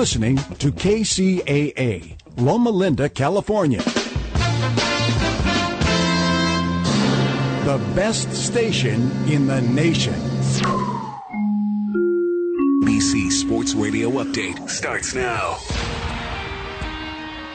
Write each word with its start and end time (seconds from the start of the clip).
Listening 0.00 0.36
to 0.58 0.72
KCAA, 0.72 2.16
Loma 2.38 2.70
Linda, 2.70 3.06
California. 3.06 3.82
The 7.66 7.78
best 7.94 8.32
station 8.32 9.10
in 9.28 9.46
the 9.46 9.60
nation. 9.60 10.14
BC 12.86 13.30
Sports 13.30 13.74
Radio 13.74 14.08
Update 14.12 14.70
starts 14.70 15.14
now. 15.14 15.58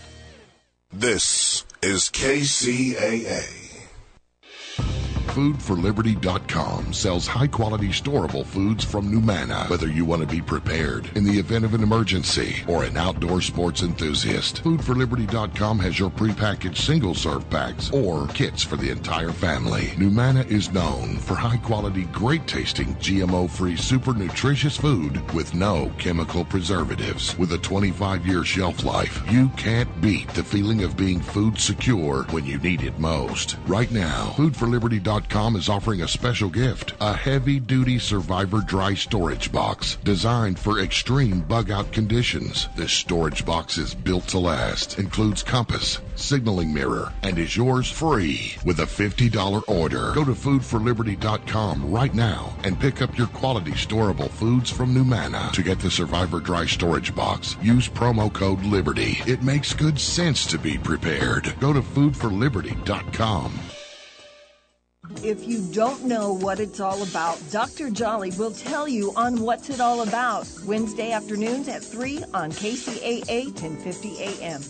This 0.93 1.65
is 1.81 2.09
KCAA. 2.09 3.64
FoodForLiberty.com 5.35 6.93
sells 6.93 7.27
high 7.27 7.47
quality 7.47 7.89
storable 7.89 8.45
foods 8.45 8.85
from 8.85 9.11
NuManna. 9.11 9.69
Whether 9.69 9.89
you 9.89 10.05
want 10.05 10.21
to 10.21 10.27
be 10.27 10.41
prepared 10.41 11.09
in 11.17 11.25
the 11.25 11.37
event 11.37 11.65
of 11.65 11.73
an 11.73 11.83
emergency 11.83 12.63
or 12.69 12.85
an 12.85 12.95
outdoor 12.95 13.41
sports 13.41 13.83
enthusiast, 13.83 14.63
FoodForLiberty.com 14.63 15.79
has 15.79 15.99
your 15.99 16.09
prepackaged 16.09 16.77
single 16.77 17.13
serve 17.13 17.49
packs 17.49 17.91
or 17.91 18.27
kits 18.27 18.63
for 18.63 18.77
the 18.77 18.89
entire 18.89 19.33
family. 19.33 19.87
NuManna 19.97 20.49
is 20.49 20.71
known 20.71 21.17
for 21.17 21.35
high 21.35 21.57
quality, 21.57 22.03
great 22.13 22.47
tasting, 22.47 22.95
GMO 22.95 23.49
free, 23.49 23.75
super 23.75 24.13
nutritious 24.13 24.77
food 24.77 25.19
with 25.33 25.53
no 25.53 25.91
chemical 25.97 26.45
preservatives. 26.45 27.37
With 27.37 27.51
a 27.51 27.57
25 27.57 28.25
year 28.25 28.45
shelf 28.45 28.85
life, 28.85 29.21
you 29.29 29.49
can't 29.57 29.89
beat 29.99 30.29
the 30.29 30.45
feeling 30.45 30.85
of 30.85 30.95
being 30.95 31.19
food 31.19 31.59
secure 31.59 32.23
when 32.31 32.45
you 32.45 32.57
need 32.59 32.83
it 32.83 32.97
most. 32.99 33.57
Right 33.67 33.91
now, 33.91 34.33
FoodForLiberty.com 34.37 35.24
FoodForLiberty.com 35.25 35.55
is 35.55 35.69
offering 35.69 36.01
a 36.01 36.07
special 36.07 36.49
gift 36.49 36.93
a 36.99 37.13
heavy 37.13 37.59
duty 37.59 37.99
Survivor 37.99 38.61
dry 38.61 38.93
storage 38.93 39.51
box 39.51 39.97
designed 40.03 40.59
for 40.59 40.79
extreme 40.79 41.41
bug 41.41 41.71
out 41.71 41.91
conditions. 41.91 42.69
This 42.75 42.91
storage 42.91 43.45
box 43.45 43.77
is 43.77 43.95
built 43.95 44.27
to 44.29 44.39
last, 44.39 44.99
includes 44.99 45.43
compass, 45.43 45.99
signaling 46.15 46.73
mirror, 46.73 47.11
and 47.23 47.37
is 47.37 47.55
yours 47.57 47.89
free 47.89 48.55
with 48.65 48.79
a 48.79 48.85
$50 48.85 49.63
order. 49.67 50.13
Go 50.13 50.23
to 50.23 50.33
FoodForLiberty.com 50.33 51.91
right 51.91 52.13
now 52.13 52.55
and 52.63 52.79
pick 52.79 53.01
up 53.01 53.17
your 53.17 53.27
quality 53.27 53.71
storable 53.71 54.29
foods 54.29 54.69
from 54.69 54.93
NuManna. 54.93 55.51
To 55.53 55.63
get 55.63 55.79
the 55.79 55.91
Survivor 55.91 56.39
dry 56.39 56.65
storage 56.65 57.15
box, 57.15 57.55
use 57.61 57.89
promo 57.89 58.31
code 58.31 58.63
LIBERTY. 58.63 59.19
It 59.25 59.43
makes 59.43 59.73
good 59.73 59.99
sense 59.99 60.45
to 60.47 60.57
be 60.57 60.77
prepared. 60.77 61.55
Go 61.59 61.73
to 61.73 61.81
FoodForLiberty.com. 61.81 63.74
If 65.23 65.47
you 65.47 65.61
don't 65.71 66.05
know 66.05 66.33
what 66.33 66.59
it's 66.59 66.79
all 66.79 67.01
about, 67.03 67.39
Dr. 67.51 67.89
Jolly 67.89 68.31
will 68.37 68.51
tell 68.51 68.87
you 68.87 69.11
on 69.15 69.39
What's 69.39 69.69
It 69.69 69.79
All 69.79 70.01
About, 70.01 70.47
Wednesday 70.65 71.11
afternoons 71.11 71.67
at 71.67 71.83
3 71.83 72.23
on 72.33 72.51
KCAA 72.51 73.45
1050 73.47 74.17
AM. 74.19 74.61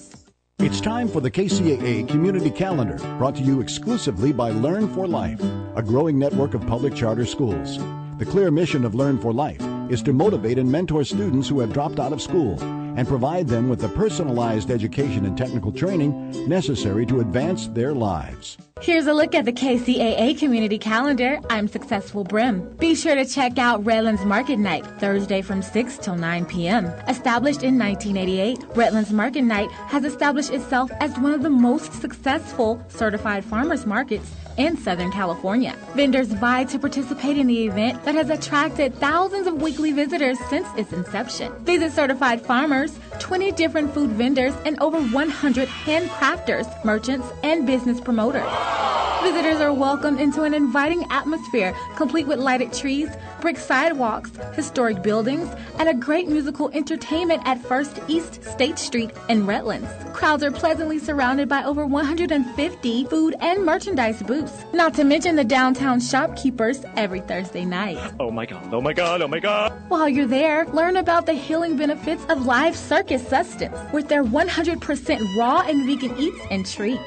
It's 0.60 0.82
time 0.82 1.08
for 1.08 1.22
the 1.22 1.32
KCAA 1.32 2.08
Community 2.08 2.50
Calendar, 2.50 2.98
brought 3.18 3.36
to 3.36 3.44
you 3.44 3.62
exclusively 3.62 4.32
by 4.32 4.52
Learn 4.52 4.94
for 4.94 5.08
Life, 5.08 5.42
a 5.76 5.84
growing 5.84 6.18
network 6.18 6.54
of 6.54 6.66
public 6.66 6.96
charter 6.96 7.26
schools. 7.26 7.78
The 8.18 8.26
clear 8.26 8.52
mission 8.52 8.86
of 8.86 8.96
Learn 8.96 9.20
for 9.20 9.34
Life 9.34 9.62
is 9.90 10.02
to 10.04 10.14
motivate 10.14 10.58
and 10.58 10.72
mentor 10.72 11.04
students 11.04 11.50
who 11.50 11.60
have 11.60 11.74
dropped 11.74 12.00
out 12.00 12.14
of 12.14 12.22
school 12.22 12.58
and 12.96 13.08
provide 13.08 13.48
them 13.48 13.70
with 13.70 13.80
the 13.80 13.90
personalized 13.90 14.72
education 14.72 15.26
and 15.26 15.38
technical 15.38 15.72
training 15.72 16.48
necessary 16.48 17.06
to 17.06 17.20
advance 17.20 17.68
their 17.68 17.94
lives. 17.94 18.58
Here's 18.82 19.08
a 19.08 19.14
look 19.14 19.34
at 19.34 19.46
the 19.46 19.54
KCAA 19.54 20.38
community 20.38 20.78
calendar. 20.78 21.40
I'm 21.50 21.68
Successful 21.68 22.26
Brim. 22.26 22.76
Be 22.78 22.94
sure 22.94 23.16
to 23.16 23.26
check 23.26 23.58
out 23.58 23.84
Redlands 23.86 24.26
Market 24.26 24.58
Night, 24.58 24.86
Thursday 25.00 25.42
from 25.42 25.62
6 25.62 25.98
till 26.00 26.16
9 26.16 26.46
p.m. 26.46 26.86
Established 27.08 27.64
in 27.64 27.80
1988, 27.80 28.64
Redlands 28.76 29.14
Market 29.14 29.44
Night 29.44 29.72
has 29.72 30.04
established 30.04 30.52
itself 30.52 30.92
as 31.00 31.18
one 31.18 31.34
of 31.34 31.42
the 31.42 31.50
most 31.50 31.94
successful 31.94 32.84
certified 32.90 33.46
farmers 33.46 33.86
markets 33.86 34.30
in 34.58 34.78
Southern 34.78 35.12
California. 35.12 35.76
Vendors 35.96 36.28
vie 36.28 36.64
to 36.66 36.80
participate 36.80 37.38
in 37.38 37.48
the 37.48 37.66
event 37.66 38.04
that 38.04 38.16
has 38.16 38.30
attracted 38.30 38.96
thousands 38.96 39.48
of 39.48 39.62
weekly 39.62 39.92
visitors 39.92 40.40
since 40.50 40.68
its 40.78 40.94
inception. 40.94 41.54
Visit 41.66 41.92
certified 41.92 42.42
farmers, 42.42 42.85
20 43.20 43.52
different 43.54 43.94
food 43.94 44.12
vendors, 44.12 44.54
and 44.66 44.80
over 44.80 45.00
100 45.02 45.68
handcrafters, 45.68 46.68
merchants, 46.84 47.28
and 47.44 47.66
business 47.66 48.00
promoters. 48.02 49.05
Visitors 49.26 49.60
are 49.60 49.74
welcomed 49.74 50.20
into 50.20 50.44
an 50.44 50.54
inviting 50.54 51.04
atmosphere 51.10 51.76
complete 51.96 52.28
with 52.28 52.38
lighted 52.38 52.72
trees, 52.72 53.10
brick 53.42 53.58
sidewalks, 53.58 54.32
historic 54.54 55.02
buildings, 55.02 55.50
and 55.80 55.90
a 55.90 55.96
great 55.96 56.28
musical 56.28 56.70
entertainment 56.74 57.42
at 57.44 57.60
First 57.60 58.00
East 58.08 58.44
State 58.44 58.78
Street 58.78 59.10
in 59.28 59.48
Redlands. 59.48 59.90
Crowds 60.14 60.44
are 60.44 60.52
pleasantly 60.52 61.00
surrounded 61.00 61.50
by 61.50 61.64
over 61.64 61.88
150 61.88 63.06
food 63.06 63.36
and 63.40 63.66
merchandise 63.66 64.22
booths, 64.22 64.64
not 64.74 64.94
to 64.94 65.04
mention 65.04 65.36
the 65.36 65.44
downtown 65.44 66.00
shopkeepers 66.00 66.86
every 66.96 67.22
Thursday 67.22 67.66
night. 67.66 67.98
Oh 68.20 68.30
my 68.30 68.46
god, 68.46 68.72
oh 68.72 68.80
my 68.80 68.94
god, 68.94 69.24
oh 69.24 69.28
my 69.28 69.40
god. 69.40 69.74
While 69.88 70.08
you're 70.08 70.28
there, 70.28 70.68
learn 70.68 70.98
about 70.98 71.26
the 71.26 71.34
healing 71.34 71.78
benefits 71.78 72.24
of 72.26 72.46
live 72.46 72.76
circus 72.76 73.28
sustenance 73.28 73.92
with 73.92 74.08
their 74.08 74.24
100% 74.24 75.36
raw 75.36 75.62
and 75.62 75.84
vegan 75.88 76.16
eats 76.20 76.40
and 76.52 76.64
treats. 76.64 77.02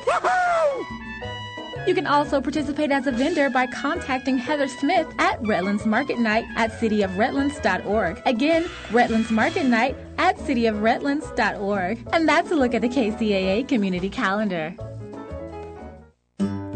You 1.86 1.94
can 1.94 2.06
also 2.06 2.40
participate 2.40 2.90
as 2.90 3.06
a 3.06 3.12
vendor 3.12 3.50
by 3.50 3.66
contacting 3.66 4.38
Heather 4.38 4.68
Smith 4.68 5.06
at 5.18 5.40
Redlands 5.46 5.86
Market 5.86 6.18
Night 6.18 6.44
at 6.56 6.72
cityofredlands.org. 6.72 8.22
Again, 8.26 8.68
Redlands 8.90 9.30
Market 9.30 9.64
Night 9.64 9.96
at 10.18 10.36
cityofredlands.org. 10.36 12.08
And 12.12 12.28
that's 12.28 12.50
a 12.50 12.56
look 12.56 12.74
at 12.74 12.82
the 12.82 12.88
KCAA 12.88 13.68
community 13.68 14.10
calendar. 14.10 14.74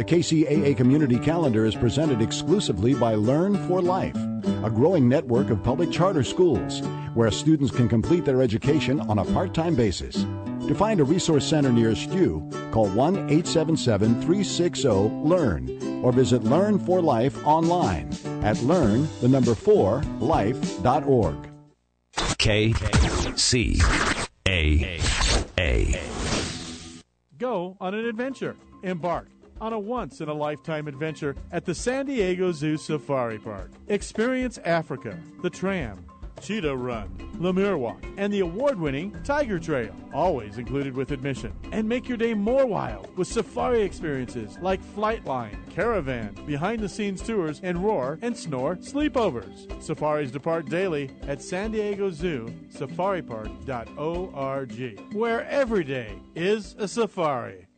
The 0.02 0.16
KCAA 0.16 0.76
Community 0.76 1.16
Calendar 1.16 1.64
is 1.64 1.76
presented 1.76 2.20
exclusively 2.20 2.92
by 2.92 3.14
Learn 3.14 3.56
for 3.68 3.80
Life, 3.80 4.16
a 4.64 4.68
growing 4.68 5.08
network 5.08 5.48
of 5.50 5.62
public 5.62 5.92
charter 5.92 6.24
schools 6.24 6.80
where 7.14 7.30
students 7.30 7.72
can 7.72 7.88
complete 7.88 8.24
their 8.24 8.42
education 8.42 8.98
on 8.98 9.20
a 9.20 9.24
part 9.26 9.54
time 9.54 9.76
basis. 9.76 10.26
To 10.66 10.74
find 10.74 10.98
a 10.98 11.04
resource 11.04 11.46
center 11.46 11.70
nearest 11.70 12.10
you, 12.10 12.50
call 12.72 12.88
1 12.88 13.14
877 13.14 14.14
360 14.22 14.88
LEARN 14.88 16.02
or 16.02 16.10
visit 16.10 16.42
Learn 16.42 16.80
for 16.80 17.00
Life 17.00 17.46
online 17.46 18.10
at 18.42 18.60
learn, 18.64 19.06
the 19.20 19.28
number 19.28 19.54
4, 19.54 20.02
life.org. 20.18 21.48
K 22.38 22.74
C 23.36 23.80
A 24.48 25.00
A. 25.58 26.00
Go 27.38 27.76
on 27.80 27.94
an 27.94 28.04
adventure. 28.04 28.56
Embark 28.82 29.28
on 29.62 29.72
a 29.72 29.78
once 29.78 30.20
in 30.20 30.28
a 30.28 30.34
lifetime 30.34 30.88
adventure 30.88 31.36
at 31.52 31.64
the 31.64 31.74
San 31.74 32.06
Diego 32.06 32.50
Zoo 32.50 32.76
Safari 32.76 33.38
Park. 33.38 33.70
Experience 33.86 34.58
Africa, 34.64 35.16
the 35.40 35.48
tram, 35.48 36.04
Cheetah 36.40 36.74
Run, 36.74 37.30
Lemur 37.38 37.78
Walk, 37.78 38.04
and 38.16 38.32
the 38.32 38.40
award 38.40 38.80
winning 38.80 39.16
Tiger 39.22 39.60
Trail, 39.60 39.94
always 40.12 40.58
included 40.58 40.96
with 40.96 41.12
admission. 41.12 41.52
And 41.70 41.88
make 41.88 42.08
your 42.08 42.18
day 42.18 42.34
more 42.34 42.66
wild 42.66 43.16
with 43.16 43.28
safari 43.28 43.82
experiences 43.82 44.58
like 44.60 44.82
Flightline, 44.96 45.56
Caravan, 45.70 46.34
behind 46.44 46.80
the 46.80 46.88
scenes 46.88 47.22
tours, 47.22 47.60
and 47.62 47.84
Roar 47.84 48.18
and 48.20 48.36
Snore 48.36 48.74
sleepovers. 48.78 49.80
Safaris 49.80 50.32
depart 50.32 50.68
daily 50.68 51.08
at 51.28 51.40
San 51.40 51.70
Diego 51.70 52.10
Zoo 52.10 52.52
Safaripark.org, 52.74 55.14
where 55.14 55.46
every 55.46 55.84
day 55.84 56.18
is 56.34 56.74
a 56.80 56.88
safari. 56.88 57.68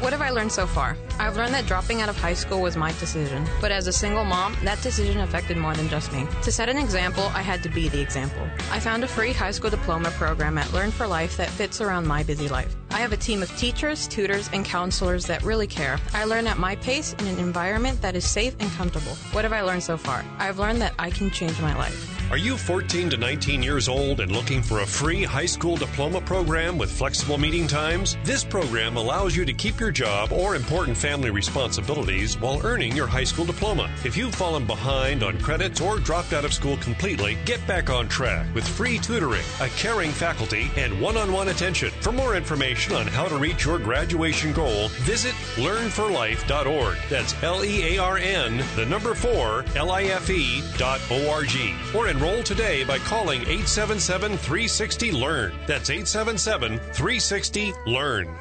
What 0.00 0.12
have 0.12 0.20
I 0.20 0.28
learned 0.28 0.52
so 0.52 0.66
far? 0.66 0.94
I've 1.18 1.36
learned 1.36 1.54
that 1.54 1.66
dropping 1.66 2.02
out 2.02 2.10
of 2.10 2.18
high 2.18 2.34
school 2.34 2.60
was 2.60 2.76
my 2.76 2.92
decision, 3.00 3.46
but 3.62 3.72
as 3.72 3.86
a 3.86 3.92
single 3.92 4.24
mom, 4.24 4.54
that 4.62 4.80
decision 4.82 5.20
affected 5.20 5.56
more 5.56 5.74
than 5.74 5.88
just 5.88 6.12
me. 6.12 6.26
To 6.42 6.52
set 6.52 6.68
an 6.68 6.76
example, 6.76 7.24
I 7.34 7.40
had 7.40 7.62
to 7.62 7.70
be 7.70 7.88
the 7.88 8.00
example. 8.00 8.46
I 8.70 8.78
found 8.78 9.04
a 9.04 9.08
free 9.08 9.32
high 9.32 9.52
school 9.52 9.70
diploma 9.70 10.10
program 10.10 10.58
at 10.58 10.70
Learn 10.74 10.90
for 10.90 11.06
Life 11.06 11.38
that 11.38 11.48
fits 11.48 11.80
around 11.80 12.06
my 12.06 12.22
busy 12.22 12.46
life. 12.46 12.76
I 12.90 12.98
have 12.98 13.12
a 13.12 13.16
team 13.16 13.42
of 13.42 13.56
teachers, 13.56 14.08
tutors, 14.08 14.48
and 14.52 14.64
counselors 14.64 15.26
that 15.26 15.42
really 15.42 15.66
care. 15.66 15.98
I 16.12 16.24
learn 16.24 16.46
at 16.46 16.58
my 16.58 16.76
pace 16.76 17.12
in 17.14 17.26
an 17.26 17.38
environment 17.38 18.00
that 18.02 18.16
is 18.16 18.24
safe 18.24 18.56
and 18.60 18.70
comfortable. 18.72 19.14
What 19.32 19.44
have 19.44 19.52
I 19.52 19.62
learned 19.62 19.82
so 19.82 19.96
far? 19.96 20.24
I've 20.38 20.58
learned 20.58 20.80
that 20.82 20.94
I 20.98 21.10
can 21.10 21.30
change 21.30 21.60
my 21.60 21.76
life. 21.76 22.12
Are 22.28 22.36
you 22.36 22.56
14 22.56 23.10
to 23.10 23.16
19 23.16 23.62
years 23.62 23.88
old 23.88 24.18
and 24.18 24.32
looking 24.32 24.60
for 24.60 24.80
a 24.80 24.86
free 24.86 25.22
high 25.22 25.46
school 25.46 25.76
diploma 25.76 26.20
program 26.20 26.76
with 26.76 26.90
flexible 26.90 27.38
meeting 27.38 27.68
times? 27.68 28.16
This 28.24 28.42
program 28.42 28.96
allows 28.96 29.36
you 29.36 29.44
to 29.44 29.52
keep 29.52 29.78
your 29.78 29.92
job 29.92 30.32
or 30.32 30.56
important 30.56 30.96
family 30.96 31.30
responsibilities 31.30 32.36
while 32.40 32.60
earning 32.66 32.96
your 32.96 33.06
high 33.06 33.22
school 33.22 33.44
diploma. 33.44 33.88
If 34.04 34.16
you've 34.16 34.34
fallen 34.34 34.66
behind 34.66 35.22
on 35.22 35.38
credits 35.38 35.80
or 35.80 36.00
dropped 36.00 36.32
out 36.32 36.44
of 36.44 36.52
school 36.52 36.76
completely, 36.78 37.38
get 37.44 37.64
back 37.68 37.90
on 37.90 38.08
track 38.08 38.52
with 38.56 38.66
free 38.66 38.98
tutoring, 38.98 39.44
a 39.60 39.68
caring 39.68 40.10
faculty, 40.10 40.68
and 40.76 41.00
one 41.00 41.16
on 41.16 41.30
one 41.32 41.48
attention. 41.48 41.90
For 42.00 42.10
more 42.10 42.34
information 42.34 42.75
on 42.92 43.06
how 43.06 43.26
to 43.26 43.36
reach 43.38 43.64
your 43.64 43.78
graduation 43.78 44.52
goal, 44.52 44.88
visit 45.04 45.32
learnforlife.org. 45.56 46.96
That's 47.08 47.42
L 47.42 47.64
E 47.64 47.96
A 47.96 47.98
R 47.98 48.18
N, 48.18 48.62
the 48.76 48.84
number 48.86 49.14
4, 49.14 49.64
L 49.76 49.90
I 49.90 50.04
F 50.04 50.28
E 50.28 50.62
dot 50.76 51.00
O 51.10 51.30
R 51.30 51.42
G. 51.42 51.74
Or 51.94 52.08
enroll 52.08 52.42
today 52.42 52.84
by 52.84 52.98
calling 52.98 53.40
877 53.42 54.36
360 54.36 55.10
LEARN. 55.10 55.52
That's 55.66 55.90
877 55.90 56.78
360 56.78 57.72
LEARN. 57.86 58.36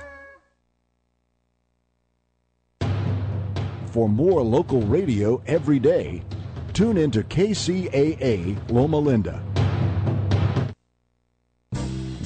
For 3.88 4.10
more 4.10 4.44
local 4.44 4.82
radio 4.82 5.42
every 5.48 5.80
day, 5.80 6.22
tune 6.74 6.98
into 6.98 7.24
KCAA 7.24 8.58
Loma 8.70 9.00
Linda. 9.00 9.42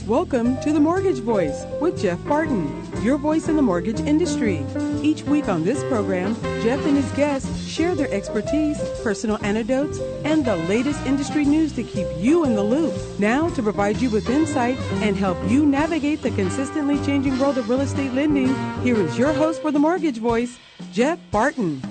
Welcome 0.10 0.60
to 0.62 0.74
the 0.74 0.80
Mortgage 0.80 1.20
Voice 1.20 1.66
with 1.80 2.02
Jeff 2.02 2.18
Barton, 2.26 2.84
your 3.04 3.20
voice 3.20 3.48
in 3.48 3.56
the 3.56 3.62
mortgage 3.62 4.00
industry. 4.00 4.66
Each 5.04 5.22
week 5.22 5.48
on 5.48 5.64
this 5.64 5.84
program, 5.84 6.34
Jeff 6.64 6.84
and 6.84 6.98
his 6.98 7.12
guests 7.12 7.68
share 7.68 7.94
their 7.94 8.12
expertise, 8.12 8.80
personal 9.04 9.38
anecdotes, 9.46 10.00
and 10.26 10.44
the 10.44 10.56
latest 10.56 11.06
industry 11.06 11.46
news 11.46 11.74
to 11.74 11.84
keep 11.84 12.08
you 12.18 12.44
in 12.44 12.56
the 12.56 12.64
loop. 12.64 12.92
Now, 13.20 13.50
to 13.50 13.62
provide 13.62 14.02
you 14.02 14.10
with 14.10 14.28
insight 14.32 14.80
and 15.04 15.16
help 15.16 15.38
you 15.48 15.64
navigate 15.64 16.24
the 16.24 16.32
consistently 16.32 16.98
changing 17.06 17.38
world 17.38 17.60
of 17.60 17.70
real 17.70 17.82
estate 17.82 18.12
lending, 18.14 18.56
here 18.82 19.00
is 19.00 19.16
your 19.16 19.32
host 19.32 19.62
for 19.62 19.72
the 19.72 19.78
Mortgage 19.78 20.18
Voice, 20.18 20.58
Jeff 20.92 21.20
Barton. 21.30 21.84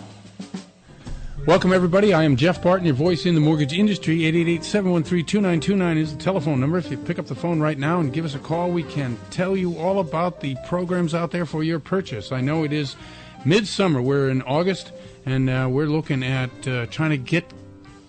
Welcome, 1.49 1.73
everybody. 1.73 2.13
I 2.13 2.25
am 2.25 2.37
Jeff 2.37 2.63
Barton, 2.63 2.85
your 2.85 2.95
voice 2.95 3.25
in 3.25 3.35
the 3.35 3.41
mortgage 3.41 3.73
industry. 3.73 4.19
888-713-2929 4.19 5.97
is 5.97 6.15
the 6.15 6.23
telephone 6.23 6.61
number. 6.61 6.77
If 6.77 6.91
you 6.91 6.99
pick 6.99 7.19
up 7.19 7.25
the 7.25 7.35
phone 7.35 7.59
right 7.59 7.79
now 7.79 8.01
and 8.01 8.13
give 8.13 8.27
us 8.27 8.35
a 8.35 8.39
call, 8.39 8.71
we 8.71 8.83
can 8.83 9.17
tell 9.31 9.57
you 9.57 9.79
all 9.79 10.01
about 10.01 10.43
the 10.43 10.57
programs 10.67 11.15
out 11.15 11.31
there 11.31 11.47
for 11.47 11.65
your 11.65 11.81
purchase. 11.81 12.33
I 12.33 12.43
know 12.43 12.65
it 12.65 12.73
is 12.75 12.97
midsummer. 13.47 14.03
We're 14.03 14.29
in 14.29 14.43
August, 14.43 14.93
and 15.25 15.49
uh, 15.49 15.69
we're 15.71 15.87
looking 15.87 16.23
at 16.23 16.51
uh, 16.69 16.85
trying 16.89 17.11
to 17.13 17.17
get 17.17 17.51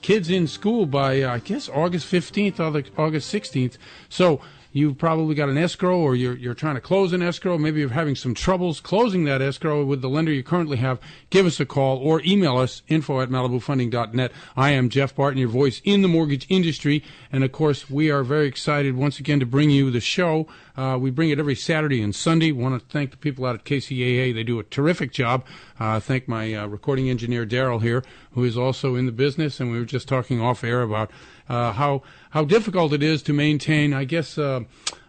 kids 0.01 0.29
in 0.29 0.45
school 0.45 0.85
by, 0.85 1.21
uh, 1.21 1.35
I 1.35 1.39
guess, 1.39 1.69
August 1.69 2.11
15th 2.11 2.59
or 2.59 3.01
August 3.01 3.33
16th. 3.33 3.77
So 4.09 4.41
you've 4.71 4.97
probably 4.97 5.35
got 5.35 5.49
an 5.49 5.57
escrow 5.57 5.97
or 5.97 6.15
you're, 6.15 6.35
you're 6.35 6.53
trying 6.53 6.75
to 6.75 6.81
close 6.81 7.13
an 7.13 7.21
escrow. 7.21 7.57
Maybe 7.57 7.79
you're 7.79 7.89
having 7.89 8.15
some 8.15 8.33
troubles 8.33 8.79
closing 8.79 9.23
that 9.25 9.41
escrow 9.41 9.83
with 9.83 10.01
the 10.01 10.09
lender 10.09 10.31
you 10.31 10.43
currently 10.43 10.77
have. 10.77 10.99
Give 11.29 11.45
us 11.45 11.59
a 11.59 11.65
call 11.65 11.97
or 11.97 12.21
email 12.25 12.57
us 12.57 12.81
info 12.87 13.21
at 13.21 13.29
malibufunding.net. 13.29 14.31
I 14.55 14.71
am 14.71 14.89
Jeff 14.89 15.15
Barton, 15.15 15.39
your 15.39 15.49
voice 15.49 15.81
in 15.83 16.01
the 16.01 16.07
mortgage 16.07 16.45
industry. 16.49 17.03
And 17.31 17.43
of 17.43 17.51
course, 17.51 17.89
we 17.89 18.11
are 18.11 18.23
very 18.23 18.47
excited 18.47 18.95
once 18.95 19.19
again 19.19 19.39
to 19.39 19.45
bring 19.45 19.69
you 19.69 19.91
the 19.91 19.99
show. 19.99 20.47
Uh, 20.79 20.97
we 20.97 21.11
bring 21.11 21.29
it 21.29 21.39
every 21.39 21.55
Saturday 21.55 22.01
and 22.01 22.15
Sunday. 22.15 22.53
Want 22.53 22.79
to 22.79 22.87
thank 22.87 23.11
the 23.11 23.17
people 23.17 23.45
out 23.45 23.53
at 23.53 23.65
KCAA. 23.65 24.33
They 24.33 24.43
do 24.43 24.59
a 24.59 24.63
terrific 24.63 25.11
job. 25.11 25.43
Uh, 25.77 25.99
thank 25.99 26.29
my 26.29 26.53
uh, 26.53 26.67
recording 26.67 27.09
engineer, 27.09 27.45
Daryl, 27.45 27.81
here, 27.81 28.01
who 28.31 28.45
is 28.45 28.57
also 28.57 28.95
in 28.95 29.05
the 29.05 29.11
business. 29.11 29.59
And 29.59 29.71
we 29.71 29.77
were 29.77 29.83
just 29.83 30.07
talking 30.07 30.39
off 30.39 30.63
air 30.63 30.81
about 30.81 31.11
uh, 31.49 31.73
how 31.73 32.03
how 32.29 32.45
difficult 32.45 32.93
it 32.93 33.03
is 33.03 33.21
to 33.23 33.33
maintain, 33.33 33.93
I 33.93 34.05
guess, 34.05 34.37
uh, 34.37 34.61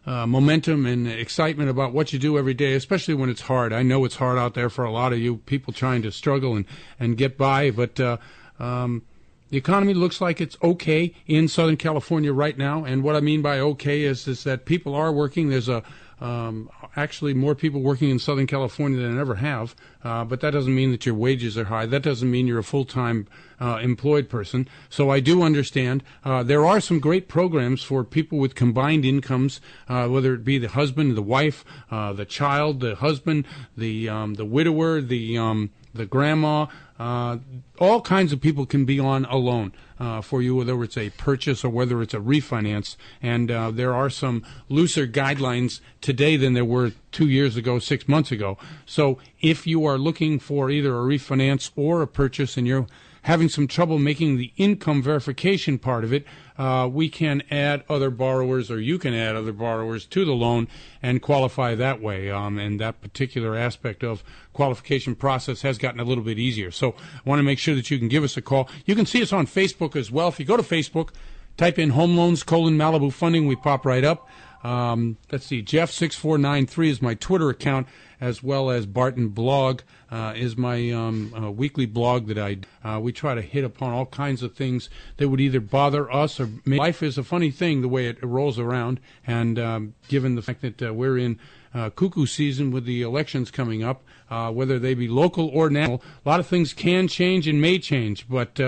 uh, 0.06 0.26
momentum 0.26 0.86
and 0.86 1.06
excitement 1.06 1.70
about 1.70 1.92
what 1.92 2.12
you 2.12 2.18
do 2.18 2.36
every 2.36 2.54
day, 2.54 2.74
especially 2.74 3.14
when 3.14 3.30
it's 3.30 3.42
hard. 3.42 3.72
I 3.72 3.84
know 3.84 4.04
it's 4.04 4.16
hard 4.16 4.38
out 4.38 4.54
there 4.54 4.70
for 4.70 4.84
a 4.84 4.90
lot 4.90 5.12
of 5.12 5.20
you 5.20 5.36
people 5.36 5.72
trying 5.72 6.02
to 6.02 6.10
struggle 6.10 6.56
and 6.56 6.64
and 6.98 7.16
get 7.16 7.38
by, 7.38 7.70
but. 7.70 8.00
Uh, 8.00 8.16
um, 8.58 9.02
the 9.50 9.58
economy 9.58 9.94
looks 9.94 10.20
like 10.20 10.40
it's 10.40 10.56
okay 10.62 11.14
in 11.26 11.48
Southern 11.48 11.76
California 11.76 12.32
right 12.32 12.56
now, 12.56 12.84
and 12.84 13.02
what 13.02 13.16
I 13.16 13.20
mean 13.20 13.42
by 13.42 13.58
okay 13.60 14.02
is 14.02 14.26
is 14.26 14.44
that 14.44 14.64
people 14.64 14.94
are 14.94 15.12
working. 15.12 15.50
There's 15.50 15.68
a 15.68 15.82
um, 16.20 16.68
actually 16.96 17.32
more 17.32 17.54
people 17.54 17.80
working 17.80 18.10
in 18.10 18.18
Southern 18.18 18.46
California 18.46 19.00
than 19.00 19.18
ever 19.18 19.36
have, 19.36 19.74
uh, 20.04 20.24
but 20.24 20.40
that 20.40 20.50
doesn't 20.50 20.74
mean 20.74 20.90
that 20.90 21.06
your 21.06 21.14
wages 21.14 21.56
are 21.56 21.64
high. 21.64 21.86
That 21.86 22.02
doesn't 22.02 22.30
mean 22.30 22.46
you're 22.46 22.58
a 22.58 22.64
full 22.64 22.84
time 22.84 23.26
uh, 23.58 23.78
employed 23.82 24.28
person. 24.28 24.68
So 24.88 25.10
I 25.10 25.20
do 25.20 25.42
understand 25.42 26.04
uh, 26.24 26.42
there 26.42 26.66
are 26.66 26.80
some 26.80 27.00
great 27.00 27.26
programs 27.26 27.82
for 27.82 28.04
people 28.04 28.38
with 28.38 28.54
combined 28.54 29.04
incomes, 29.04 29.60
uh, 29.88 30.08
whether 30.08 30.34
it 30.34 30.44
be 30.44 30.58
the 30.58 30.68
husband, 30.68 31.16
the 31.16 31.22
wife, 31.22 31.64
uh, 31.90 32.12
the 32.12 32.26
child, 32.26 32.80
the 32.80 32.96
husband, 32.96 33.46
the 33.76 34.08
um, 34.08 34.34
the 34.34 34.44
widower, 34.44 35.00
the 35.00 35.38
um, 35.38 35.70
the 35.94 36.06
grandma. 36.06 36.66
Uh, 37.00 37.38
all 37.78 38.02
kinds 38.02 38.30
of 38.30 38.42
people 38.42 38.66
can 38.66 38.84
be 38.84 39.00
on 39.00 39.24
a 39.24 39.36
loan 39.38 39.72
uh, 39.98 40.20
for 40.20 40.42
you, 40.42 40.54
whether 40.54 40.84
it's 40.84 40.98
a 40.98 41.08
purchase 41.08 41.64
or 41.64 41.70
whether 41.70 42.02
it's 42.02 42.12
a 42.12 42.18
refinance. 42.18 42.96
And 43.22 43.50
uh, 43.50 43.70
there 43.70 43.94
are 43.94 44.10
some 44.10 44.44
looser 44.68 45.06
guidelines 45.06 45.80
today 46.02 46.36
than 46.36 46.52
there 46.52 46.62
were 46.62 46.92
two 47.10 47.26
years 47.26 47.56
ago, 47.56 47.78
six 47.78 48.06
months 48.06 48.30
ago. 48.30 48.58
So 48.84 49.18
if 49.40 49.66
you 49.66 49.86
are 49.86 49.96
looking 49.96 50.38
for 50.38 50.68
either 50.68 50.94
a 50.94 51.00
refinance 51.00 51.70
or 51.74 52.02
a 52.02 52.06
purchase 52.06 52.58
and 52.58 52.66
you're 52.66 52.86
having 53.22 53.48
some 53.48 53.66
trouble 53.66 53.98
making 53.98 54.36
the 54.36 54.52
income 54.58 55.02
verification 55.02 55.78
part 55.78 56.04
of 56.04 56.12
it, 56.12 56.26
uh, 56.60 56.86
we 56.86 57.08
can 57.08 57.42
add 57.50 57.82
other 57.88 58.10
borrowers, 58.10 58.70
or 58.70 58.78
you 58.78 58.98
can 58.98 59.14
add 59.14 59.34
other 59.34 59.52
borrowers 59.52 60.04
to 60.04 60.26
the 60.26 60.34
loan 60.34 60.68
and 61.02 61.22
qualify 61.22 61.74
that 61.74 62.02
way. 62.02 62.30
Um, 62.30 62.58
and 62.58 62.78
that 62.78 63.00
particular 63.00 63.56
aspect 63.56 64.04
of 64.04 64.22
qualification 64.52 65.14
process 65.14 65.62
has 65.62 65.78
gotten 65.78 66.00
a 66.00 66.04
little 66.04 66.22
bit 66.22 66.38
easier. 66.38 66.70
So 66.70 66.90
I 66.90 67.20
want 67.24 67.38
to 67.38 67.44
make 67.44 67.58
sure 67.58 67.74
that 67.74 67.90
you 67.90 67.98
can 67.98 68.08
give 68.08 68.22
us 68.22 68.36
a 68.36 68.42
call. 68.42 68.68
You 68.84 68.94
can 68.94 69.06
see 69.06 69.22
us 69.22 69.32
on 69.32 69.46
Facebook 69.46 69.96
as 69.96 70.10
well. 70.10 70.28
If 70.28 70.38
you 70.38 70.44
go 70.44 70.58
to 70.58 70.62
Facebook, 70.62 71.14
type 71.56 71.78
in 71.78 71.90
home 71.90 72.14
loans 72.14 72.42
colon 72.42 72.76
Malibu 72.76 73.10
funding, 73.10 73.46
we 73.46 73.56
pop 73.56 73.86
right 73.86 74.04
up. 74.04 74.28
Um, 74.62 75.16
let's 75.32 75.46
see, 75.46 75.62
Jeff6493 75.62 76.88
is 76.88 77.02
my 77.02 77.14
Twitter 77.14 77.48
account, 77.48 77.86
as 78.20 78.42
well 78.42 78.70
as 78.70 78.84
Barton 78.84 79.28
Blog 79.28 79.80
uh, 80.10 80.34
is 80.36 80.56
my 80.56 80.90
um, 80.90 81.32
uh, 81.34 81.50
weekly 81.50 81.86
blog 81.86 82.26
that 82.26 82.38
I 82.38 82.58
uh, 82.86 83.00
we 83.00 83.12
try 83.12 83.34
to 83.34 83.40
hit 83.40 83.64
upon 83.64 83.92
all 83.92 84.06
kinds 84.06 84.42
of 84.42 84.54
things 84.54 84.90
that 85.16 85.28
would 85.28 85.40
either 85.40 85.60
bother 85.60 86.12
us 86.12 86.38
or 86.38 86.50
life 86.66 87.02
is 87.02 87.16
a 87.16 87.24
funny 87.24 87.50
thing 87.50 87.80
the 87.80 87.88
way 87.88 88.06
it 88.06 88.22
rolls 88.22 88.58
around, 88.58 89.00
and 89.26 89.58
um, 89.58 89.94
given 90.08 90.34
the 90.34 90.42
fact 90.42 90.60
that 90.60 90.82
uh, 90.82 90.92
we're 90.92 91.16
in 91.16 91.38
uh, 91.72 91.88
cuckoo 91.88 92.26
season 92.26 92.70
with 92.70 92.84
the 92.84 93.00
elections 93.00 93.50
coming 93.50 93.82
up, 93.82 94.02
uh, 94.28 94.50
whether 94.50 94.78
they 94.78 94.92
be 94.92 95.08
local 95.08 95.48
or 95.48 95.70
national, 95.70 96.02
a 96.24 96.28
lot 96.28 96.40
of 96.40 96.46
things 96.46 96.74
can 96.74 97.08
change 97.08 97.48
and 97.48 97.60
may 97.60 97.78
change, 97.78 98.28
but. 98.28 98.60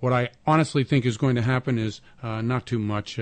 what 0.00 0.12
I 0.12 0.28
honestly 0.46 0.84
think 0.84 1.06
is 1.06 1.16
going 1.16 1.34
to 1.36 1.40
happen 1.40 1.78
is 1.78 2.02
not 2.22 2.66
too 2.66 2.78
much. 2.78 3.18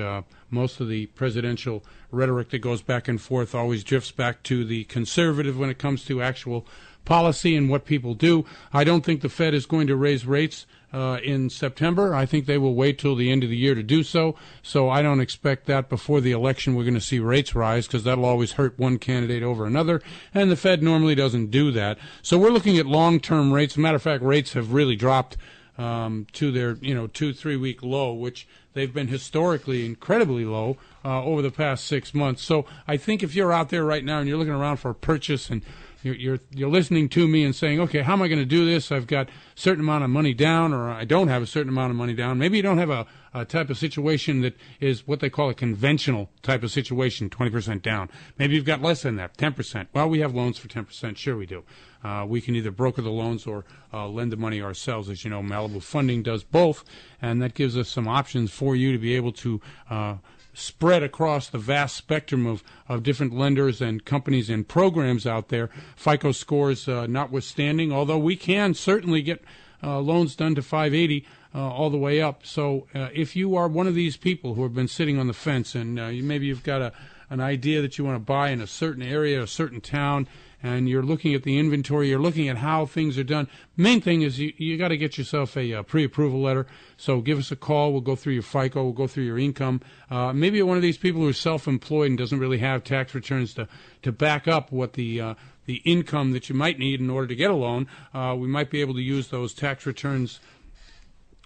Most 0.53 0.81
of 0.81 0.89
the 0.89 1.07
presidential 1.07 1.83
rhetoric 2.11 2.51
that 2.51 2.59
goes 2.59 2.83
back 2.83 3.09
and 3.09 3.21
forth 3.21 3.55
always 3.55 3.83
drifts 3.83 4.13
back 4.13 4.43
to 4.45 4.65
the 4.65 4.85
conservative 4.85 5.59
when 5.59 5.71
it 5.71 5.79
comes 5.79 6.05
to 6.05 6.23
actual 6.23 6.67
policy 7.05 7.57
and 7.57 7.69
what 7.69 7.85
people 7.85 8.15
do. 8.15 8.45
I 8.73 8.85
don't 8.85 9.05
think 9.05 9.21
the 9.21 9.29
Fed 9.29 9.55
is 9.55 9.67
going 9.67 9.87
to 9.89 9.97
raise 9.97 10.25
rates 10.25 10.67
uh, 10.93 11.19
in 11.25 11.49
September. 11.51 12.15
I 12.15 12.27
think 12.27 12.47
they 12.47 12.59
will 12.59 12.75
wait 12.75 12.99
till 12.99 13.17
the 13.17 13.31
end 13.31 13.43
of 13.43 13.51
the 13.51 13.57
year 13.57 13.75
to 13.75 13.83
do 13.83 14.03
so. 14.03 14.37
So 14.63 14.89
I 14.91 15.03
don't 15.03 15.21
expect 15.21 15.67
that 15.67 15.89
before 15.89 16.21
the 16.21 16.33
election 16.33 16.75
we're 16.75 16.85
going 16.85 16.95
to 16.95 17.01
see 17.01 17.19
rates 17.19 17.55
rise 17.55 17.87
because 17.87 18.05
that'll 18.05 18.25
always 18.25 18.53
hurt 18.53 18.79
one 18.79 18.99
candidate 18.99 19.43
over 19.43 19.67
another. 19.67 20.03
And 20.35 20.51
the 20.51 20.57
Fed 20.57 20.83
normally 20.83 21.15
doesn't 21.15 21.51
do 21.51 21.71
that. 21.73 21.99
So 22.21 22.39
we're 22.39 22.51
looking 22.51 22.79
at 22.79 22.87
long 22.87 23.21
term 23.21 23.53
rates. 23.53 23.77
Matter 23.77 23.97
of 23.97 24.03
fact, 24.03 24.23
rates 24.23 24.53
have 24.53 24.73
really 24.73 24.97
dropped 24.97 25.37
um, 25.79 26.27
to 26.33 26.51
their 26.51 26.75
you 26.81 26.95
know 26.95 27.07
two 27.07 27.33
three 27.33 27.57
week 27.57 27.83
low, 27.83 28.13
which 28.13 28.47
they've 28.75 28.93
been 28.93 29.09
historically 29.09 29.87
incredibly 29.87 30.45
low 30.45 30.77
uh, 31.05 31.23
over 31.23 31.43
the 31.43 31.51
past 31.51 31.85
six 31.85 32.15
months. 32.15 32.43
So 32.43 32.67
I 32.87 32.97
think 32.97 33.23
if 33.23 33.35
you're 33.35 33.53
out 33.53 33.71
there 33.71 33.85
right 33.85 34.05
now 34.05 34.19
and 34.19 34.29
you're 34.29 34.39
looking 34.39 34.55
around 34.55 34.79
for 34.79 34.91
a 34.91 34.95
purchase 34.95 35.51
and 35.51 35.63
you're, 36.03 36.17
you're, 36.17 36.39
you're 36.51 36.71
listening 36.71 37.09
to 37.11 37.29
me 37.29 37.45
and 37.45 37.55
saying, 37.55 37.81
okay, 37.81 38.03
how 38.03 38.15
am 38.15 38.23
I 38.23 38.29
going 38.29 38.41
to 38.41 38.45
do 38.45 38.67
this? 38.67 38.91
I've 38.91 39.07
got 39.07 39.29
a 39.29 39.33
certain 39.55 39.81
amount 39.81 40.05
of 40.05 40.11
money 40.11 40.35
down, 40.35 40.73
or 40.73 40.91
I 40.91 41.05
don't 41.05 41.29
have 41.29 41.43
a 41.43 41.47
certain 41.47 41.69
amount 41.69 41.91
of 41.91 41.97
money 41.97 42.15
down. 42.15 42.39
Maybe 42.39 42.57
you 42.57 42.63
don't 42.63 42.79
have 42.79 42.91
a, 42.91 43.07
a 43.33 43.45
type 43.45 43.71
of 43.71 43.79
situation 43.79 44.41
that 44.43 44.57
is 44.81 45.07
what 45.07 45.21
they 45.21 45.31
call 45.31 45.49
a 45.49 45.55
conventional 45.55 46.29
type 46.43 46.63
of 46.63 46.71
situation, 46.71 47.31
20% 47.31 47.83
down. 47.83 48.11
Maybe 48.37 48.55
you've 48.57 48.65
got 48.65 48.83
less 48.83 49.03
than 49.03 49.17
that, 49.17 49.37
10%. 49.37 49.87
Well, 49.93 50.09
we 50.09 50.21
have 50.21 50.35
loans 50.35 50.59
for 50.59 50.69
10%. 50.69 51.17
Sure, 51.17 51.37
we 51.37 51.47
do. 51.47 51.63
Uh, 52.05 52.25
we 52.29 52.41
can 52.41 52.55
either 52.57 52.71
broker 52.71 53.03
the 53.03 53.11
loans 53.11 53.47
or 53.47 53.65
uh, 53.93 54.09
lend 54.09 54.33
the 54.33 54.37
money 54.37 54.61
ourselves. 54.61 55.09
As 55.09 55.25
you 55.25 55.31
know, 55.31 55.43
Malibu 55.43 55.83
Funding 55.83 56.23
does 56.23 56.43
both, 56.43 56.85
and 57.21 57.41
that 57.43 57.55
gives 57.55 57.77
us 57.77 57.89
some 57.89 58.09
options 58.09 58.51
for 58.51 58.75
you 58.75 58.93
to 58.93 58.99
be 58.99 59.15
able 59.15 59.33
to 59.33 59.61
uh, 59.89 60.17
spread 60.55 61.03
across 61.03 61.49
the 61.49 61.59
vast 61.59 61.97
spectrum 61.97 62.47
of, 62.47 62.63
of 62.89 63.03
different 63.03 63.35
lenders 63.35 63.81
and 63.81 64.05
companies 64.05 64.51
and 64.51 64.69
programs 64.69 65.27
out 65.27 65.49
there, 65.49 65.71
FICO 65.97 66.33
scores 66.33 66.89
uh, 66.89 67.07
notwithstanding, 67.07 67.93
although 67.93 68.19
we 68.19 68.37
can 68.37 68.75
certainly 68.75 69.23
get 69.23 69.43
uh, 69.83 69.99
loans 69.99 70.37
done 70.37 70.55
to 70.55 70.63
580 70.63 71.27
uh, 71.55 71.59
all 71.59 71.91
the 71.91 71.99
way 71.99 72.21
up. 72.21 72.47
So 72.47 72.87
uh, 72.95 73.09
if 73.13 73.35
you 73.35 73.57
are 73.57 73.69
one 73.69 73.87
of 73.87 73.95
these 73.95 74.17
people 74.17 74.55
who 74.55 74.63
have 74.63 74.75
been 74.75 74.89
sitting 74.89 75.19
on 75.19 75.27
the 75.27 75.33
fence 75.33 75.75
and 75.75 75.99
uh, 75.99 76.07
you, 76.07 76.23
maybe 76.23 76.47
you've 76.47 76.63
got 76.63 76.83
a, 76.83 76.93
an 77.31 77.41
idea 77.41 77.81
that 77.83 77.99
you 77.99 78.05
want 78.05 78.17
to 78.17 78.25
buy 78.25 78.51
in 78.51 78.61
a 78.61 78.67
certain 78.67 79.03
area, 79.03 79.43
a 79.43 79.47
certain 79.47 79.81
town, 79.81 80.29
and 80.63 80.89
you're 80.89 81.03
looking 81.03 81.35
at 81.35 81.43
the 81.43 81.59
inventory, 81.59 82.09
you're 82.09 82.21
looking 82.21 82.49
at 82.49 82.59
how 82.59 82.87
things 82.87 83.19
are 83.19 83.25
done. 83.25 83.49
Main 83.77 84.01
thing 84.01 84.23
is 84.23 84.39
you, 84.39 84.53
you 84.57 84.79
got 84.79 84.89
to 84.89 84.97
get 84.97 85.19
yourself 85.19 85.57
a, 85.57 85.73
a, 85.73 85.81
uh, 85.81 85.83
pre-approval 85.83 86.41
letter. 86.41 86.67
So 86.97 87.21
give 87.21 87.39
us 87.39 87.51
a 87.51 87.57
call. 87.57 87.93
We'll 87.93 88.01
go 88.01 88.17
through 88.17 88.35
your 88.35 88.43
FICO. 88.43 88.83
We'll 88.83 88.93
go 88.93 89.07
through 89.07 89.25
your 89.25 89.39
income. 89.39 89.81
Uh, 90.11 90.33
maybe 90.33 90.59
you're 90.59 90.67
one 90.67 90.77
of 90.77 90.83
these 90.83 90.99
people 90.99 91.21
who's 91.21 91.39
self-employed 91.39 92.11
and 92.11 92.19
doesn't 92.19 92.39
really 92.39 92.59
have 92.59 92.85
tax 92.85 93.15
returns 93.15 93.55
to, 93.55 93.69
to 94.03 94.13
back 94.13 94.47
up 94.47 94.71
what 94.73 94.95
the 94.95 95.21
uh, 95.21 95.35
the 95.65 95.77
income 95.85 96.33
that 96.33 96.49
you 96.49 96.55
might 96.57 96.79
need 96.79 97.01
in 97.01 97.09
order 97.09 97.29
to 97.29 97.37
get 97.37 97.51
a 97.51 97.55
loan. 97.55 97.87
Uh, 98.13 98.35
we 98.37 98.49
might 98.49 98.69
be 98.69 98.81
able 98.81 98.95
to 98.95 99.01
use 99.01 99.29
those 99.29 99.55
tax 99.55 99.87
returns 99.87 100.41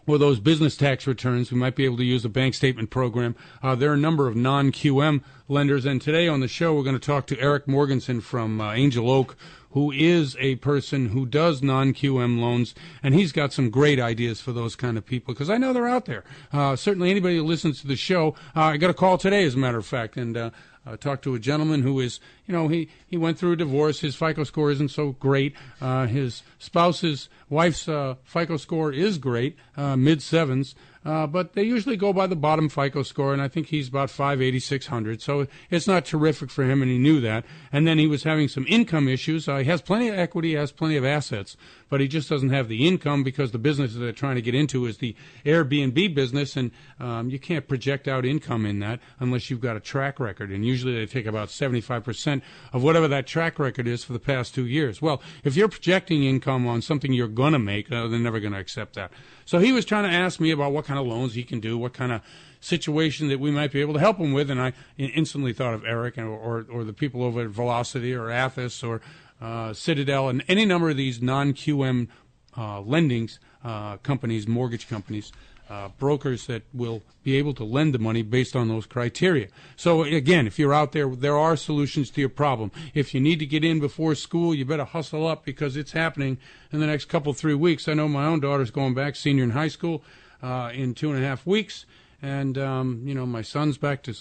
or 0.07 0.19
those 0.19 0.41
business 0.41 0.77
tax 0.77 1.07
returns, 1.07 1.51
we 1.51 1.59
might 1.59 1.75
be 1.75 1.85
able 1.85 1.97
to 1.97 2.05
use 2.05 2.25
a 2.25 2.29
bank 2.29 2.55
statement 2.55 2.91
program. 2.91 3.35
Uh, 3.63 3.75
there 3.75 3.91
are 3.91 3.95
a 3.95 3.99
number 3.99 4.29
of 4.29 4.37
non 4.37 4.73
QM 4.73 5.23
lenders, 5.49 5.85
and 5.85 6.01
today 6.01 6.29
on 6.29 6.41
the 6.41 6.49
show 6.49 6.75
we're 6.75 6.83
going 6.83 6.99
to 6.99 7.05
talk 7.07 7.27
to 7.27 7.41
Eric 7.41 7.67
Morganson 7.67 8.21
from 8.21 8.61
uh, 8.61 8.73
Angel 8.73 9.11
Oak, 9.11 9.37
who 9.71 9.91
is 9.91 10.37
a 10.41 10.57
person 10.57 11.11
who 11.11 11.27
does 11.27 11.63
non 11.63 11.93
QM 11.93 12.41
loans, 12.41 12.75
and 13.03 13.15
he's 13.15 13.33
got 13.33 13.53
some 13.53 13.69
great 13.71 14.01
ideas 14.01 14.41
for 14.41 14.53
those 14.53 14.77
kind 14.77 14.97
of 14.97 15.05
people 15.05 15.35
because 15.35 15.51
I 15.51 15.59
know 15.59 15.73
they're 15.73 15.89
out 15.89 16.07
there. 16.07 16.25
Uh, 16.53 16.77
certainly, 16.77 17.11
anybody 17.11 17.37
who 17.37 17.45
listens 17.45 17.81
to 17.81 17.87
the 17.87 17.97
show, 17.97 18.35
uh, 18.55 18.63
I 18.63 18.77
got 18.77 18.91
a 18.91 18.95
call 18.95 19.19
today, 19.19 19.45
as 19.45 19.55
a 19.55 19.59
matter 19.59 19.79
of 19.79 19.87
fact, 19.87 20.17
and 20.17 20.53
uh, 20.87 20.97
talked 20.97 21.25
to 21.25 21.35
a 21.35 21.39
gentleman 21.39 21.83
who 21.83 22.01
is 22.01 22.21
you 22.47 22.55
know, 22.55 22.69
he, 22.69 22.89
he 23.07 23.17
went 23.17 23.39
through 23.39 23.53
a 23.53 23.57
divorce. 23.57 24.01
His 24.01 24.15
FICO 24.15 24.45
score 24.45 24.71
isn't 24.71 24.91
so 24.91 25.13
great. 25.13 25.55
Uh, 25.81 26.07
his 26.07 26.43
spouse's 26.59 27.29
wife's 27.49 27.89
uh, 27.89 28.15
FICO 28.25 28.57
score 28.57 28.93
is 28.93 29.19
great, 29.19 29.57
uh, 29.77 29.97
mid 29.97 30.23
sevens. 30.23 30.75
Uh, 31.07 31.25
but 31.25 31.53
they 31.53 31.63
usually 31.63 31.97
go 31.97 32.13
by 32.13 32.27
the 32.27 32.35
bottom 32.35 32.69
FICO 32.69 33.05
score, 33.05 33.33
and 33.33 33.41
I 33.41 33.47
think 33.47 33.69
he's 33.69 33.87
about 33.87 34.11
580, 34.11 34.59
600. 34.59 35.23
So 35.23 35.47
it's 35.71 35.87
not 35.87 36.05
terrific 36.05 36.51
for 36.51 36.65
him, 36.65 36.83
and 36.83 36.91
he 36.91 36.99
knew 36.99 37.21
that. 37.21 37.45
And 37.73 37.87
then 37.87 37.99
he 37.99 38.09
was 38.09 38.25
having 38.25 38.49
some 38.49 38.67
income 38.69 39.07
issues. 39.07 39.49
Uh, 39.49 39.59
he 39.59 39.67
has 39.67 39.81
plenty 39.81 40.09
of 40.09 40.19
equity, 40.19 40.57
has 40.57 40.73
plenty 40.73 40.97
of 40.97 41.05
assets, 41.05 41.57
but 41.89 42.01
he 42.01 42.09
just 42.09 42.29
doesn't 42.29 42.51
have 42.51 42.67
the 42.67 42.89
income 42.89 43.23
because 43.23 43.53
the 43.53 43.59
business 43.59 43.93
that 43.95 44.01
they're 44.01 44.11
trying 44.11 44.35
to 44.35 44.43
get 44.43 44.57
into 44.57 44.85
is 44.87 44.99
the 44.99 45.15
Airbnb 45.45 46.13
business, 46.13 46.57
and 46.57 46.73
um, 46.99 47.31
you 47.31 47.39
can't 47.39 47.69
project 47.69 48.09
out 48.09 48.25
income 48.25 48.67
in 48.67 48.81
that 48.81 48.99
unless 49.21 49.49
you've 49.49 49.61
got 49.61 49.77
a 49.77 49.81
track 49.81 50.19
record. 50.19 50.51
And 50.51 50.67
usually 50.67 50.95
they 50.95 51.07
take 51.07 51.27
about 51.27 51.51
75% 51.51 52.43
of 52.73 52.83
whatever 52.83 53.07
that 53.07 53.29
track 53.29 53.61
record 53.61 53.87
is 53.87 54.03
for 54.03 54.13
the 54.13 54.19
past 54.19 54.57
two 54.57 54.67
years. 54.67 55.01
Well, 55.01 55.23
if 55.45 55.55
you're 55.55 55.69
projecting 55.69 56.25
income 56.25 56.67
on 56.67 56.83
something 56.83 57.13
you're 57.13 57.29
going 57.29 57.53
to 57.53 57.61
make, 57.61 57.93
uh, 57.93 58.09
they're 58.09 58.19
never 58.19 58.41
going 58.41 58.55
to 58.55 58.59
accept 58.59 58.95
that. 58.95 59.13
So 59.47 59.59
he 59.61 59.73
was 59.73 59.85
trying 59.85 60.05
to 60.05 60.15
ask 60.15 60.41
me 60.41 60.51
about 60.51 60.73
what 60.73 60.85
kind 60.85 60.99
of 60.99 61.07
loans 61.07 61.35
he 61.35 61.45
can 61.45 61.61
do, 61.61 61.79
what 61.79 61.95
kind 61.95 62.13
of 62.13 62.21
situation 62.61 63.29
that 63.29 63.41
we 63.41 63.51
might 63.51 63.73
be 63.73 63.81
able 63.81 63.95
to 63.95 64.01
help 64.01 64.19
him 64.19 64.33
with, 64.33 64.51
and 64.51 64.61
I 64.61 64.73
instantly 64.99 65.53
thought 65.53 65.73
of 65.73 65.85
Eric 65.85 66.19
or 66.19 66.27
or, 66.27 66.67
or 66.71 66.85
the 66.85 66.93
people 66.93 67.23
over 67.23 67.43
at 67.43 67.49
Velocity 67.49 68.13
or 68.13 68.27
Athas 68.27 68.87
or 68.87 69.01
uh, 69.41 69.73
Citadel 69.73 70.29
and 70.29 70.43
any 70.49 70.65
number 70.65 70.91
of 70.91 70.97
these 70.97 71.23
non-QM 71.23 72.09
uh, 72.57 72.81
lendings 72.81 73.39
uh, 73.65 73.99
companies, 73.99 74.49
mortgage 74.49 74.89
companies 74.89 75.33
uh, 75.69 75.89
brokers 75.99 76.47
that 76.47 76.63
will 76.73 77.03
be 77.23 77.37
able 77.37 77.53
to 77.55 77.65
lend 77.65 77.93
the 77.93 77.99
money 77.99 78.23
based 78.23 78.55
on 78.55 78.69
those 78.69 78.87
criteria. 78.87 79.49
So 79.75 80.03
again, 80.05 80.47
if 80.47 80.59
you're 80.59 80.75
out 80.75 80.93
there, 80.93 81.09
there 81.09 81.37
are 81.37 81.57
solutions 81.57 82.11
to 82.11 82.21
your 82.21 82.31
problem. 82.31 82.71
If 82.95 83.15
you 83.15 83.21
need 83.21 83.39
to 83.41 83.47
get 83.47 83.65
in 83.65 83.81
before 83.81 84.15
school, 84.15 84.55
you 84.55 84.65
better 84.65 84.85
hustle 84.85 85.27
up 85.27 85.45
because 85.45 85.77
it's 85.77 85.93
happening 85.93 86.39
in 86.71 86.81
the 86.81 86.87
next 86.87 87.07
couple 87.07 87.33
three 87.33 87.55
weeks. 87.55 87.89
I 87.89 87.95
know 87.95 88.09
my 88.09 88.27
own 88.27 88.41
daughter's 88.41 88.71
going 88.71 88.95
back, 88.95 89.17
senior 89.17 89.45
in 89.45 89.51
high 89.51 89.69
school, 89.69 90.05
uh, 90.43 90.71
in 90.73 90.95
two 90.95 91.11
and 91.11 91.23
a 91.23 91.27
half 91.27 91.47
weeks, 91.47 91.87
and 92.23 92.57
um, 92.59 93.03
you 93.05 93.15
know 93.15 93.27
my 93.27 93.43
son's 93.43 93.79
back 93.79 94.03
to. 94.05 94.15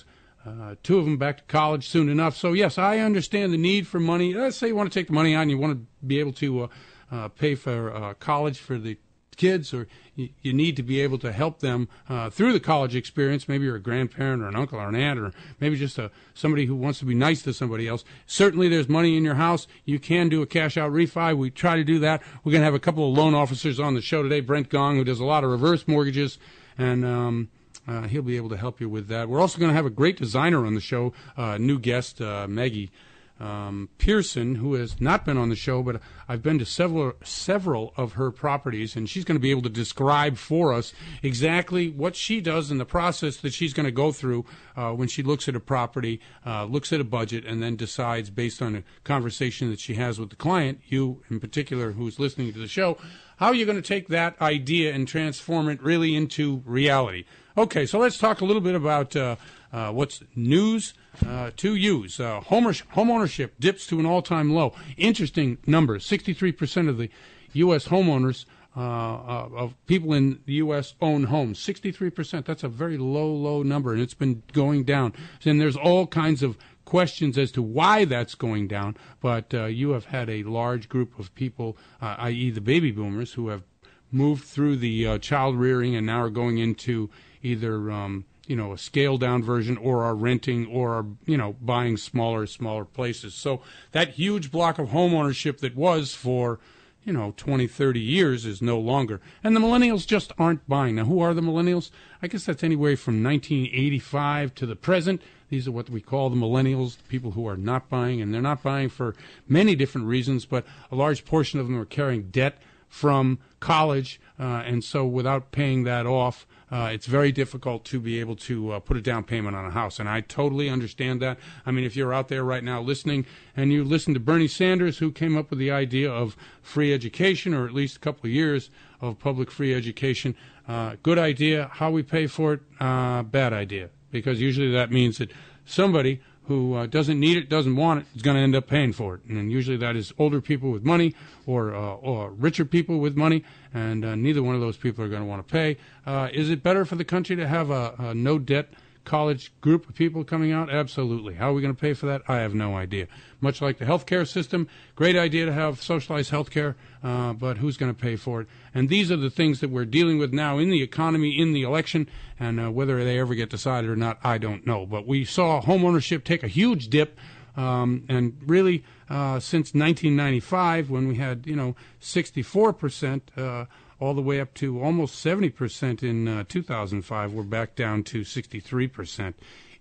Uh, 0.47 0.75
two 0.83 0.99
of 0.99 1.05
them 1.05 1.17
back 1.17 1.37
to 1.37 1.43
college 1.45 1.87
soon 1.87 2.07
enough. 2.07 2.37
So 2.37 2.53
yes, 2.53 2.77
I 2.77 2.99
understand 2.99 3.51
the 3.51 3.57
need 3.57 3.87
for 3.87 3.99
money. 3.99 4.31
Let's 4.31 4.55
say 4.55 4.67
you 4.67 4.75
want 4.75 4.93
to 4.93 4.99
take 4.99 5.07
the 5.07 5.13
money 5.13 5.33
out 5.33 5.41
and 5.41 5.49
you 5.49 5.57
want 5.57 5.73
to 5.73 6.05
be 6.05 6.19
able 6.19 6.33
to 6.33 6.61
uh, 6.61 6.67
uh, 7.11 7.27
pay 7.29 7.55
for 7.55 7.91
uh, 7.91 8.13
college 8.15 8.59
for 8.59 8.77
the 8.77 8.95
kids 9.35 9.73
or 9.73 9.87
you, 10.15 10.53
need 10.53 10.75
to 10.77 10.83
be 10.83 11.01
able 11.01 11.17
to 11.19 11.31
help 11.31 11.59
them 11.59 11.89
uh, 12.09 12.29
through 12.29 12.53
the 12.53 12.59
college 12.59 12.95
experience. 12.95 13.47
Maybe 13.47 13.65
you're 13.65 13.75
a 13.75 13.81
grandparent 13.81 14.41
or 14.41 14.47
an 14.47 14.55
uncle 14.55 14.79
or 14.79 14.87
an 14.87 14.95
aunt 14.95 15.19
or 15.19 15.33
maybe 15.59 15.75
just 15.75 15.97
a, 15.97 16.09
somebody 16.33 16.65
who 16.65 16.75
wants 16.75 16.99
to 16.99 17.05
be 17.05 17.13
nice 17.13 17.41
to 17.43 17.53
somebody 17.53 17.87
else. 17.87 18.03
Certainly 18.25 18.69
there's 18.69 18.87
money 18.87 19.17
in 19.17 19.23
your 19.23 19.35
house. 19.35 19.67
You 19.83 19.99
can 19.99 20.29
do 20.29 20.41
a 20.41 20.45
cash 20.45 20.77
out 20.77 20.91
refi. 20.91 21.37
We 21.37 21.49
try 21.49 21.75
to 21.75 21.83
do 21.83 21.99
that. 21.99 22.21
We're 22.43 22.51
going 22.51 22.61
to 22.61 22.65
have 22.65 22.73
a 22.73 22.79
couple 22.79 23.09
of 23.09 23.17
loan 23.17 23.33
officers 23.33 23.79
on 23.79 23.93
the 23.93 24.01
show 24.01 24.23
today. 24.23 24.39
Brent 24.39 24.69
Gong, 24.69 24.95
who 24.95 25.03
does 25.03 25.19
a 25.19 25.25
lot 25.25 25.43
of 25.43 25.49
reverse 25.49 25.87
mortgages 25.87 26.37
and, 26.77 27.05
um, 27.05 27.49
uh, 27.87 28.03
he'll 28.03 28.23
be 28.23 28.35
able 28.35 28.49
to 28.49 28.57
help 28.57 28.81
you 28.81 28.89
with 28.89 29.07
that. 29.09 29.29
We're 29.29 29.39
also 29.39 29.59
going 29.59 29.69
to 29.69 29.75
have 29.75 29.85
a 29.85 29.91
great 29.91 30.17
designer 30.17 30.65
on 30.65 30.73
the 30.73 30.81
show, 30.81 31.13
uh, 31.37 31.59
new 31.59 31.77
guest, 31.77 32.19
uh, 32.19 32.47
Maggie 32.47 32.91
um, 33.39 33.89
Pearson, 33.97 34.55
who 34.55 34.75
has 34.75 35.01
not 35.01 35.25
been 35.25 35.37
on 35.37 35.49
the 35.49 35.55
show, 35.55 35.83
but 35.83 35.99
I've 36.27 36.41
been 36.41 36.57
to 36.59 36.65
several 36.65 37.13
several 37.23 37.93
of 37.97 38.13
her 38.13 38.31
properties, 38.31 38.95
and 38.95 39.09
she's 39.09 39.25
going 39.25 39.35
to 39.35 39.41
be 39.41 39.51
able 39.51 39.63
to 39.63 39.69
describe 39.69 40.37
for 40.37 40.71
us 40.71 40.93
exactly 41.21 41.89
what 41.89 42.15
she 42.15 42.39
does 42.39 42.71
in 42.71 42.77
the 42.77 42.85
process 42.85 43.37
that 43.37 43.53
she's 43.53 43.73
going 43.73 43.85
to 43.85 43.91
go 43.91 44.11
through 44.13 44.45
uh, 44.77 44.91
when 44.91 45.09
she 45.09 45.21
looks 45.21 45.49
at 45.49 45.55
a 45.55 45.59
property, 45.59 46.21
uh, 46.45 46.63
looks 46.65 46.93
at 46.93 47.01
a 47.01 47.03
budget, 47.03 47.45
and 47.45 47.61
then 47.61 47.75
decides 47.75 48.29
based 48.29 48.61
on 48.61 48.75
a 48.75 48.83
conversation 49.03 49.69
that 49.69 49.79
she 49.79 49.95
has 49.95 50.17
with 50.17 50.29
the 50.29 50.35
client, 50.37 50.79
you 50.87 51.21
in 51.29 51.39
particular, 51.39 51.91
who's 51.91 52.19
listening 52.19 52.53
to 52.53 52.59
the 52.59 52.67
show, 52.67 52.97
how 53.37 53.51
you're 53.51 53.65
going 53.65 53.81
to 53.81 53.87
take 53.87 54.07
that 54.07 54.39
idea 54.41 54.93
and 54.93 55.07
transform 55.07 55.67
it 55.67 55.81
really 55.83 56.15
into 56.15 56.63
reality. 56.65 57.25
Okay, 57.57 57.85
so 57.85 57.99
let's 57.99 58.17
talk 58.17 58.41
a 58.41 58.45
little 58.45 58.61
bit 58.61 58.75
about 58.75 59.15
uh, 59.15 59.37
uh 59.75 59.91
what's 59.91 60.23
news 60.35 60.93
uh, 61.27 61.51
to 61.57 61.75
use. 61.75 62.19
Uh, 62.19 62.41
home, 62.41 62.73
ownership 62.95 63.55
dips 63.59 63.87
to 63.87 63.99
an 63.99 64.05
all 64.05 64.21
time 64.21 64.53
low. 64.53 64.73
Interesting 64.97 65.57
number 65.65 65.99
63% 65.99 66.89
of 66.89 66.97
the 66.97 67.09
U.S. 67.53 67.87
homeowners. 67.87 68.45
Uh, 68.77 68.81
uh, 68.81 69.49
of 69.55 69.73
people 69.87 70.11
in 70.11 70.41
the 70.45 70.55
U.S. 70.55 70.95
own 71.01 71.23
homes, 71.23 71.57
63%. 71.59 72.43
That's 72.43 72.61
a 72.61 72.67
very 72.67 72.97
low, 72.97 73.33
low 73.33 73.63
number, 73.63 73.93
and 73.93 74.01
it's 74.01 74.13
been 74.13 74.43
going 74.51 74.83
down. 74.83 75.13
And 75.45 75.61
there's 75.61 75.77
all 75.77 76.07
kinds 76.07 76.43
of 76.43 76.57
questions 76.83 77.37
as 77.37 77.53
to 77.53 77.61
why 77.61 78.03
that's 78.03 78.35
going 78.35 78.67
down, 78.67 78.97
but 79.21 79.53
uh, 79.53 79.67
you 79.67 79.91
have 79.91 80.07
had 80.07 80.29
a 80.29 80.43
large 80.43 80.89
group 80.89 81.17
of 81.17 81.33
people, 81.35 81.77
i.e., 82.01 82.51
the 82.51 82.59
baby 82.59 82.91
boomers, 82.91 83.31
who 83.31 83.47
have 83.47 83.63
moved 84.11 84.43
through 84.43 84.75
the 84.75 85.19
child 85.19 85.55
rearing 85.55 85.95
and 85.95 86.05
now 86.05 86.21
are 86.21 86.29
going 86.29 86.57
into 86.57 87.09
either 87.41 87.89
um, 87.89 88.25
you 88.47 88.55
know 88.55 88.73
a 88.73 88.77
scaled 88.77 89.21
down 89.21 89.43
version 89.43 89.77
or 89.77 90.03
are 90.03 90.15
renting 90.15 90.65
or 90.67 90.93
are 90.93 91.05
you 91.25 91.37
know 91.37 91.55
buying 91.61 91.97
smaller 91.97 92.45
smaller 92.45 92.85
places. 92.85 93.33
So 93.33 93.61
that 93.91 94.09
huge 94.09 94.51
block 94.51 94.79
of 94.79 94.89
home 94.89 95.13
ownership 95.13 95.59
that 95.59 95.75
was 95.75 96.13
for 96.13 96.59
you 97.03 97.13
know 97.13 97.33
20 97.37 97.67
30 97.67 97.99
years 97.99 98.45
is 98.45 98.61
no 98.61 98.79
longer. 98.79 99.21
And 99.43 99.55
the 99.55 99.59
millennials 99.59 100.05
just 100.05 100.31
aren't 100.37 100.67
buying. 100.67 100.95
Now 100.95 101.05
who 101.05 101.19
are 101.19 101.33
the 101.33 101.41
millennials? 101.41 101.91
I 102.21 102.27
guess 102.27 102.45
that's 102.45 102.63
anywhere 102.63 102.97
from 102.97 103.23
1985 103.23 104.55
to 104.55 104.65
the 104.65 104.75
present. 104.75 105.21
These 105.49 105.67
are 105.67 105.71
what 105.71 105.89
we 105.89 106.01
call 106.01 106.29
the 106.29 106.35
millennials 106.35 106.97
the 106.97 107.03
people 107.03 107.31
who 107.31 107.47
are 107.47 107.57
not 107.57 107.89
buying 107.89 108.21
and 108.21 108.33
they're 108.33 108.41
not 108.41 108.63
buying 108.63 108.89
for 108.89 109.15
many 109.47 109.75
different 109.75 110.07
reasons 110.07 110.45
but 110.45 110.65
a 110.91 110.95
large 110.95 111.25
portion 111.25 111.59
of 111.59 111.67
them 111.67 111.77
are 111.77 111.85
carrying 111.85 112.29
debt 112.29 112.57
from 112.87 113.39
college 113.59 114.19
uh, 114.39 114.63
and 114.65 114.83
so 114.83 115.05
without 115.05 115.51
paying 115.51 115.83
that 115.83 116.05
off 116.05 116.47
uh, 116.71 116.89
it's 116.91 117.05
very 117.05 117.31
difficult 117.31 117.85
to 117.85 117.99
be 117.99 118.19
able 118.19 118.35
to 118.35 118.71
uh, 118.71 118.79
put 118.79 118.97
a 118.97 119.01
down 119.01 119.23
payment 119.23 119.55
on 119.55 119.65
a 119.65 119.71
house. 119.71 119.99
And 119.99 120.09
I 120.09 120.21
totally 120.21 120.69
understand 120.69 121.21
that. 121.21 121.37
I 121.65 121.71
mean, 121.71 121.85
if 121.85 121.95
you're 121.95 122.13
out 122.13 122.27
there 122.27 122.43
right 122.43 122.63
now 122.63 122.81
listening 122.81 123.25
and 123.55 123.71
you 123.71 123.83
listen 123.83 124.13
to 124.15 124.19
Bernie 124.19 124.47
Sanders, 124.47 124.97
who 124.97 125.11
came 125.11 125.37
up 125.37 125.49
with 125.49 125.59
the 125.59 125.71
idea 125.71 126.11
of 126.11 126.35
free 126.61 126.93
education, 126.93 127.53
or 127.53 127.65
at 127.65 127.73
least 127.73 127.97
a 127.97 127.99
couple 127.99 128.27
of 128.27 128.33
years 128.33 128.69
of 128.99 129.19
public 129.19 129.51
free 129.51 129.73
education, 129.73 130.35
uh, 130.67 130.95
good 131.03 131.19
idea. 131.19 131.69
How 131.73 131.91
we 131.91 132.01
pay 132.01 132.27
for 132.27 132.53
it, 132.53 132.61
uh, 132.79 133.21
bad 133.23 133.53
idea. 133.53 133.89
Because 134.11 134.41
usually 134.41 134.71
that 134.71 134.91
means 134.91 135.17
that 135.19 135.31
somebody 135.65 136.21
who 136.47 136.75
uh, 136.75 136.85
doesn't 136.85 137.19
need 137.19 137.37
it, 137.37 137.49
doesn't 137.49 137.75
want 137.75 138.01
it, 138.01 138.05
is 138.15 138.21
going 138.21 138.37
to 138.37 138.41
end 138.41 138.55
up 138.55 138.67
paying 138.67 138.93
for 138.93 139.15
it. 139.15 139.21
And 139.25 139.51
usually 139.51 139.77
that 139.77 139.95
is 139.95 140.13
older 140.17 140.41
people 140.41 140.71
with 140.71 140.83
money 140.83 141.15
or, 141.45 141.73
uh, 141.73 141.95
or 141.95 142.31
richer 142.31 142.65
people 142.65 142.99
with 142.99 143.15
money, 143.15 143.43
and 143.73 144.05
uh, 144.05 144.15
neither 144.15 144.43
one 144.43 144.55
of 144.55 144.61
those 144.61 144.77
people 144.77 145.03
are 145.03 145.09
going 145.09 145.21
to 145.21 145.27
want 145.27 145.45
to 145.47 145.51
pay. 145.51 145.77
Uh, 146.05 146.29
is 146.31 146.49
it 146.49 146.63
better 146.63 146.85
for 146.85 146.95
the 146.95 147.05
country 147.05 147.35
to 147.35 147.47
have 147.47 147.69
a, 147.69 147.95
a 147.97 148.13
no 148.13 148.37
debt 148.39 148.69
college 149.05 149.53
group 149.61 149.87
of 149.87 149.95
people 149.95 150.23
coming 150.23 150.51
out? 150.51 150.69
Absolutely. 150.69 151.35
How 151.35 151.51
are 151.51 151.53
we 151.53 151.61
going 151.61 151.73
to 151.73 151.79
pay 151.79 151.93
for 151.93 152.07
that? 152.07 152.23
I 152.27 152.37
have 152.37 152.53
no 152.53 152.75
idea. 152.75 153.07
Much 153.39 153.61
like 153.61 153.77
the 153.77 153.85
healthcare 153.85 154.27
system, 154.27 154.67
great 154.95 155.15
idea 155.15 155.45
to 155.45 155.53
have 155.53 155.81
socialized 155.81 156.31
healthcare, 156.31 156.75
uh, 157.03 157.33
but 157.33 157.57
who's 157.57 157.77
going 157.77 157.93
to 157.93 157.99
pay 157.99 158.15
for 158.15 158.41
it? 158.41 158.47
And 158.73 158.89
these 158.89 159.11
are 159.11 159.17
the 159.17 159.29
things 159.29 159.59
that 159.61 159.69
we're 159.69 159.85
dealing 159.85 160.17
with 160.17 160.33
now 160.33 160.57
in 160.57 160.69
the 160.69 160.81
economy, 160.81 161.39
in 161.39 161.53
the 161.53 161.63
election, 161.63 162.09
and 162.39 162.59
uh, 162.59 162.71
whether 162.71 163.03
they 163.03 163.19
ever 163.19 163.35
get 163.35 163.49
decided 163.49 163.89
or 163.89 163.95
not, 163.95 164.19
I 164.23 164.37
don't 164.37 164.65
know. 164.65 164.85
But 164.85 165.07
we 165.07 165.23
saw 165.23 165.61
homeownership 165.61 166.23
take 166.23 166.43
a 166.43 166.47
huge 166.47 166.89
dip. 166.89 167.17
Um, 167.55 168.03
and 168.09 168.35
really, 168.45 168.83
uh, 169.09 169.39
since 169.39 169.73
1995, 169.73 170.89
when 170.89 171.07
we 171.07 171.15
had, 171.15 171.47
you 171.47 171.55
know, 171.55 171.75
64 172.01 172.73
percent 172.73 173.31
uh, 173.37 173.65
all 173.99 174.13
the 174.13 174.21
way 174.21 174.39
up 174.39 174.53
to 174.55 174.81
almost 174.81 175.23
70% 175.23 176.03
in 176.03 176.27
uh, 176.27 176.43
2005. 176.47 177.33
We're 177.33 177.43
back 177.43 177.75
down 177.75 178.03
to 178.03 178.21
63% 178.21 179.33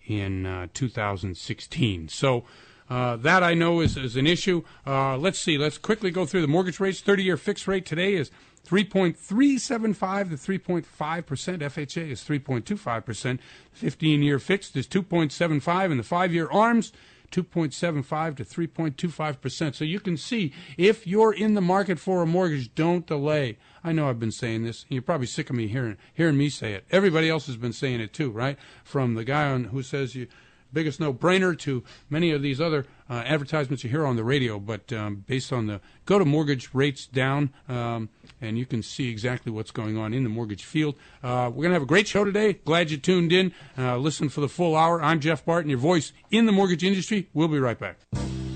in 0.06 0.46
uh, 0.46 0.66
2016. 0.72 2.08
So 2.08 2.44
uh, 2.88 3.16
that 3.16 3.42
I 3.42 3.54
know 3.54 3.80
is, 3.80 3.96
is 3.96 4.16
an 4.16 4.26
issue. 4.26 4.62
Uh, 4.86 5.16
let's 5.16 5.38
see. 5.38 5.56
Let's 5.56 5.78
quickly 5.78 6.10
go 6.10 6.26
through 6.26 6.42
the 6.42 6.48
mortgage 6.48 6.80
rates. 6.80 7.00
30 7.00 7.24
year 7.24 7.36
fixed 7.36 7.66
rate 7.66 7.86
today 7.86 8.14
is 8.14 8.30
3.375 8.66 10.30
to 10.30 10.36
3.5%. 10.36 10.84
FHA 10.84 12.10
is 12.10 12.22
3.25%. 12.22 13.38
15 13.72 14.22
year 14.22 14.38
fixed 14.38 14.76
is 14.76 14.86
2.75, 14.86 15.90
and 15.90 15.98
the 15.98 16.04
five 16.04 16.32
year 16.32 16.48
ARMS 16.50 16.92
2.75 17.30 18.36
to 18.36 18.44
3.25%. 18.44 19.74
So 19.74 19.84
you 19.84 20.00
can 20.00 20.16
see 20.16 20.52
if 20.78 21.06
you're 21.06 21.32
in 21.32 21.54
the 21.54 21.60
market 21.60 21.98
for 21.98 22.22
a 22.22 22.26
mortgage, 22.26 22.74
don't 22.74 23.06
delay. 23.06 23.58
I 23.84 23.92
know 23.92 24.08
I've 24.08 24.18
been 24.18 24.32
saying 24.32 24.64
this. 24.64 24.82
And 24.84 24.92
you're 24.92 25.02
probably 25.02 25.26
sick 25.26 25.50
of 25.50 25.56
me 25.56 25.68
hearing 25.68 25.98
hearing 26.14 26.38
me 26.38 26.48
say 26.48 26.72
it. 26.72 26.84
Everybody 26.90 27.28
else 27.28 27.46
has 27.46 27.56
been 27.56 27.74
saying 27.74 28.00
it 28.00 28.12
too, 28.12 28.30
right? 28.30 28.58
From 28.82 29.14
the 29.14 29.24
guy 29.24 29.50
on 29.50 29.64
who 29.64 29.82
says 29.82 30.14
you 30.14 30.26
biggest 30.72 30.98
no-brainer 30.98 31.56
to 31.56 31.84
many 32.10 32.32
of 32.32 32.42
these 32.42 32.60
other 32.60 32.84
uh, 33.08 33.22
advertisements 33.24 33.84
you 33.84 33.90
hear 33.90 34.04
on 34.04 34.16
the 34.16 34.24
radio, 34.24 34.58
but 34.58 34.92
um, 34.92 35.24
based 35.26 35.52
on 35.52 35.66
the 35.68 35.80
go 36.04 36.18
to 36.18 36.24
mortgage 36.24 36.70
rates 36.74 37.06
down, 37.06 37.52
um, 37.68 38.08
and 38.40 38.58
you 38.58 38.66
can 38.66 38.82
see 38.82 39.08
exactly 39.08 39.52
what's 39.52 39.70
going 39.70 39.96
on 39.96 40.12
in 40.12 40.24
the 40.24 40.28
mortgage 40.28 40.64
field. 40.64 40.96
Uh, 41.22 41.50
we're 41.54 41.62
gonna 41.62 41.74
have 41.74 41.82
a 41.82 41.86
great 41.86 42.08
show 42.08 42.24
today. 42.24 42.54
Glad 42.54 42.90
you 42.90 42.96
tuned 42.96 43.32
in. 43.32 43.52
Uh, 43.78 43.96
listen 43.96 44.28
for 44.28 44.40
the 44.40 44.48
full 44.48 44.74
hour. 44.74 45.00
I'm 45.00 45.20
Jeff 45.20 45.44
Barton, 45.44 45.70
your 45.70 45.78
voice 45.78 46.12
in 46.30 46.46
the 46.46 46.52
mortgage 46.52 46.82
industry. 46.82 47.28
We'll 47.32 47.48
be 47.48 47.60
right 47.60 47.78
back. 47.78 47.98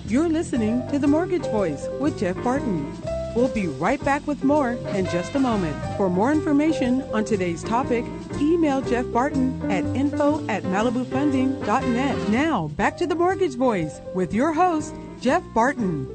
You're 0.07 0.29
listening 0.29 0.89
to 0.89 0.99
The 0.99 1.07
Mortgage 1.07 1.47
Voice 1.47 1.87
with 2.01 2.19
Jeff 2.19 2.43
Barton. 2.43 3.18
We'll 3.39 3.47
be 3.47 3.69
right 3.69 4.05
back 4.05 4.27
with 4.27 4.43
more 4.43 4.73
in 4.73 5.05
just 5.05 5.37
a 5.37 5.39
moment. 5.39 5.77
For 5.97 6.11
more 6.11 6.33
information 6.33 7.03
on 7.13 7.25
today's 7.25 7.63
topic, 7.63 8.05
email 8.41 8.81
Jeff 8.81 9.07
Barton 9.13 9.71
at 9.71 9.85
info 9.95 10.45
at 10.49 10.65
malibufunding.net. 10.65 12.31
Now, 12.31 12.67
back 12.67 12.97
to 12.97 13.07
the 13.07 13.15
Mortgage 13.15 13.55
Voice 13.55 14.01
with 14.13 14.35
your 14.35 14.53
host, 14.53 14.93
Jeff 15.21 15.45
Barton. 15.55 16.13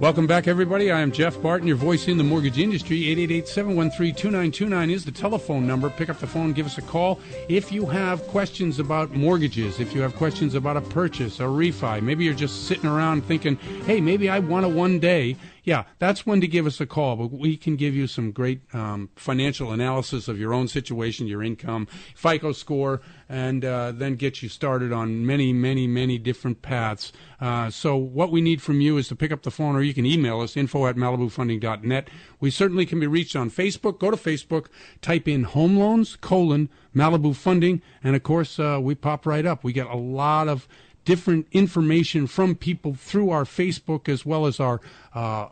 Welcome 0.00 0.26
back, 0.26 0.48
everybody. 0.48 0.90
I 0.90 1.00
am 1.00 1.12
Jeff 1.12 1.42
Barton, 1.42 1.68
your 1.68 1.76
voice 1.76 2.08
in 2.08 2.16
the 2.16 2.24
mortgage 2.24 2.58
industry. 2.58 3.00
888-713-2929 3.42 4.90
is 4.90 5.04
the 5.04 5.12
telephone 5.12 5.66
number. 5.66 5.90
Pick 5.90 6.08
up 6.08 6.20
the 6.20 6.26
phone, 6.26 6.54
give 6.54 6.64
us 6.64 6.78
a 6.78 6.82
call. 6.82 7.20
If 7.50 7.70
you 7.70 7.84
have 7.84 8.26
questions 8.28 8.78
about 8.78 9.10
mortgages, 9.10 9.78
if 9.78 9.94
you 9.94 10.00
have 10.00 10.16
questions 10.16 10.54
about 10.54 10.78
a 10.78 10.80
purchase, 10.80 11.38
a 11.38 11.42
refi, 11.42 12.00
maybe 12.00 12.24
you're 12.24 12.32
just 12.32 12.66
sitting 12.66 12.86
around 12.86 13.26
thinking, 13.26 13.56
hey, 13.84 14.00
maybe 14.00 14.30
I 14.30 14.38
want 14.38 14.64
a 14.64 14.70
one 14.70 15.00
day 15.00 15.36
yeah, 15.64 15.84
that's 15.98 16.26
when 16.26 16.40
to 16.40 16.46
give 16.46 16.66
us 16.66 16.80
a 16.80 16.86
call. 16.86 17.16
But 17.16 17.32
we 17.32 17.56
can 17.56 17.76
give 17.76 17.94
you 17.94 18.06
some 18.06 18.32
great 18.32 18.62
um, 18.74 19.10
financial 19.16 19.72
analysis 19.72 20.28
of 20.28 20.38
your 20.38 20.54
own 20.54 20.68
situation, 20.68 21.26
your 21.26 21.42
income, 21.42 21.86
FICO 22.14 22.52
score, 22.52 23.00
and 23.28 23.64
uh, 23.64 23.92
then 23.92 24.16
get 24.16 24.42
you 24.42 24.48
started 24.48 24.92
on 24.92 25.24
many, 25.24 25.52
many, 25.52 25.86
many 25.86 26.18
different 26.18 26.62
paths. 26.62 27.12
Uh, 27.40 27.70
so 27.70 27.96
what 27.96 28.30
we 28.30 28.40
need 28.40 28.60
from 28.60 28.80
you 28.80 28.96
is 28.98 29.08
to 29.08 29.16
pick 29.16 29.32
up 29.32 29.42
the 29.42 29.50
phone, 29.50 29.76
or 29.76 29.82
you 29.82 29.94
can 29.94 30.06
email 30.06 30.40
us 30.40 30.56
info 30.56 30.86
at 30.86 30.96
malibufunding.net. 30.96 32.08
We 32.38 32.50
certainly 32.50 32.86
can 32.86 33.00
be 33.00 33.06
reached 33.06 33.36
on 33.36 33.50
Facebook. 33.50 33.98
Go 33.98 34.10
to 34.10 34.16
Facebook, 34.16 34.66
type 35.00 35.28
in 35.28 35.44
home 35.44 35.76
loans 35.76 36.16
colon 36.16 36.68
Malibu 36.94 37.34
Funding, 37.34 37.82
and 38.02 38.16
of 38.16 38.22
course 38.22 38.58
uh, 38.58 38.78
we 38.82 38.94
pop 38.94 39.26
right 39.26 39.46
up. 39.46 39.62
We 39.62 39.72
get 39.72 39.86
a 39.86 39.96
lot 39.96 40.48
of 40.48 40.66
different 41.04 41.46
information 41.52 42.26
from 42.26 42.54
people 42.54 42.94
through 42.94 43.30
our 43.30 43.44
Facebook 43.44 44.08
as 44.08 44.26
well 44.26 44.46
as 44.46 44.60
our 44.60 44.80
uh, 45.14 45.48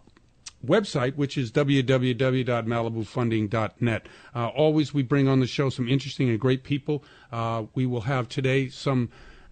website, 0.64 1.16
which 1.16 1.36
is 1.38 1.50
www.malibufunding.net. 1.52 4.06
Uh, 4.34 4.48
always, 4.48 4.94
we 4.94 5.02
bring 5.02 5.28
on 5.28 5.40
the 5.40 5.46
show 5.46 5.70
some 5.70 5.88
interesting 5.88 6.28
and 6.28 6.38
great 6.40 6.64
people. 6.64 7.02
Uh, 7.32 7.64
we 7.74 7.86
will 7.86 8.02
have 8.02 8.28
today 8.28 8.68
some 8.68 9.08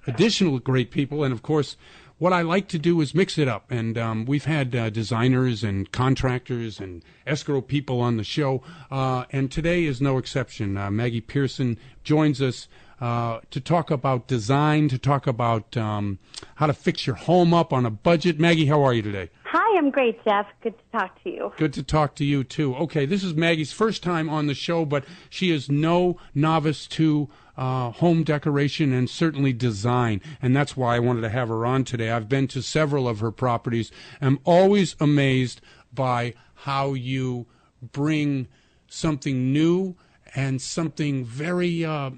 additional 0.07 0.59
great 0.59 0.91
people, 0.91 1.25
and 1.25 1.33
of 1.33 1.43
course, 1.43 1.79
what 2.19 2.33
I 2.33 2.43
like 2.43 2.69
to 2.69 2.79
do 2.79 3.03
is 3.03 3.15
mix 3.15 3.37
it 3.37 3.47
up. 3.47 3.71
And 3.71 3.99
um, 3.99 4.25
we've 4.25 4.47
had 4.47 4.75
uh, 4.75 4.89
designers 4.89 5.63
and 5.63 5.93
contractors 5.93 6.81
and 6.81 7.05
escrow 7.27 7.61
people 7.61 8.01
on 8.01 8.17
the 8.17 8.25
show, 8.25 8.63
uh, 8.91 9.27
and 9.31 9.51
today 9.51 9.85
is 9.85 10.01
no 10.01 10.17
exception. 10.19 10.79
Uh, 10.79 10.91
Maggie 10.91 11.21
Pearson 11.21 11.79
joins 12.05 12.41
us 12.41 12.69
uh, 13.01 13.41
to 13.51 13.61
talk 13.61 13.91
about 13.91 14.27
design, 14.27 14.89
to 14.89 14.99
talk 14.99 15.27
about 15.27 15.77
um, 15.77 16.19
how 16.57 16.67
to 16.67 16.73
fix 16.73 17.07
your 17.07 17.17
home 17.17 17.53
up 17.53 17.73
on 17.73 17.85
a 17.85 17.91
budget. 17.91 18.41
Maggie, 18.41 18.67
how 18.67 18.83
are 18.83 18.95
you 18.95 19.03
today? 19.03 19.31
Hi, 19.45 19.79
I'm 19.79 19.91
great, 19.91 20.23
Jeff. 20.25 20.47
Good 20.63 20.75
to 20.79 20.99
talk 20.99 21.23
to 21.23 21.31
you. 21.31 21.53
Good 21.57 21.73
to 21.75 21.83
talk 21.83 22.15
to 22.17 22.25
you, 22.25 22.45
too. 22.45 22.75
Okay, 22.77 23.07
this 23.07 23.23
is 23.23 23.35
Maggie's 23.35 23.73
first 23.73 24.03
time 24.03 24.29
on 24.29 24.47
the 24.47 24.55
show, 24.55 24.85
but 24.85 25.05
she 25.31 25.51
is 25.51 25.71
no 25.71 26.19
novice 26.35 26.87
to 26.89 27.29
uh, 27.57 27.91
home 27.91 28.23
decoration 28.23 28.93
and 28.93 29.09
certainly 29.09 29.53
design, 29.53 30.21
and 30.43 30.55
that's 30.55 30.77
why 30.77 30.97
I 30.97 30.99
wanted 30.99 31.23
to 31.23 31.31
have 31.31 31.49
her 31.49 31.65
on 31.65 31.85
today. 31.85 32.11
I've 32.11 32.29
been 32.29 32.49
to 32.49 32.63
several 32.63 33.09
of 33.09 33.21
her 33.21 33.31
properties. 33.31 33.91
I'm 34.21 34.41
always 34.45 34.97
amazed 35.01 35.61
by 35.93 36.35
how 36.55 36.95
you 36.95 37.47
bring 37.81 38.49
something 38.89 39.53
new 39.53 39.97
and 40.35 40.61
something 40.61 41.25
very 41.25 41.85
uh, 41.85 42.11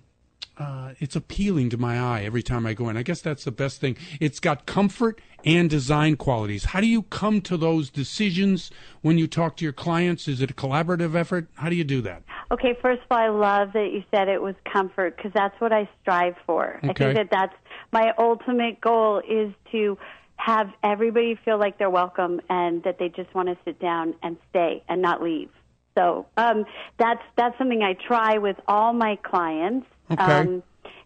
uh, 0.58 0.92
it's 0.98 1.14
appealing 1.14 1.70
to 1.70 1.76
my 1.76 1.98
eye 1.98 2.24
every 2.24 2.42
time 2.42 2.66
I 2.66 2.74
go 2.74 2.88
in. 2.88 2.96
I 2.96 3.02
guess 3.02 3.20
that's 3.20 3.44
the 3.44 3.52
best 3.52 3.80
thing. 3.80 3.96
It's 4.20 4.40
got 4.40 4.66
comfort 4.66 5.20
and 5.44 5.70
design 5.70 6.16
qualities. 6.16 6.64
How 6.66 6.80
do 6.80 6.86
you 6.86 7.02
come 7.02 7.40
to 7.42 7.56
those 7.56 7.90
decisions 7.90 8.70
when 9.02 9.18
you 9.18 9.26
talk 9.28 9.56
to 9.58 9.64
your 9.64 9.72
clients? 9.72 10.26
Is 10.26 10.40
it 10.40 10.50
a 10.50 10.54
collaborative 10.54 11.14
effort? 11.14 11.48
How 11.54 11.68
do 11.68 11.76
you 11.76 11.84
do 11.84 12.00
that? 12.02 12.22
Okay, 12.50 12.76
first 12.82 13.02
of 13.02 13.06
all, 13.10 13.18
I 13.18 13.28
love 13.28 13.72
that 13.74 13.92
you 13.92 14.02
said 14.10 14.28
it 14.28 14.42
was 14.42 14.54
comfort 14.70 15.16
because 15.16 15.32
that's 15.32 15.58
what 15.60 15.72
I 15.72 15.88
strive 16.02 16.34
for. 16.44 16.80
Okay. 16.84 16.88
I 16.88 17.14
think 17.14 17.16
that 17.16 17.28
that's 17.30 17.54
my 17.92 18.12
ultimate 18.18 18.80
goal 18.80 19.22
is 19.28 19.52
to 19.72 19.96
have 20.36 20.70
everybody 20.82 21.38
feel 21.44 21.58
like 21.58 21.78
they're 21.78 21.90
welcome 21.90 22.40
and 22.48 22.82
that 22.84 22.98
they 22.98 23.08
just 23.08 23.32
want 23.34 23.48
to 23.48 23.56
sit 23.64 23.78
down 23.78 24.14
and 24.22 24.36
stay 24.50 24.82
and 24.88 25.02
not 25.02 25.22
leave. 25.22 25.50
So 25.96 26.26
um, 26.36 26.64
that's 26.98 27.22
that's 27.36 27.58
something 27.58 27.82
I 27.82 27.94
try 27.94 28.38
with 28.38 28.56
all 28.68 28.92
my 28.92 29.16
clients 29.16 29.86
Okay. 30.10 30.22
Um, 30.22 30.62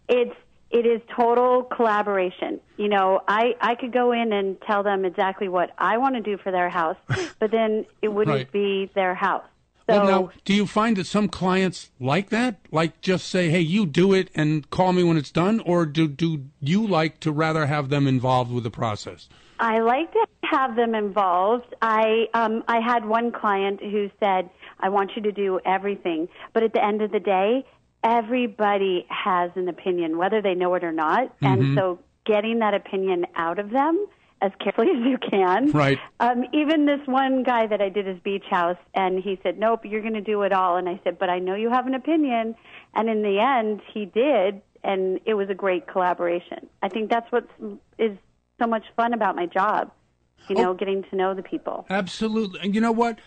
it's 0.07 0.35
it 0.73 0.87
is 0.87 1.01
total 1.15 1.63
collaboration. 1.63 2.59
You 2.77 2.89
know, 2.89 3.21
I 3.27 3.53
I 3.61 3.75
could 3.75 3.93
go 3.93 4.11
in 4.11 4.33
and 4.33 4.59
tell 4.61 4.83
them 4.83 5.05
exactly 5.05 5.47
what 5.47 5.71
I 5.77 5.97
want 5.97 6.15
to 6.15 6.21
do 6.21 6.37
for 6.37 6.51
their 6.51 6.69
house, 6.69 6.97
but 7.39 7.51
then 7.51 7.85
it 8.01 8.09
wouldn't 8.09 8.35
right. 8.35 8.51
be 8.51 8.89
their 8.95 9.15
house. 9.15 9.45
So, 9.87 9.97
well, 9.97 10.05
now, 10.05 10.31
do 10.45 10.53
you 10.53 10.65
find 10.65 10.95
that 10.95 11.05
some 11.07 11.27
clients 11.27 11.91
like 11.99 12.29
that? 12.29 12.55
Like 12.71 13.01
just 13.01 13.27
say, 13.27 13.49
"Hey, 13.49 13.59
you 13.59 13.85
do 13.85 14.13
it 14.13 14.29
and 14.33 14.69
call 14.69 14.93
me 14.93 15.03
when 15.03 15.17
it's 15.17 15.31
done," 15.31 15.59
or 15.59 15.85
do 15.85 16.07
do 16.07 16.45
you 16.59 16.87
like 16.87 17.19
to 17.21 17.31
rather 17.31 17.65
have 17.65 17.89
them 17.89 18.07
involved 18.07 18.51
with 18.51 18.63
the 18.63 18.71
process? 18.71 19.27
I 19.59 19.79
like 19.79 20.11
to 20.13 20.25
have 20.43 20.75
them 20.75 20.95
involved. 20.95 21.75
I 21.81 22.27
um 22.33 22.63
I 22.67 22.79
had 22.79 23.05
one 23.05 23.31
client 23.31 23.81
who 23.81 24.09
said, 24.19 24.49
"I 24.79 24.89
want 24.89 25.11
you 25.15 25.21
to 25.23 25.31
do 25.31 25.59
everything," 25.65 26.29
but 26.53 26.63
at 26.63 26.73
the 26.73 26.83
end 26.83 27.01
of 27.01 27.11
the 27.11 27.19
day, 27.19 27.65
everybody 28.03 29.05
has 29.09 29.51
an 29.55 29.69
opinion, 29.69 30.17
whether 30.17 30.41
they 30.41 30.53
know 30.53 30.73
it 30.75 30.83
or 30.83 30.91
not. 30.91 31.39
Mm-hmm. 31.39 31.45
And 31.45 31.77
so 31.77 31.99
getting 32.25 32.59
that 32.59 32.73
opinion 32.73 33.25
out 33.35 33.59
of 33.59 33.69
them 33.69 34.05
as 34.41 34.51
carefully 34.59 34.89
as 34.97 35.05
you 35.05 35.17
can. 35.17 35.71
Right. 35.71 35.99
Um, 36.19 36.45
even 36.53 36.85
this 36.85 36.99
one 37.05 37.43
guy 37.43 37.65
that 37.67 37.81
I 37.81 37.89
did 37.89 38.05
his 38.05 38.19
beach 38.19 38.45
house, 38.49 38.77
and 38.93 39.23
he 39.23 39.39
said, 39.41 39.57
"Nope, 39.57 39.81
you're 39.85 40.01
going 40.01 40.13
to 40.13 40.21
do 40.21 40.43
it 40.43 40.53
all." 40.53 40.77
And 40.77 40.87
I 40.87 40.99
said, 41.03 41.17
"But 41.17 41.29
I 41.29 41.39
know 41.39 41.55
you 41.55 41.69
have 41.69 41.87
an 41.87 41.95
opinion." 41.95 42.55
And 42.93 43.09
in 43.09 43.23
the 43.23 43.39
end, 43.39 43.81
he 43.93 44.05
did, 44.05 44.61
and 44.83 45.19
it 45.25 45.33
was 45.33 45.49
a 45.49 45.55
great 45.55 45.87
collaboration. 45.87 46.69
I 46.83 46.89
think 46.89 47.09
that's 47.09 47.31
what 47.31 47.49
is 47.97 48.17
so 48.61 48.67
much 48.67 48.83
fun 48.95 49.13
about 49.13 49.35
my 49.35 49.47
job. 49.47 49.91
You 50.49 50.55
know, 50.55 50.71
oh, 50.71 50.73
getting 50.73 51.03
to 51.03 51.15
know 51.15 51.33
the 51.33 51.41
people. 51.41 51.85
Absolutely. 51.89 52.59
And 52.61 52.75
you 52.75 52.81
know 52.81 52.91
what? 52.91 53.17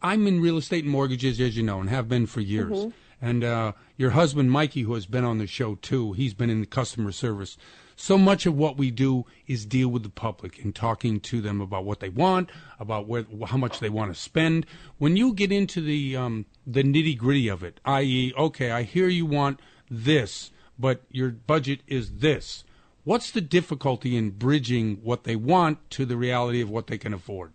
I'm 0.00 0.26
in 0.26 0.40
real 0.40 0.56
estate 0.56 0.84
and 0.84 0.92
mortgages, 0.92 1.38
as 1.38 1.54
you 1.54 1.62
know, 1.62 1.80
and 1.80 1.90
have 1.90 2.08
been 2.08 2.26
for 2.26 2.40
years. 2.40 2.78
Mm-hmm. 2.78 2.90
And 3.20 3.44
uh, 3.44 3.72
your 3.96 4.10
husband, 4.10 4.50
Mikey, 4.50 4.82
who 4.82 4.94
has 4.94 5.06
been 5.06 5.24
on 5.24 5.38
the 5.38 5.46
show 5.46 5.76
too, 5.76 6.12
he's 6.12 6.34
been 6.34 6.50
in 6.50 6.60
the 6.60 6.66
customer 6.66 7.12
service. 7.12 7.56
So 7.98 8.18
much 8.18 8.44
of 8.44 8.54
what 8.54 8.76
we 8.76 8.90
do 8.90 9.24
is 9.46 9.64
deal 9.64 9.88
with 9.88 10.02
the 10.02 10.10
public 10.10 10.62
and 10.62 10.74
talking 10.74 11.18
to 11.20 11.40
them 11.40 11.62
about 11.62 11.86
what 11.86 12.00
they 12.00 12.10
want, 12.10 12.50
about 12.78 13.06
where, 13.08 13.24
how 13.46 13.56
much 13.56 13.80
they 13.80 13.88
want 13.88 14.14
to 14.14 14.20
spend. 14.20 14.66
When 14.98 15.16
you 15.16 15.32
get 15.32 15.50
into 15.50 15.80
the 15.80 16.14
um, 16.14 16.44
the 16.66 16.82
nitty 16.82 17.16
gritty 17.16 17.48
of 17.48 17.62
it, 17.62 17.80
i.e., 17.86 18.34
okay, 18.36 18.70
I 18.70 18.82
hear 18.82 19.08
you 19.08 19.24
want 19.24 19.60
this, 19.90 20.50
but 20.78 21.02
your 21.10 21.30
budget 21.30 21.80
is 21.86 22.18
this. 22.18 22.64
What's 23.04 23.30
the 23.30 23.40
difficulty 23.40 24.14
in 24.16 24.30
bridging 24.30 24.96
what 24.96 25.24
they 25.24 25.36
want 25.36 25.90
to 25.92 26.04
the 26.04 26.16
reality 26.16 26.60
of 26.60 26.68
what 26.68 26.88
they 26.88 26.98
can 26.98 27.14
afford? 27.14 27.52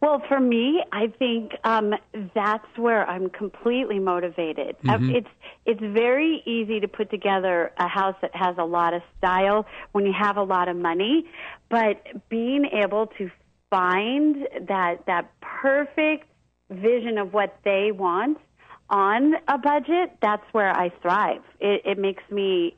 Well, 0.00 0.22
for 0.28 0.40
me, 0.40 0.82
I 0.92 1.08
think 1.18 1.52
um, 1.62 1.92
that's 2.34 2.66
where 2.76 3.06
I'm 3.06 3.28
completely 3.28 3.98
motivated. 3.98 4.76
Uh, 4.88 4.92
mm-hmm. 4.92 5.10
It's 5.16 5.28
it's 5.66 5.80
very 5.80 6.42
easy 6.46 6.80
to 6.80 6.88
put 6.88 7.10
together 7.10 7.70
a 7.76 7.86
house 7.86 8.16
that 8.22 8.34
has 8.34 8.56
a 8.58 8.64
lot 8.64 8.94
of 8.94 9.02
style 9.18 9.66
when 9.92 10.06
you 10.06 10.14
have 10.18 10.38
a 10.38 10.42
lot 10.42 10.68
of 10.68 10.76
money, 10.76 11.26
but 11.68 12.02
being 12.30 12.64
able 12.72 13.08
to 13.18 13.30
find 13.68 14.48
that 14.68 15.04
that 15.06 15.30
perfect 15.40 16.24
vision 16.70 17.18
of 17.18 17.34
what 17.34 17.58
they 17.64 17.92
want 17.92 18.38
on 18.88 19.34
a 19.48 19.58
budget, 19.58 20.16
that's 20.22 20.42
where 20.52 20.70
I 20.70 20.90
thrive. 21.02 21.42
It, 21.60 21.82
it 21.84 21.98
makes 21.98 22.22
me 22.30 22.76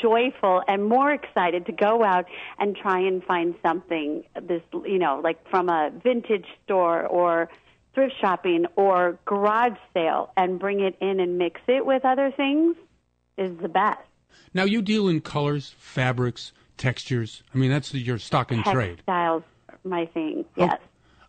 joyful 0.00 0.62
and 0.68 0.84
more 0.84 1.12
excited 1.12 1.66
to 1.66 1.72
go 1.72 2.04
out 2.04 2.26
and 2.58 2.76
try 2.76 3.00
and 3.00 3.22
find 3.24 3.54
something 3.62 4.24
this 4.42 4.62
you 4.84 4.98
know 4.98 5.20
like 5.22 5.38
from 5.48 5.68
a 5.68 5.90
vintage 6.02 6.46
store 6.64 7.06
or 7.06 7.48
thrift 7.94 8.14
shopping 8.20 8.66
or 8.76 9.18
garage 9.24 9.76
sale 9.94 10.30
and 10.36 10.58
bring 10.58 10.80
it 10.80 10.96
in 11.00 11.20
and 11.20 11.38
mix 11.38 11.60
it 11.66 11.84
with 11.84 12.04
other 12.04 12.30
things 12.30 12.76
is 13.36 13.56
the 13.58 13.68
best. 13.68 14.00
Now 14.54 14.64
you 14.64 14.82
deal 14.82 15.08
in 15.08 15.20
colors, 15.20 15.74
fabrics, 15.78 16.52
textures. 16.76 17.42
I 17.54 17.58
mean 17.58 17.70
that's 17.70 17.92
your 17.94 18.18
stock 18.18 18.52
and 18.52 18.64
trade. 18.64 18.98
Textiles, 18.98 19.42
my 19.84 20.06
thing. 20.06 20.44
Oh, 20.56 20.64
yes. 20.64 20.78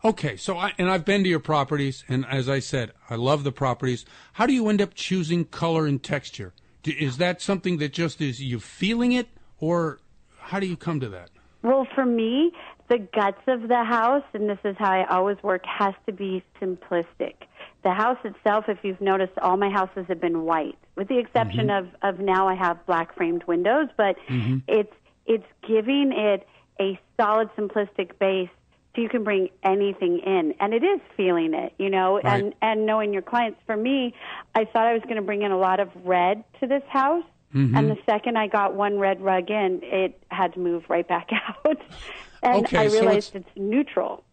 Okay, 0.01 0.37
so 0.37 0.57
I, 0.57 0.73
and 0.77 0.89
I've 0.89 1.03
been 1.03 1.23
to 1.23 1.29
your 1.29 1.41
properties, 1.41 2.05
and 2.07 2.25
as 2.25 2.47
I 2.47 2.59
said, 2.59 2.93
I 3.09 3.15
love 3.15 3.43
the 3.43 3.51
properties. 3.51 4.05
How 4.31 4.45
do 4.45 4.53
you 4.53 4.69
end 4.69 4.81
up 4.81 4.93
choosing 4.93 5.43
color 5.43 5.85
and 5.85 6.01
texture? 6.01 6.53
Is 6.85 7.17
that 7.17 7.41
something 7.41 7.77
that 7.77 7.93
just 7.93 8.21
is 8.21 8.41
you 8.41 8.59
feeling 8.59 9.11
it, 9.11 9.27
or 9.59 9.99
how 10.39 10.59
do 10.59 10.67
you 10.67 10.77
come 10.77 10.99
to 11.01 11.09
that? 11.09 11.29
Well, 11.61 11.85
for 11.93 12.05
me, 12.05 12.51
the 12.87 12.99
guts 12.99 13.41
of 13.47 13.67
the 13.67 13.83
house, 13.83 14.23
and 14.33 14.49
this 14.49 14.59
is 14.63 14.75
how 14.79 14.91
I 14.91 15.05
always 15.05 15.37
work, 15.43 15.65
has 15.65 15.93
to 16.05 16.13
be 16.13 16.41
simplistic. 16.61 17.33
The 17.83 17.91
house 17.91 18.17
itself, 18.23 18.65
if 18.69 18.79
you've 18.83 19.01
noticed, 19.01 19.33
all 19.41 19.57
my 19.57 19.69
houses 19.69 20.05
have 20.07 20.21
been 20.21 20.43
white, 20.43 20.77
with 20.95 21.09
the 21.09 21.17
exception 21.17 21.67
Mhm. 21.67 21.79
of 21.79 21.87
of 22.01 22.19
now 22.19 22.47
I 22.47 22.55
have 22.55 22.85
black 22.85 23.13
framed 23.15 23.43
windows. 23.43 23.89
But 23.97 24.17
Mhm. 24.29 24.63
it's 24.67 24.93
it's 25.25 25.45
giving 25.67 26.11
it 26.13 26.47
a 26.79 26.97
solid, 27.19 27.49
simplistic 27.57 28.17
base, 28.19 28.49
so 28.99 29.03
you 29.03 29.09
can 29.09 29.23
bring 29.23 29.49
anything 29.63 30.19
in, 30.19 30.53
and 30.59 30.73
it 30.73 30.83
is 30.83 30.99
feeling 31.15 31.53
it, 31.53 31.73
you 31.77 31.89
know, 31.89 32.17
and 32.19 32.53
and 32.61 32.85
knowing 32.85 33.13
your 33.13 33.21
clients. 33.21 33.59
For 33.65 33.77
me, 33.77 34.13
I 34.55 34.65
thought 34.65 34.87
I 34.87 34.93
was 34.93 35.01
going 35.03 35.15
to 35.15 35.21
bring 35.21 35.41
in 35.41 35.51
a 35.51 35.57
lot 35.57 35.79
of 35.79 35.89
red 36.03 36.43
to 36.59 36.67
this 36.67 36.83
house. 36.89 37.23
Mhm. 37.55 37.75
And 37.77 37.89
the 37.89 37.97
second 38.05 38.37
I 38.37 38.47
got 38.47 38.75
one 38.75 38.99
red 38.99 39.21
rug 39.21 39.49
in, 39.49 39.79
it 39.81 40.21
had 40.29 40.53
to 40.53 40.59
move 40.59 40.83
right 40.87 41.07
back 41.07 41.29
out. 41.65 41.77
and 42.43 42.65
Okay, 42.65 42.77
I 42.77 42.87
so 42.89 42.99
realized 42.99 43.35
it's 43.35 43.49
neutral. 43.55 44.23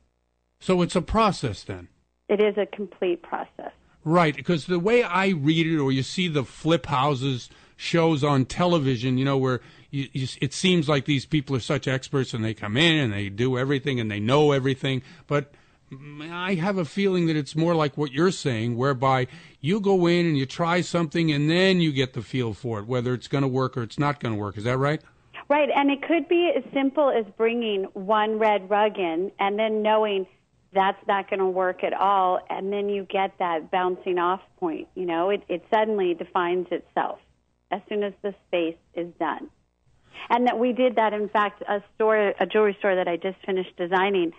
So 0.58 0.82
it's 0.82 0.96
a 0.96 1.02
process 1.02 1.62
then. 1.62 1.88
It 2.28 2.40
is 2.40 2.58
a 2.58 2.66
complete 2.66 3.22
process. 3.22 3.72
Right, 4.04 4.36
because 4.36 4.66
the 4.66 4.78
way 4.78 5.02
I 5.02 5.28
read 5.28 5.66
it, 5.66 5.78
or 5.78 5.92
you 5.92 6.02
see 6.02 6.28
the 6.28 6.44
flip 6.44 6.86
houses 6.86 7.48
shows 7.76 8.24
on 8.24 8.44
television, 8.44 9.18
you 9.18 9.24
know, 9.24 9.36
where 9.36 9.60
you, 9.90 10.08
you, 10.12 10.26
it 10.40 10.52
seems 10.52 10.88
like 10.88 11.04
these 11.04 11.26
people 11.26 11.54
are 11.54 11.60
such 11.60 11.86
experts 11.86 12.34
and 12.34 12.44
they 12.44 12.54
come 12.54 12.76
in 12.76 12.96
and 12.96 13.12
they 13.12 13.28
do 13.28 13.58
everything 13.58 14.00
and 14.00 14.10
they 14.10 14.20
know 14.20 14.52
everything. 14.52 15.02
But 15.26 15.52
I 16.22 16.54
have 16.54 16.78
a 16.78 16.84
feeling 16.84 17.26
that 17.26 17.36
it's 17.36 17.54
more 17.54 17.74
like 17.74 17.96
what 17.96 18.12
you're 18.12 18.32
saying, 18.32 18.76
whereby 18.76 19.28
you 19.60 19.80
go 19.80 20.06
in 20.06 20.26
and 20.26 20.36
you 20.36 20.46
try 20.46 20.80
something 20.80 21.30
and 21.30 21.48
then 21.48 21.80
you 21.80 21.92
get 21.92 22.14
the 22.14 22.22
feel 22.22 22.54
for 22.54 22.80
it, 22.80 22.86
whether 22.86 23.14
it's 23.14 23.28
going 23.28 23.42
to 23.42 23.48
work 23.48 23.76
or 23.76 23.82
it's 23.82 23.98
not 23.98 24.20
going 24.20 24.34
to 24.34 24.40
work. 24.40 24.58
Is 24.58 24.64
that 24.64 24.78
right? 24.78 25.00
Right, 25.48 25.68
and 25.72 25.90
it 25.90 26.02
could 26.02 26.28
be 26.28 26.52
as 26.56 26.64
simple 26.72 27.08
as 27.08 27.24
bringing 27.36 27.84
one 27.92 28.38
red 28.38 28.68
rug 28.68 28.98
in 28.98 29.30
and 29.38 29.56
then 29.56 29.80
knowing 29.82 30.26
that's 30.72 30.98
not 31.06 31.30
going 31.30 31.38
to 31.38 31.46
work 31.46 31.84
at 31.84 31.94
all, 31.94 32.40
and 32.50 32.72
then 32.72 32.88
you 32.88 33.04
get 33.04 33.38
that 33.38 33.70
bouncing 33.70 34.18
off 34.18 34.40
point. 34.58 34.88
You 34.94 35.06
know, 35.06 35.30
it, 35.30 35.42
it 35.48 35.64
suddenly 35.72 36.14
defines 36.14 36.66
itself 36.70 37.20
as 37.70 37.80
soon 37.88 38.02
as 38.02 38.12
the 38.22 38.34
space 38.48 38.76
is 38.94 39.08
done. 39.18 39.48
And 40.30 40.46
that 40.46 40.58
we 40.58 40.72
did 40.72 40.96
that. 40.96 41.12
In 41.12 41.28
fact, 41.28 41.62
a 41.68 41.82
store, 41.94 42.32
a 42.40 42.46
jewelry 42.46 42.76
store 42.78 42.94
that 42.96 43.08
I 43.08 43.16
just 43.16 43.36
finished 43.44 43.76
designing, 43.76 44.32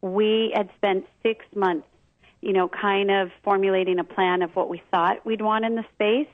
we 0.00 0.52
had 0.54 0.70
spent 0.76 1.06
six 1.22 1.44
months, 1.54 1.88
you 2.40 2.52
know, 2.52 2.68
kind 2.68 3.10
of 3.10 3.30
formulating 3.42 3.98
a 3.98 4.04
plan 4.04 4.42
of 4.42 4.54
what 4.54 4.68
we 4.68 4.82
thought 4.90 5.24
we'd 5.24 5.42
want 5.42 5.64
in 5.64 5.74
the 5.74 5.84
space. 5.94 6.28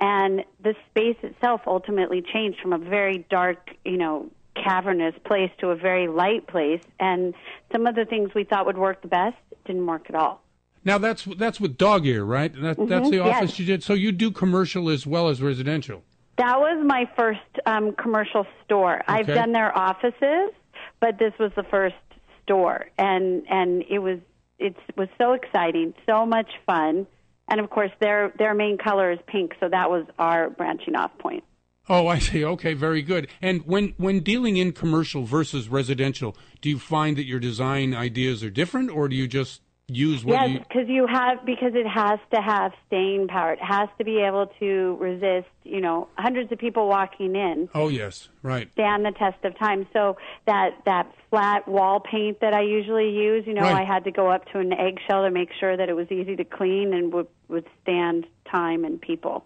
And 0.00 0.44
the 0.62 0.74
space 0.90 1.16
itself 1.22 1.62
ultimately 1.66 2.22
changed 2.22 2.60
from 2.60 2.72
a 2.72 2.78
very 2.78 3.26
dark, 3.30 3.70
you 3.84 3.96
know, 3.96 4.30
cavernous 4.54 5.14
place 5.24 5.50
to 5.58 5.68
a 5.68 5.76
very 5.76 6.08
light 6.08 6.46
place. 6.46 6.82
And 6.98 7.34
some 7.72 7.86
of 7.86 7.94
the 7.94 8.04
things 8.04 8.30
we 8.34 8.44
thought 8.44 8.66
would 8.66 8.78
work 8.78 9.02
the 9.02 9.08
best 9.08 9.36
didn't 9.66 9.86
work 9.86 10.06
at 10.08 10.14
all. 10.14 10.42
Now 10.84 10.98
that's 10.98 11.24
that's 11.36 11.60
with 11.60 11.76
dog 11.76 12.06
ear, 12.06 12.24
right? 12.24 12.52
That, 12.52 12.76
That's 12.88 13.08
Mhm, 13.08 13.10
the 13.10 13.18
office 13.20 13.50
yes. 13.50 13.58
you 13.58 13.66
did. 13.66 13.82
So 13.82 13.94
you 13.94 14.12
do 14.12 14.30
commercial 14.30 14.88
as 14.88 15.06
well 15.06 15.28
as 15.28 15.42
residential. 15.42 16.02
That 16.38 16.60
was 16.60 16.84
my 16.86 17.08
first 17.16 17.40
um, 17.66 17.92
commercial 17.94 18.46
store. 18.64 19.02
I've 19.08 19.26
done 19.26 19.52
their 19.52 19.76
offices, 19.76 20.52
but 21.00 21.18
this 21.18 21.32
was 21.38 21.50
the 21.56 21.64
first 21.64 21.96
store, 22.44 22.86
and 22.96 23.42
and 23.48 23.84
it 23.90 23.98
was 23.98 24.18
it 24.58 24.76
was 24.96 25.08
so 25.18 25.32
exciting, 25.32 25.94
so 26.06 26.24
much 26.24 26.48
fun, 26.64 27.06
and 27.48 27.60
of 27.60 27.70
course 27.70 27.90
their 28.00 28.32
their 28.38 28.54
main 28.54 28.78
color 28.78 29.10
is 29.10 29.18
pink, 29.26 29.54
so 29.58 29.68
that 29.68 29.90
was 29.90 30.06
our 30.18 30.48
branching 30.50 30.94
off 30.94 31.10
point. 31.18 31.42
Oh, 31.90 32.06
I 32.06 32.18
see. 32.18 32.44
Okay, 32.44 32.74
very 32.74 33.02
good. 33.02 33.28
And 33.42 33.62
when 33.66 33.94
when 33.96 34.20
dealing 34.20 34.56
in 34.58 34.72
commercial 34.72 35.24
versus 35.24 35.68
residential, 35.68 36.36
do 36.60 36.68
you 36.68 36.78
find 36.78 37.16
that 37.16 37.24
your 37.24 37.40
design 37.40 37.94
ideas 37.94 38.44
are 38.44 38.50
different, 38.50 38.90
or 38.90 39.08
do 39.08 39.16
you 39.16 39.26
just 39.26 39.62
use 39.88 40.24
what 40.24 40.34
Yes, 40.34 40.50
you? 40.50 40.58
because 40.60 40.88
you 40.88 41.06
have 41.06 41.44
because 41.44 41.72
it 41.74 41.86
has 41.86 42.18
to 42.34 42.40
have 42.40 42.72
staying 42.86 43.28
power. 43.28 43.52
It 43.54 43.62
has 43.62 43.88
to 43.98 44.04
be 44.04 44.18
able 44.20 44.46
to 44.60 44.96
resist, 45.00 45.48
you 45.64 45.80
know, 45.80 46.08
hundreds 46.16 46.52
of 46.52 46.58
people 46.58 46.88
walking 46.88 47.34
in. 47.34 47.68
Oh, 47.74 47.88
yes, 47.88 48.28
right. 48.42 48.70
stand 48.72 49.04
the 49.04 49.12
test 49.12 49.42
of 49.44 49.58
time. 49.58 49.86
So 49.92 50.16
that 50.46 50.70
that 50.84 51.10
flat 51.30 51.66
wall 51.66 52.00
paint 52.00 52.40
that 52.40 52.54
I 52.54 52.62
usually 52.62 53.10
use, 53.10 53.46
you 53.46 53.54
know, 53.54 53.62
Right. 53.62 53.82
I 53.82 53.84
had 53.84 54.04
to 54.04 54.10
go 54.10 54.30
up 54.30 54.44
to 54.52 54.58
an 54.58 54.72
eggshell 54.72 55.24
to 55.24 55.30
make 55.30 55.50
sure 55.58 55.76
that 55.76 55.88
it 55.88 55.94
was 55.94 56.10
easy 56.10 56.36
to 56.36 56.44
clean 56.44 56.92
and 56.94 57.12
would 57.12 57.28
would 57.48 57.66
stand 57.82 58.26
time 58.50 58.84
and 58.84 59.00
people. 59.00 59.44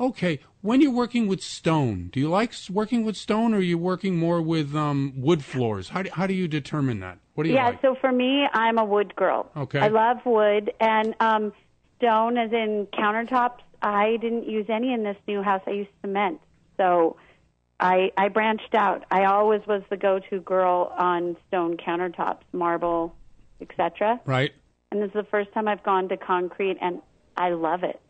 Okay, 0.00 0.40
when 0.62 0.80
you're 0.80 0.90
working 0.90 1.28
with 1.28 1.42
stone, 1.42 2.08
do 2.10 2.20
you 2.20 2.30
like 2.30 2.54
working 2.70 3.04
with 3.04 3.16
stone, 3.16 3.52
or 3.52 3.58
are 3.58 3.60
you 3.60 3.76
working 3.76 4.16
more 4.16 4.40
with 4.40 4.74
um, 4.74 5.12
wood 5.14 5.44
floors? 5.44 5.90
How 5.90 6.02
do, 6.02 6.10
how 6.10 6.26
do 6.26 6.32
you 6.32 6.48
determine 6.48 7.00
that? 7.00 7.18
What 7.34 7.44
do 7.44 7.50
you 7.50 7.56
yeah, 7.56 7.66
like? 7.66 7.82
so 7.82 7.94
for 8.00 8.10
me, 8.10 8.46
I'm 8.52 8.78
a 8.78 8.84
wood 8.84 9.14
girl. 9.14 9.50
Okay. 9.54 9.78
I 9.78 9.88
love 9.88 10.18
wood 10.24 10.72
and 10.80 11.14
um 11.20 11.52
stone 11.98 12.38
as 12.38 12.50
in 12.52 12.86
countertops. 12.92 13.60
I 13.82 14.16
didn't 14.20 14.48
use 14.48 14.66
any 14.68 14.92
in 14.92 15.02
this 15.02 15.16
new 15.28 15.42
house. 15.42 15.62
I 15.66 15.70
used 15.70 15.90
cement. 16.00 16.40
So 16.78 17.16
I 17.78 18.10
I 18.16 18.28
branched 18.28 18.74
out. 18.74 19.04
I 19.10 19.24
always 19.24 19.60
was 19.66 19.82
the 19.90 19.96
go-to 19.96 20.40
girl 20.40 20.94
on 20.98 21.36
stone 21.48 21.76
countertops, 21.76 22.42
marble, 22.52 23.14
etc. 23.60 24.20
Right. 24.24 24.52
And 24.92 25.02
this 25.02 25.08
is 25.08 25.14
the 25.14 25.26
first 25.30 25.52
time 25.52 25.68
I've 25.68 25.82
gone 25.82 26.08
to 26.08 26.16
concrete, 26.16 26.78
and 26.80 27.00
I 27.36 27.50
love 27.50 27.84
it. 27.84 28.00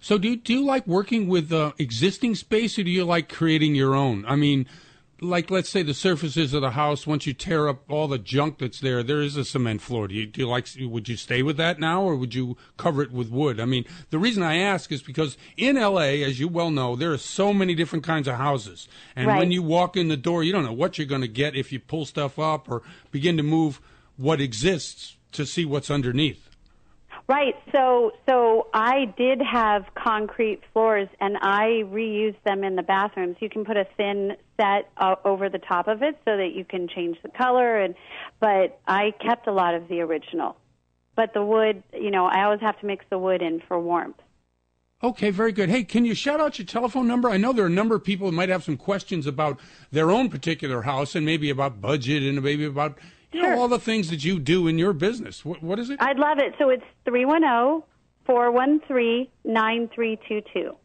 So 0.00 0.16
do 0.16 0.30
you, 0.30 0.36
do 0.36 0.54
you 0.54 0.64
like 0.64 0.86
working 0.86 1.28
with 1.28 1.52
uh, 1.52 1.72
existing 1.78 2.34
space, 2.34 2.78
or 2.78 2.82
do 2.82 2.90
you 2.90 3.04
like 3.04 3.28
creating 3.28 3.74
your 3.74 3.94
own? 3.94 4.24
I 4.26 4.34
mean, 4.34 4.66
like 5.20 5.50
let's 5.50 5.68
say 5.68 5.82
the 5.82 5.94
surfaces 5.94 6.54
of 6.54 6.62
the 6.62 6.70
house. 6.70 7.06
Once 7.06 7.26
you 7.26 7.34
tear 7.34 7.68
up 7.68 7.82
all 7.90 8.08
the 8.08 8.18
junk 8.18 8.58
that's 8.58 8.80
there, 8.80 9.02
there 9.02 9.20
is 9.20 9.36
a 9.36 9.44
cement 9.44 9.82
floor. 9.82 10.08
Do 10.08 10.14
you, 10.14 10.26
do 10.26 10.40
you 10.40 10.48
like? 10.48 10.66
Would 10.80 11.08
you 11.08 11.16
stay 11.16 11.42
with 11.42 11.58
that 11.58 11.78
now, 11.78 12.02
or 12.02 12.16
would 12.16 12.34
you 12.34 12.56
cover 12.78 13.02
it 13.02 13.12
with 13.12 13.30
wood? 13.30 13.60
I 13.60 13.66
mean, 13.66 13.84
the 14.08 14.18
reason 14.18 14.42
I 14.42 14.56
ask 14.56 14.90
is 14.90 15.02
because 15.02 15.36
in 15.56 15.76
L.A., 15.76 16.24
as 16.24 16.40
you 16.40 16.48
well 16.48 16.70
know, 16.70 16.96
there 16.96 17.12
are 17.12 17.18
so 17.18 17.52
many 17.52 17.74
different 17.74 18.04
kinds 18.04 18.26
of 18.26 18.36
houses, 18.36 18.88
and 19.14 19.26
when 19.26 19.50
you 19.50 19.62
walk 19.62 19.96
in 19.96 20.08
the 20.08 20.16
door, 20.16 20.42
you 20.42 20.52
don't 20.52 20.64
know 20.64 20.72
what 20.72 20.96
you're 20.96 21.06
going 21.06 21.20
to 21.20 21.28
get 21.28 21.54
if 21.54 21.72
you 21.72 21.78
pull 21.78 22.06
stuff 22.06 22.38
up 22.38 22.70
or 22.70 22.82
begin 23.10 23.36
to 23.36 23.42
move 23.42 23.80
what 24.16 24.40
exists 24.40 25.16
to 25.32 25.44
see 25.44 25.64
what's 25.64 25.90
underneath. 25.90 26.49
Right. 27.30 27.54
So 27.70 28.10
so 28.28 28.66
I 28.74 29.04
did 29.16 29.40
have 29.40 29.84
concrete 29.94 30.62
floors 30.72 31.06
and 31.20 31.36
I 31.40 31.84
reused 31.86 32.42
them 32.44 32.64
in 32.64 32.74
the 32.74 32.82
bathrooms. 32.82 33.36
You 33.38 33.48
can 33.48 33.64
put 33.64 33.76
a 33.76 33.86
thin 33.96 34.32
set 34.56 34.90
uh, 34.96 35.14
over 35.24 35.48
the 35.48 35.60
top 35.60 35.86
of 35.86 36.02
it 36.02 36.18
so 36.24 36.36
that 36.36 36.54
you 36.56 36.64
can 36.64 36.88
change 36.88 37.18
the 37.22 37.28
color 37.28 37.78
and 37.78 37.94
but 38.40 38.80
I 38.88 39.12
kept 39.24 39.46
a 39.46 39.52
lot 39.52 39.76
of 39.76 39.86
the 39.86 40.00
original. 40.00 40.56
But 41.14 41.32
the 41.32 41.44
wood, 41.44 41.84
you 41.94 42.10
know, 42.10 42.26
I 42.26 42.42
always 42.42 42.62
have 42.62 42.80
to 42.80 42.86
mix 42.86 43.04
the 43.10 43.18
wood 43.18 43.42
in 43.42 43.62
for 43.68 43.78
warmth. 43.78 44.16
Okay, 45.00 45.30
very 45.30 45.52
good. 45.52 45.68
Hey, 45.68 45.84
can 45.84 46.04
you 46.04 46.16
shout 46.16 46.40
out 46.40 46.58
your 46.58 46.66
telephone 46.66 47.06
number? 47.06 47.30
I 47.30 47.36
know 47.36 47.52
there 47.52 47.64
are 47.64 47.68
a 47.68 47.70
number 47.70 47.94
of 47.94 48.02
people 48.02 48.28
who 48.28 48.36
might 48.36 48.48
have 48.48 48.64
some 48.64 48.76
questions 48.76 49.28
about 49.28 49.60
their 49.92 50.10
own 50.10 50.30
particular 50.30 50.82
house 50.82 51.14
and 51.14 51.24
maybe 51.24 51.48
about 51.48 51.80
budget 51.80 52.24
and 52.24 52.42
maybe 52.42 52.64
about 52.64 52.98
you 53.32 53.42
know 53.42 53.58
all 53.58 53.68
the 53.68 53.78
things 53.78 54.10
that 54.10 54.24
you 54.24 54.38
do 54.38 54.66
in 54.66 54.78
your 54.78 54.92
business. 54.92 55.44
What, 55.44 55.62
what 55.62 55.78
is 55.78 55.90
it? 55.90 56.00
I'd 56.02 56.18
love 56.18 56.38
it. 56.38 56.54
So 56.58 56.68
it's 56.70 56.84
three 57.04 57.24
one 57.24 57.42
zero 57.42 57.84
four 58.26 58.50
one 58.50 58.80
three 58.86 59.30
nine 59.44 59.88
three 59.94 60.18
two 60.28 60.40
two. 60.52 60.76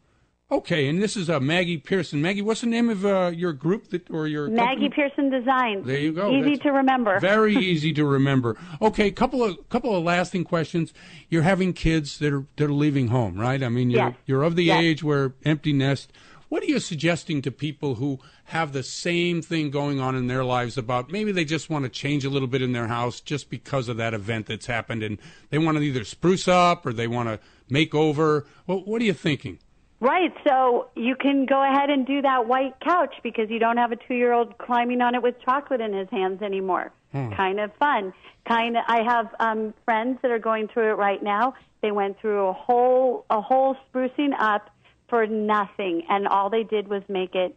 Okay, 0.48 0.86
and 0.88 1.02
this 1.02 1.16
is 1.16 1.28
uh, 1.28 1.40
Maggie 1.40 1.76
Pearson. 1.76 2.22
Maggie, 2.22 2.40
what's 2.40 2.60
the 2.60 2.68
name 2.68 2.88
of 2.88 3.04
uh, 3.04 3.32
your 3.34 3.52
group 3.52 3.88
that 3.88 4.08
or 4.10 4.28
your 4.28 4.48
Maggie 4.48 4.88
company? 4.88 4.90
Pearson 4.90 5.28
Design. 5.28 5.82
There 5.82 5.98
you 5.98 6.12
go. 6.12 6.30
Easy 6.30 6.50
That's 6.50 6.62
to 6.62 6.70
remember. 6.72 7.18
Very 7.18 7.56
easy 7.56 7.92
to 7.94 8.04
remember. 8.04 8.56
Okay, 8.80 9.10
couple 9.10 9.42
of 9.42 9.68
couple 9.70 9.96
of 9.96 10.04
lasting 10.04 10.44
questions. 10.44 10.94
You're 11.28 11.42
having 11.42 11.72
kids 11.72 12.20
that 12.20 12.32
are 12.32 12.46
that 12.58 12.66
are 12.66 12.72
leaving 12.72 13.08
home, 13.08 13.36
right? 13.36 13.60
I 13.60 13.68
mean, 13.68 13.90
you're 13.90 14.10
Yes. 14.10 14.14
you're 14.26 14.42
of 14.44 14.54
the 14.54 14.64
Yes. 14.64 14.82
age 14.82 15.02
where 15.02 15.34
empty 15.44 15.72
nest. 15.72 16.12
What 16.48 16.62
are 16.62 16.66
you 16.66 16.78
suggesting 16.78 17.42
to 17.42 17.50
people 17.50 17.96
who 17.96 18.20
have 18.46 18.72
the 18.72 18.82
same 18.82 19.42
thing 19.42 19.70
going 19.70 20.00
on 20.00 20.14
in 20.14 20.28
their 20.28 20.44
lives 20.44 20.78
about 20.78 21.10
maybe 21.10 21.32
they 21.32 21.44
just 21.44 21.68
want 21.68 21.84
to 21.84 21.88
change 21.88 22.24
a 22.24 22.30
little 22.30 22.48
bit 22.48 22.62
in 22.62 22.72
their 22.72 22.86
house 22.86 23.20
just 23.20 23.50
because 23.50 23.88
of 23.88 23.96
that 23.96 24.14
event 24.14 24.46
that's 24.46 24.66
happened 24.66 25.02
and 25.02 25.18
they 25.50 25.58
want 25.58 25.76
to 25.76 25.82
either 25.82 26.04
spruce 26.04 26.46
up 26.46 26.86
or 26.86 26.92
they 26.92 27.08
want 27.08 27.28
to 27.28 27.40
make 27.68 27.94
over? 27.94 28.46
Well, 28.66 28.78
what 28.84 29.02
are 29.02 29.04
you 29.04 29.12
thinking? 29.12 29.58
Right. 29.98 30.32
So 30.46 30.88
you 30.94 31.16
can 31.16 31.46
go 31.46 31.60
ahead 31.62 31.90
and 31.90 32.06
do 32.06 32.22
that 32.22 32.46
white 32.46 32.78
couch 32.80 33.14
because 33.22 33.50
you 33.50 33.58
don't 33.58 33.78
have 33.78 33.92
a 33.92 33.96
two 33.96 34.14
year 34.14 34.32
old 34.32 34.58
climbing 34.58 35.00
on 35.00 35.14
it 35.14 35.22
with 35.22 35.40
chocolate 35.42 35.80
in 35.80 35.92
his 35.92 36.08
hands 36.10 36.42
anymore. 36.42 36.92
Hmm. 37.12 37.32
Kind 37.32 37.58
of 37.58 37.72
fun. 37.78 38.12
Kind 38.46 38.76
of. 38.76 38.84
I 38.86 39.02
have 39.02 39.34
um, 39.40 39.74
friends 39.84 40.18
that 40.22 40.30
are 40.30 40.38
going 40.38 40.68
through 40.68 40.90
it 40.90 40.96
right 40.96 41.22
now. 41.22 41.54
They 41.80 41.92
went 41.92 42.20
through 42.20 42.46
a 42.46 42.52
whole 42.52 43.24
a 43.30 43.40
whole 43.40 43.76
sprucing 43.90 44.32
up 44.38 44.70
for 45.08 45.26
nothing, 45.26 46.02
and 46.08 46.28
all 46.28 46.50
they 46.50 46.62
did 46.62 46.88
was 46.88 47.02
make 47.08 47.34
it 47.34 47.56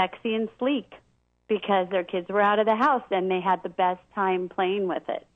sexy 0.00 0.34
and 0.34 0.48
sleek 0.58 0.92
because 1.48 1.88
their 1.90 2.04
kids 2.04 2.28
were 2.28 2.40
out 2.40 2.58
of 2.58 2.66
the 2.66 2.76
house 2.76 3.02
and 3.10 3.30
they 3.30 3.40
had 3.40 3.62
the 3.62 3.68
best 3.68 4.00
time 4.14 4.48
playing 4.48 4.88
with 4.88 5.02
it. 5.08 5.26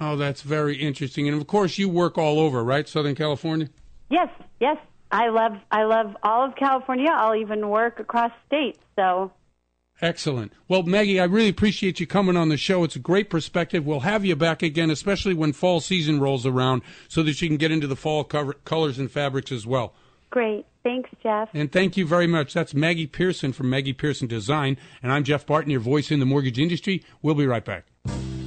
Oh, 0.00 0.16
that's 0.16 0.42
very 0.42 0.76
interesting. 0.76 1.28
And 1.28 1.40
of 1.40 1.46
course, 1.46 1.76
you 1.76 1.88
work 1.88 2.16
all 2.16 2.40
over, 2.40 2.64
right? 2.64 2.88
Southern 2.88 3.14
California? 3.14 3.68
Yes, 4.08 4.28
yes. 4.58 4.78
I 5.12 5.28
love 5.28 5.56
I 5.70 5.84
love 5.84 6.16
all 6.22 6.46
of 6.46 6.56
California. 6.56 7.10
I'll 7.12 7.34
even 7.34 7.68
work 7.68 8.00
across 8.00 8.32
states. 8.46 8.78
So 8.96 9.32
Excellent. 10.02 10.52
Well, 10.66 10.82
Maggie, 10.82 11.20
I 11.20 11.24
really 11.24 11.50
appreciate 11.50 12.00
you 12.00 12.06
coming 12.06 12.36
on 12.36 12.48
the 12.48 12.56
show. 12.56 12.84
It's 12.84 12.96
a 12.96 13.00
great 13.00 13.28
perspective. 13.28 13.84
We'll 13.84 14.00
have 14.00 14.24
you 14.24 14.34
back 14.34 14.62
again, 14.62 14.90
especially 14.90 15.34
when 15.34 15.52
fall 15.52 15.80
season 15.80 16.20
rolls 16.20 16.46
around, 16.46 16.80
so 17.08 17.22
that 17.22 17.42
you 17.42 17.48
can 17.48 17.58
get 17.58 17.70
into 17.70 17.86
the 17.86 17.96
fall 17.96 18.24
cover- 18.24 18.54
colors 18.64 18.98
and 18.98 19.10
fabrics 19.10 19.52
as 19.52 19.66
well. 19.66 19.92
Great. 20.30 20.64
Thanks, 20.82 21.10
Jeff. 21.22 21.50
And 21.52 21.70
thank 21.70 21.96
you 21.96 22.06
very 22.06 22.26
much. 22.26 22.54
That's 22.54 22.74
Maggie 22.74 23.06
Pearson 23.06 23.52
from 23.52 23.68
Maggie 23.68 23.92
Pearson 23.92 24.26
Design. 24.28 24.78
And 25.02 25.12
I'm 25.12 25.24
Jeff 25.24 25.46
Barton, 25.46 25.70
your 25.70 25.80
voice 25.80 26.10
in 26.10 26.20
the 26.20 26.26
mortgage 26.26 26.58
industry. 26.58 27.04
We'll 27.22 27.34
be 27.34 27.46
right 27.46 27.64
back. 27.64 27.86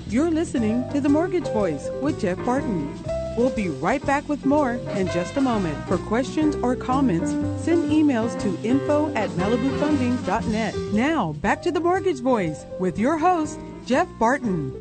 You're 0.07 0.31
listening 0.31 0.87
to 0.91 1.01
The 1.01 1.09
Mortgage 1.09 1.47
Voice 1.47 1.89
with 2.01 2.21
Jeff 2.21 2.37
Barton. 2.45 3.03
We'll 3.35 3.49
be 3.49 3.69
right 3.69 4.05
back 4.05 4.29
with 4.29 4.45
more 4.45 4.73
in 4.73 5.07
just 5.07 5.37
a 5.37 5.41
moment. 5.41 5.87
For 5.87 5.97
questions 5.97 6.55
or 6.57 6.75
comments, 6.75 7.31
send 7.63 7.91
emails 7.91 8.39
to 8.41 8.55
info 8.63 9.11
at 9.15 9.29
malibufunding.net. 9.31 10.75
Now, 10.93 11.33
back 11.33 11.63
to 11.63 11.71
The 11.71 11.79
Mortgage 11.79 12.19
Voice 12.19 12.63
with 12.79 12.99
your 12.99 13.17
host, 13.17 13.59
Jeff 13.87 14.07
Barton. 14.19 14.71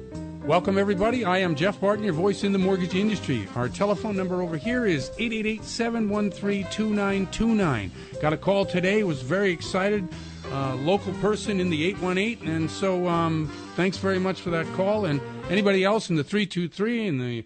Welcome, 0.44 0.76
everybody. 0.76 1.24
I 1.24 1.38
am 1.38 1.54
Jeff 1.54 1.80
Barton, 1.80 2.04
your 2.04 2.14
voice 2.14 2.42
in 2.42 2.52
the 2.52 2.58
mortgage 2.58 2.96
industry. 2.96 3.46
Our 3.54 3.68
telephone 3.68 4.16
number 4.16 4.42
over 4.42 4.56
here 4.56 4.86
is 4.86 5.12
888 5.16 5.62
713 5.62 6.64
2929. 6.64 7.92
Got 8.20 8.32
a 8.32 8.36
call 8.36 8.66
today, 8.66 9.04
was 9.04 9.22
very 9.22 9.52
excited. 9.52 10.08
Uh, 10.50 10.74
local 10.74 11.12
person 11.14 11.60
in 11.60 11.70
the 11.70 11.84
818, 11.84 12.48
and 12.48 12.68
so 12.68 13.06
um, 13.06 13.52
thanks 13.76 13.98
very 13.98 14.18
much 14.18 14.40
for 14.40 14.50
that 14.50 14.66
call. 14.74 15.04
And 15.04 15.20
anybody 15.48 15.84
else 15.84 16.10
in 16.10 16.16
the 16.16 16.24
323 16.24 17.06
and 17.06 17.20
the 17.20 17.44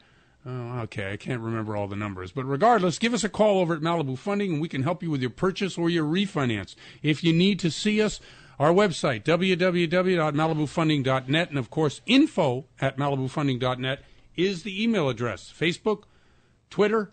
Oh, 0.49 0.79
okay, 0.83 1.13
I 1.13 1.17
can't 1.17 1.41
remember 1.41 1.77
all 1.77 1.89
the 1.89 1.97
numbers. 1.97 2.31
But 2.31 2.45
regardless, 2.45 3.01
give 3.01 3.13
us 3.13 3.25
a 3.25 3.29
call 3.29 3.59
over 3.59 3.75
at 3.75 3.81
Malibu 3.81 4.17
Funding 4.17 4.53
and 4.53 4.61
we 4.61 4.69
can 4.69 4.85
help 4.85 5.03
you 5.03 5.11
with 5.11 5.21
your 5.21 5.31
purchase 5.31 5.77
or 5.77 5.91
your 5.91 6.05
refinance. 6.05 6.77
If 7.03 7.25
you 7.25 7.33
need 7.33 7.59
to 7.59 7.71
see 7.71 8.01
us, 8.01 8.21
our 8.59 8.73
website, 8.73 9.25
www.malibufunding.net, 9.25 11.51
and 11.51 11.59
of 11.59 11.71
course, 11.71 12.01
info 12.07 12.65
at 12.81 12.97
malibufunding.net 12.97 14.03
is 14.37 14.63
the 14.63 14.83
email 14.83 15.09
address. 15.09 15.53
Facebook, 15.57 16.03
Twitter, 16.71 17.13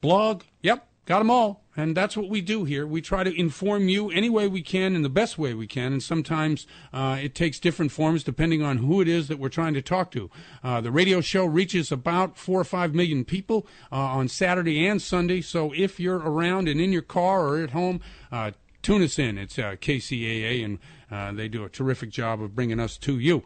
blog, 0.00 0.42
yep, 0.62 0.86
got 1.06 1.18
them 1.18 1.30
all. 1.30 1.60
And 1.74 1.96
that's 1.96 2.18
what 2.18 2.28
we 2.28 2.42
do 2.42 2.64
here. 2.64 2.86
We 2.86 3.00
try 3.00 3.24
to 3.24 3.38
inform 3.38 3.88
you 3.88 4.10
any 4.10 4.28
way 4.28 4.46
we 4.46 4.60
can 4.60 4.94
in 4.94 5.00
the 5.00 5.08
best 5.08 5.38
way 5.38 5.54
we 5.54 5.66
can. 5.66 5.94
And 5.94 6.02
sometimes 6.02 6.66
uh, 6.92 7.18
it 7.22 7.34
takes 7.34 7.58
different 7.58 7.92
forms 7.92 8.22
depending 8.22 8.62
on 8.62 8.76
who 8.76 9.00
it 9.00 9.08
is 9.08 9.28
that 9.28 9.38
we're 9.38 9.48
trying 9.48 9.72
to 9.74 9.80
talk 9.80 10.10
to. 10.10 10.30
Uh, 10.62 10.82
the 10.82 10.90
radio 10.90 11.22
show 11.22 11.46
reaches 11.46 11.90
about 11.90 12.36
four 12.36 12.60
or 12.60 12.64
five 12.64 12.94
million 12.94 13.24
people 13.24 13.66
uh, 13.90 13.96
on 13.96 14.28
Saturday 14.28 14.86
and 14.86 15.00
Sunday. 15.00 15.40
So 15.40 15.72
if 15.74 15.98
you're 15.98 16.18
around 16.18 16.68
and 16.68 16.78
in 16.78 16.92
your 16.92 17.00
car 17.00 17.48
or 17.48 17.62
at 17.62 17.70
home, 17.70 18.02
uh, 18.30 18.50
tune 18.82 19.02
us 19.02 19.18
in. 19.18 19.38
It's 19.38 19.58
uh, 19.58 19.76
KCAA, 19.80 20.64
and 20.64 20.78
uh, 21.10 21.32
they 21.32 21.48
do 21.48 21.64
a 21.64 21.68
terrific 21.68 22.10
job 22.10 22.42
of 22.42 22.54
bringing 22.54 22.80
us 22.80 22.96
to 22.98 23.18
you. 23.18 23.44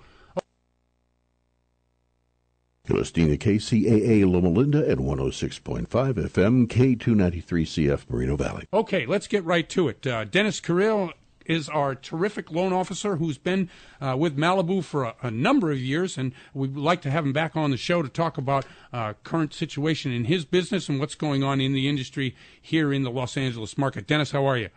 You're 2.89 2.99
listening 2.99 3.37
to 3.37 3.39
KCAA 3.39 4.31
Loma 4.31 4.49
Linda 4.49 4.89
at 4.89 4.99
106.5 4.99 5.89
FM, 5.89 6.69
K293CF 6.69 8.09
Moreno 8.09 8.37
Valley. 8.37 8.69
Okay, 8.73 9.07
let's 9.07 9.27
get 9.27 9.45
right 9.45 9.69
to 9.71 9.89
it. 9.89 10.07
Uh, 10.07 10.23
Dennis 10.23 10.61
Carrillo 10.61 11.13
is 11.47 11.69
our 11.69 11.97
terrific 11.97 12.53
loan 12.53 12.73
officer 12.73 13.17
who's 13.17 13.39
been 13.39 13.69
uh, 14.01 14.17
with 14.17 14.37
Malibu 14.37 14.85
for 14.85 15.03
a, 15.05 15.15
a, 15.23 15.31
number 15.33 15.73
of 15.73 15.79
years, 15.79 16.17
and 16.17 16.33
we'd 16.55 16.77
like 16.77 17.01
to 17.03 17.11
have 17.11 17.25
him 17.25 17.33
back 17.33 17.57
on 17.57 17.73
the 17.73 17.77
show 17.77 18.03
to 18.03 18.09
talk 18.09 18.39
about 18.39 18.65
uh, 18.93 19.15
current 19.25 19.53
situation 19.53 20.13
in 20.13 20.27
his 20.27 20.45
business 20.45 20.89
and 20.89 21.01
what's 21.01 21.17
going 21.17 21.43
on 21.43 21.61
in 21.61 21.73
the 21.73 21.89
industry 21.89 22.37
here 22.61 22.93
in 22.93 23.03
the 23.03 23.11
Los 23.11 23.37
Angeles 23.37 23.77
market. 23.77 24.07
Dennis, 24.07 24.31
how 24.31 24.47
are 24.47 24.57
you? 24.57 24.69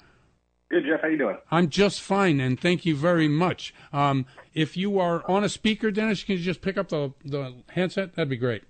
Good, 0.69 0.86
Jeff. 0.86 1.01
How 1.01 1.08
you 1.08 1.17
doing? 1.17 1.38
I'm 1.49 1.69
just 1.69 1.99
fine, 1.99 2.39
and 2.39 2.60
thank 2.60 2.86
you 2.86 2.95
very 2.95 3.27
much. 3.27 3.73
Um, 3.91 4.27
if 4.53 4.77
you 4.77 4.99
are 4.99 5.29
on 5.29 5.43
a 5.43 5.49
speaker, 5.49 5.89
Dennis, 5.89 6.23
can 6.23 6.38
you 6.38 6.43
just 6.43 6.62
pick 6.62 6.77
up 6.77 6.89
the 6.89 7.13
the 7.25 7.55
handset? 7.71 8.15
That'd 8.15 8.29
be 8.29 8.38
great. 8.38 8.63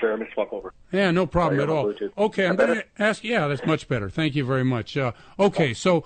Sure, 0.00 0.10
let 0.10 0.20
me 0.20 0.26
swap 0.32 0.52
over. 0.52 0.72
Yeah, 0.92 1.10
no 1.10 1.26
problem 1.26 1.60
at 1.60 1.68
all. 1.68 1.92
Okay, 2.18 2.46
I'm 2.46 2.56
going 2.56 2.76
to 2.76 2.84
ask. 2.98 3.24
Yeah, 3.24 3.46
that's 3.48 3.64
much 3.66 3.88
better. 3.88 4.08
Thank 4.08 4.34
you 4.34 4.44
very 4.44 4.64
much. 4.64 4.96
Uh, 4.96 5.12
okay, 5.38 5.74
so 5.74 6.04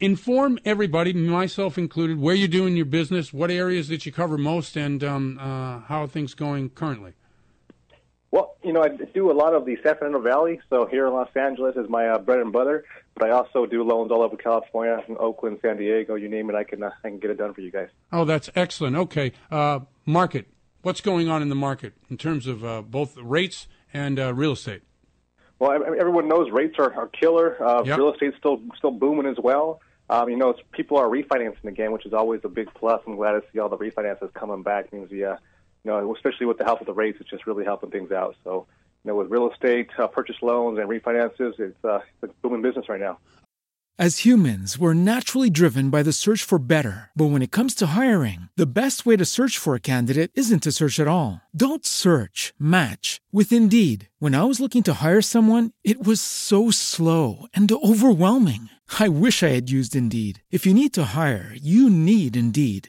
inform 0.00 0.58
everybody, 0.64 1.12
myself 1.12 1.78
included, 1.78 2.20
where 2.20 2.34
you're 2.34 2.48
doing 2.48 2.76
your 2.76 2.86
business, 2.86 3.32
what 3.32 3.50
areas 3.50 3.88
that 3.88 4.04
you 4.06 4.12
cover 4.12 4.36
most, 4.36 4.76
and 4.76 5.02
um, 5.02 5.38
uh, 5.40 5.80
how 5.80 6.02
are 6.02 6.08
things 6.08 6.34
going 6.34 6.70
currently. 6.70 7.14
Well, 8.34 8.56
you 8.64 8.72
know, 8.72 8.82
I 8.82 8.88
do 8.88 9.30
a 9.30 9.32
lot 9.32 9.54
of 9.54 9.64
the 9.64 9.76
San 9.84 9.96
Fernando 9.96 10.18
Valley, 10.18 10.58
so 10.68 10.86
here 10.86 11.06
in 11.06 11.12
Los 11.12 11.28
Angeles 11.36 11.76
is 11.76 11.88
my 11.88 12.08
uh, 12.08 12.18
bread 12.18 12.40
and 12.40 12.52
butter. 12.52 12.84
But 13.14 13.28
I 13.28 13.30
also 13.30 13.64
do 13.64 13.84
loans 13.84 14.10
all 14.10 14.22
over 14.22 14.36
California, 14.36 15.00
from 15.06 15.18
Oakland, 15.20 15.60
San 15.62 15.76
Diego, 15.76 16.16
you 16.16 16.28
name 16.28 16.50
it. 16.50 16.56
I 16.56 16.64
can 16.64 16.82
uh, 16.82 16.90
I 17.04 17.10
can 17.10 17.20
get 17.20 17.30
it 17.30 17.38
done 17.38 17.54
for 17.54 17.60
you 17.60 17.70
guys. 17.70 17.90
Oh, 18.10 18.24
that's 18.24 18.50
excellent. 18.56 18.96
Okay, 18.96 19.30
uh, 19.52 19.78
market. 20.04 20.48
What's 20.82 21.00
going 21.00 21.28
on 21.28 21.42
in 21.42 21.48
the 21.48 21.54
market 21.54 21.92
in 22.10 22.16
terms 22.16 22.48
of 22.48 22.64
uh, 22.64 22.82
both 22.82 23.16
rates 23.18 23.68
and 23.92 24.18
uh, 24.18 24.34
real 24.34 24.54
estate? 24.54 24.82
Well, 25.60 25.70
everyone 25.70 26.26
knows 26.26 26.50
rates 26.50 26.74
are, 26.80 26.92
are 26.92 27.06
killer. 27.06 27.56
Uh, 27.64 27.84
Yep. 27.84 27.98
Real 27.98 28.12
estate's 28.14 28.36
still 28.38 28.60
still 28.76 28.90
booming 28.90 29.26
as 29.26 29.36
well. 29.40 29.80
Um, 30.10 30.28
you 30.28 30.36
know, 30.36 30.50
it's, 30.50 30.60
people 30.72 30.98
are 30.98 31.06
refinancing 31.06 31.66
again, 31.66 31.92
which 31.92 32.04
is 32.04 32.12
always 32.12 32.40
a 32.42 32.48
big 32.48 32.68
plus. 32.74 33.00
I'm 33.06 33.14
glad 33.14 33.32
to 33.34 33.44
see 33.52 33.60
all 33.60 33.68
the 33.68 33.78
refinances 33.78 34.34
coming 34.34 34.64
back. 34.64 34.92
means 34.92 35.08
the, 35.08 35.24
uh, 35.24 35.36
you 35.84 35.90
know, 35.90 36.14
especially 36.14 36.46
with 36.46 36.58
the 36.58 36.64
help 36.64 36.80
of 36.80 36.86
the 36.86 36.94
rates, 36.94 37.18
it's 37.20 37.30
just 37.30 37.46
really 37.46 37.64
helping 37.64 37.90
things 37.90 38.10
out. 38.10 38.36
So, 38.42 38.66
you 39.04 39.10
know, 39.10 39.16
with 39.16 39.30
real 39.30 39.50
estate, 39.50 39.90
uh, 39.98 40.06
purchase 40.06 40.36
loans, 40.42 40.78
and 40.78 40.88
refinances, 40.88 41.60
it's, 41.60 41.84
uh, 41.84 42.00
it's 42.22 42.32
a 42.32 42.34
booming 42.42 42.62
business 42.62 42.88
right 42.88 43.00
now. 43.00 43.18
As 43.96 44.24
humans, 44.24 44.76
we're 44.76 44.92
naturally 44.92 45.50
driven 45.50 45.88
by 45.88 46.02
the 46.02 46.12
search 46.12 46.42
for 46.42 46.58
better. 46.58 47.10
But 47.14 47.26
when 47.26 47.42
it 47.42 47.52
comes 47.52 47.76
to 47.76 47.86
hiring, 47.86 48.48
the 48.56 48.66
best 48.66 49.06
way 49.06 49.16
to 49.16 49.24
search 49.24 49.56
for 49.56 49.76
a 49.76 49.80
candidate 49.80 50.32
isn't 50.34 50.64
to 50.64 50.72
search 50.72 50.98
at 50.98 51.06
all. 51.06 51.40
Don't 51.54 51.86
search, 51.86 52.52
match 52.58 53.20
with 53.30 53.52
Indeed. 53.52 54.08
When 54.18 54.34
I 54.34 54.42
was 54.42 54.58
looking 54.58 54.82
to 54.84 54.98
hire 55.00 55.22
someone, 55.22 55.70
it 55.84 56.04
was 56.04 56.20
so 56.20 56.72
slow 56.72 57.46
and 57.54 57.70
overwhelming. 57.70 58.68
I 58.98 59.06
wish 59.06 59.44
I 59.44 59.54
had 59.54 59.70
used 59.70 59.94
Indeed. 59.94 60.42
If 60.50 60.66
you 60.66 60.74
need 60.74 60.92
to 60.94 61.10
hire, 61.14 61.54
you 61.54 61.88
need 61.88 62.34
Indeed. 62.34 62.88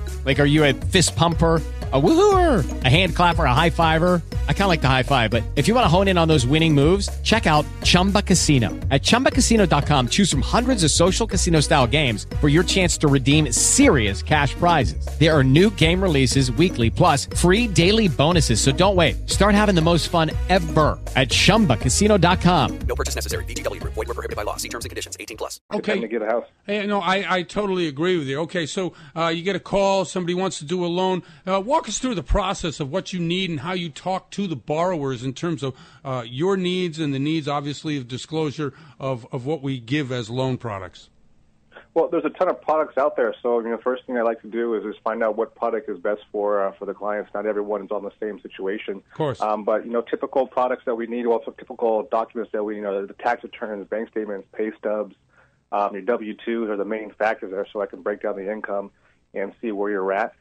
Like, 0.25 0.39
are 0.39 0.45
you 0.45 0.63
a 0.63 0.73
fist 0.73 1.15
pumper? 1.15 1.61
A 1.93 1.99
woohooer, 1.99 2.85
a 2.85 2.87
hand 2.87 3.17
clapper, 3.17 3.43
a 3.43 3.53
high 3.53 3.69
fiver. 3.69 4.21
I 4.47 4.53
kind 4.53 4.61
of 4.61 4.67
like 4.69 4.81
the 4.81 4.87
high 4.87 5.03
five, 5.03 5.29
but 5.29 5.43
if 5.57 5.67
you 5.67 5.73
want 5.75 5.83
to 5.83 5.89
hone 5.89 6.07
in 6.07 6.17
on 6.17 6.25
those 6.29 6.47
winning 6.47 6.73
moves, 6.73 7.09
check 7.23 7.47
out 7.47 7.65
Chumba 7.83 8.21
Casino. 8.21 8.69
At 8.91 9.01
ChumbaCasino.com, 9.01 10.07
choose 10.07 10.31
from 10.31 10.41
hundreds 10.41 10.85
of 10.85 10.91
social 10.91 11.27
casino 11.27 11.59
style 11.59 11.85
games 11.87 12.27
for 12.39 12.47
your 12.47 12.63
chance 12.63 12.97
to 12.99 13.09
redeem 13.09 13.51
serious 13.51 14.23
cash 14.23 14.53
prizes. 14.53 15.05
There 15.19 15.37
are 15.37 15.43
new 15.43 15.69
game 15.71 16.01
releases 16.01 16.49
weekly, 16.53 16.89
plus 16.89 17.25
free 17.25 17.67
daily 17.67 18.07
bonuses. 18.07 18.61
So 18.61 18.71
don't 18.71 18.95
wait. 18.95 19.29
Start 19.29 19.53
having 19.53 19.75
the 19.75 19.81
most 19.81 20.07
fun 20.07 20.31
ever 20.47 20.97
at 21.17 21.27
ChumbaCasino.com. 21.27 22.79
No 22.87 22.95
purchase 22.95 23.15
necessary. 23.15 23.43
VGW 23.43 23.81
Group. 23.81 23.95
Void 23.95 24.07
were 24.07 24.13
prohibited 24.13 24.37
by 24.37 24.43
law. 24.43 24.55
See 24.55 24.69
terms 24.69 24.85
and 24.85 24.89
conditions. 24.89 25.17
18 25.19 25.35
plus. 25.35 25.59
Okay. 25.73 25.99
to 25.99 26.07
get 26.07 26.21
a 26.21 26.25
house. 26.25 26.45
Hey, 26.65 26.87
no, 26.87 27.01
I, 27.01 27.25
I 27.27 27.41
totally 27.43 27.87
agree 27.89 28.17
with 28.17 28.27
you. 28.27 28.39
Okay, 28.43 28.65
so 28.65 28.93
uh, 29.13 29.27
you 29.27 29.43
get 29.43 29.57
a 29.57 29.59
call, 29.59 30.05
somebody 30.11 30.33
wants 30.33 30.59
to 30.59 30.65
do 30.65 30.85
a 30.85 30.87
loan. 30.87 31.23
Uh, 31.47 31.59
walk 31.59 31.87
us 31.87 31.97
through 31.97 32.15
the 32.15 32.23
process 32.23 32.79
of 32.79 32.91
what 32.91 33.13
you 33.13 33.19
need 33.19 33.49
and 33.49 33.61
how 33.61 33.73
you 33.73 33.89
talk 33.89 34.29
to 34.31 34.47
the 34.47 34.55
borrowers 34.55 35.23
in 35.23 35.33
terms 35.33 35.63
of 35.63 35.75
uh, 36.03 36.23
your 36.27 36.57
needs 36.57 36.99
and 36.99 37.13
the 37.13 37.19
needs, 37.19 37.47
obviously, 37.47 37.97
of 37.97 38.07
disclosure 38.07 38.73
of, 38.99 39.25
of 39.31 39.45
what 39.45 39.61
we 39.61 39.79
give 39.79 40.11
as 40.11 40.29
loan 40.29 40.57
products. 40.57 41.09
Well, 41.93 42.07
there's 42.07 42.23
a 42.23 42.29
ton 42.29 42.49
of 42.49 42.61
products 42.61 42.97
out 42.97 43.17
there. 43.17 43.35
So, 43.43 43.59
you 43.59 43.69
know, 43.69 43.77
first 43.77 44.05
thing 44.05 44.17
I 44.17 44.21
like 44.21 44.41
to 44.43 44.47
do 44.47 44.75
is 44.75 44.83
just 44.83 45.03
find 45.03 45.21
out 45.21 45.35
what 45.35 45.55
product 45.55 45.89
is 45.89 45.99
best 45.99 46.21
for 46.31 46.65
uh, 46.65 46.71
for 46.79 46.85
the 46.85 46.93
clients. 46.93 47.31
Not 47.33 47.45
everyone 47.45 47.83
is 47.83 47.91
on 47.91 48.03
the 48.03 48.11
same 48.17 48.39
situation. 48.39 48.97
Of 48.97 49.13
course. 49.13 49.41
Um, 49.41 49.65
but 49.65 49.85
you 49.85 49.91
know, 49.91 50.01
typical 50.01 50.47
products 50.47 50.83
that 50.85 50.95
we 50.95 51.05
need, 51.07 51.25
also 51.25 51.51
typical 51.51 52.03
documents 52.03 52.53
that 52.53 52.63
we, 52.63 52.77
you 52.77 52.81
know, 52.81 53.05
the 53.05 53.13
tax 53.13 53.43
returns, 53.43 53.87
bank 53.89 54.09
statements, 54.09 54.47
pay 54.53 54.71
stubs, 54.77 55.15
um, 55.73 55.93
your 55.93 56.03
W-2s 56.03 56.69
are 56.69 56.77
the 56.77 56.85
main 56.85 57.11
factors 57.11 57.51
there. 57.51 57.67
So 57.71 57.81
I 57.81 57.85
can 57.85 58.01
break 58.01 58.21
down 58.21 58.37
the 58.37 58.49
income. 58.49 58.91
And 59.33 59.53
see 59.61 59.71
where 59.71 59.91
you're 59.91 60.11
at. 60.11 60.33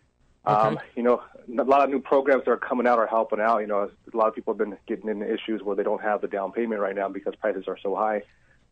Um, 0.44 0.78
you 0.96 1.02
know, 1.02 1.22
a 1.58 1.64
lot 1.64 1.84
of 1.84 1.90
new 1.90 2.00
programs 2.00 2.44
that 2.46 2.50
are 2.50 2.56
coming 2.56 2.86
out 2.86 2.98
are 2.98 3.06
helping 3.06 3.40
out. 3.40 3.58
You 3.58 3.66
know, 3.66 3.90
a 4.12 4.16
lot 4.16 4.28
of 4.28 4.34
people 4.34 4.54
have 4.54 4.58
been 4.58 4.76
getting 4.86 5.08
into 5.08 5.30
issues 5.32 5.62
where 5.62 5.76
they 5.76 5.82
don't 5.82 6.02
have 6.02 6.22
the 6.22 6.28
down 6.28 6.52
payment 6.52 6.80
right 6.80 6.96
now 6.96 7.08
because 7.08 7.34
prices 7.36 7.64
are 7.68 7.78
so 7.82 7.94
high. 7.94 8.22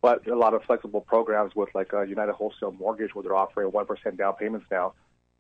But 0.01 0.27
a 0.27 0.37
lot 0.37 0.55
of 0.55 0.63
flexible 0.65 1.01
programs 1.01 1.55
with 1.55 1.69
like 1.75 1.93
United 1.93 2.33
Wholesale 2.33 2.73
Mortgage 2.73 3.15
where 3.15 3.23
they're 3.23 3.37
offering 3.37 3.71
1% 3.71 4.17
down 4.17 4.35
payments 4.35 4.67
now. 4.71 4.95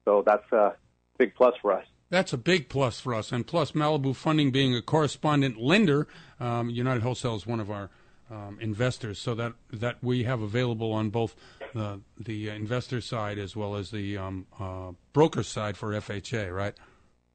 So 0.04 0.22
that's 0.26 0.50
a 0.52 0.74
big 1.16 1.34
plus 1.34 1.54
for 1.62 1.72
us. 1.72 1.86
That's 2.10 2.32
a 2.32 2.38
big 2.38 2.68
plus 2.68 3.00
for 3.00 3.14
us. 3.14 3.32
And 3.32 3.46
plus, 3.46 3.72
Malibu 3.72 4.16
Funding 4.16 4.50
being 4.50 4.74
a 4.74 4.82
correspondent 4.82 5.60
lender, 5.60 6.08
um, 6.40 6.70
United 6.70 7.02
Wholesale 7.02 7.36
is 7.36 7.46
one 7.46 7.60
of 7.60 7.70
our 7.70 7.90
um, 8.30 8.58
investors, 8.60 9.18
so 9.18 9.34
that 9.34 9.54
that 9.72 9.96
we 10.02 10.24
have 10.24 10.40
available 10.40 10.92
on 10.92 11.10
both 11.10 11.34
the 11.74 12.00
the 12.18 12.48
investor 12.50 13.00
side 13.00 13.38
as 13.38 13.56
well 13.56 13.76
as 13.76 13.90
the 13.90 14.16
um, 14.16 14.46
uh, 14.58 14.92
broker 15.12 15.42
side 15.42 15.76
for 15.76 15.92
FHA, 15.92 16.54
right? 16.54 16.74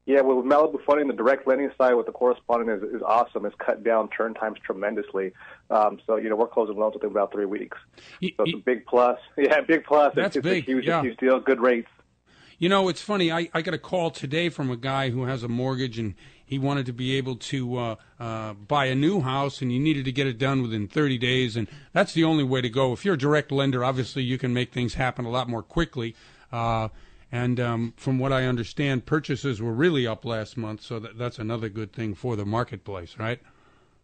Yeah, 0.06 0.20
well, 0.20 0.36
with 0.36 0.44
Malibu 0.44 0.84
Funding, 0.84 1.08
the 1.08 1.14
direct 1.14 1.46
lending 1.46 1.70
side 1.78 1.94
with 1.94 2.04
the 2.04 2.12
correspondent 2.12 2.82
is, 2.82 2.96
is 2.96 3.02
awesome. 3.02 3.46
It's 3.46 3.54
cut 3.58 3.82
down 3.82 4.10
turn 4.10 4.34
times 4.34 4.58
tremendously. 4.62 5.32
Um, 5.70 5.98
so, 6.06 6.16
you 6.16 6.28
know, 6.28 6.36
we're 6.36 6.46
closing 6.46 6.76
loans 6.76 6.92
within 6.92 7.10
about 7.10 7.32
three 7.32 7.46
weeks. 7.46 7.78
So 7.98 8.08
it's 8.20 8.54
a 8.54 8.56
big 8.58 8.84
plus. 8.84 9.18
Yeah, 9.38 9.62
big 9.62 9.84
plus. 9.84 10.12
That's 10.14 10.36
it's, 10.36 10.44
big, 10.44 10.64
It's 10.64 10.68
a 10.68 10.72
huge, 10.72 10.86
yeah. 10.86 11.00
huge 11.00 11.16
deal. 11.16 11.40
Good 11.40 11.60
rates. 11.60 11.88
You 12.58 12.68
know, 12.68 12.88
it's 12.88 13.00
funny. 13.00 13.32
I, 13.32 13.48
I 13.54 13.62
got 13.62 13.72
a 13.72 13.78
call 13.78 14.10
today 14.10 14.50
from 14.50 14.70
a 14.70 14.76
guy 14.76 15.08
who 15.08 15.24
has 15.24 15.42
a 15.42 15.48
mortgage 15.48 15.98
and 15.98 16.14
he 16.44 16.58
wanted 16.58 16.86
to 16.86 16.92
be 16.92 17.16
able 17.16 17.36
to 17.36 17.76
uh, 17.76 17.96
uh, 18.20 18.52
buy 18.54 18.86
a 18.86 18.94
new 18.94 19.20
house 19.20 19.62
and 19.62 19.72
you 19.72 19.80
needed 19.80 20.04
to 20.04 20.12
get 20.12 20.26
it 20.26 20.38
done 20.38 20.62
within 20.62 20.86
30 20.88 21.18
days. 21.18 21.56
And 21.56 21.68
that's 21.92 22.12
the 22.12 22.24
only 22.24 22.44
way 22.44 22.60
to 22.60 22.68
go. 22.68 22.92
If 22.92 23.04
you're 23.04 23.14
a 23.14 23.18
direct 23.18 23.50
lender, 23.50 23.84
obviously 23.84 24.22
you 24.22 24.38
can 24.38 24.52
make 24.52 24.72
things 24.72 24.94
happen 24.94 25.24
a 25.24 25.30
lot 25.30 25.48
more 25.48 25.62
quickly. 25.62 26.14
Uh, 26.52 26.88
and 27.32 27.58
um, 27.58 27.94
from 27.96 28.18
what 28.18 28.32
I 28.32 28.44
understand, 28.44 29.06
purchases 29.06 29.60
were 29.60 29.72
really 29.72 30.06
up 30.06 30.24
last 30.24 30.56
month. 30.56 30.82
So 30.82 31.00
that, 31.00 31.18
that's 31.18 31.38
another 31.38 31.68
good 31.68 31.92
thing 31.92 32.14
for 32.14 32.36
the 32.36 32.44
marketplace, 32.44 33.16
right? 33.18 33.40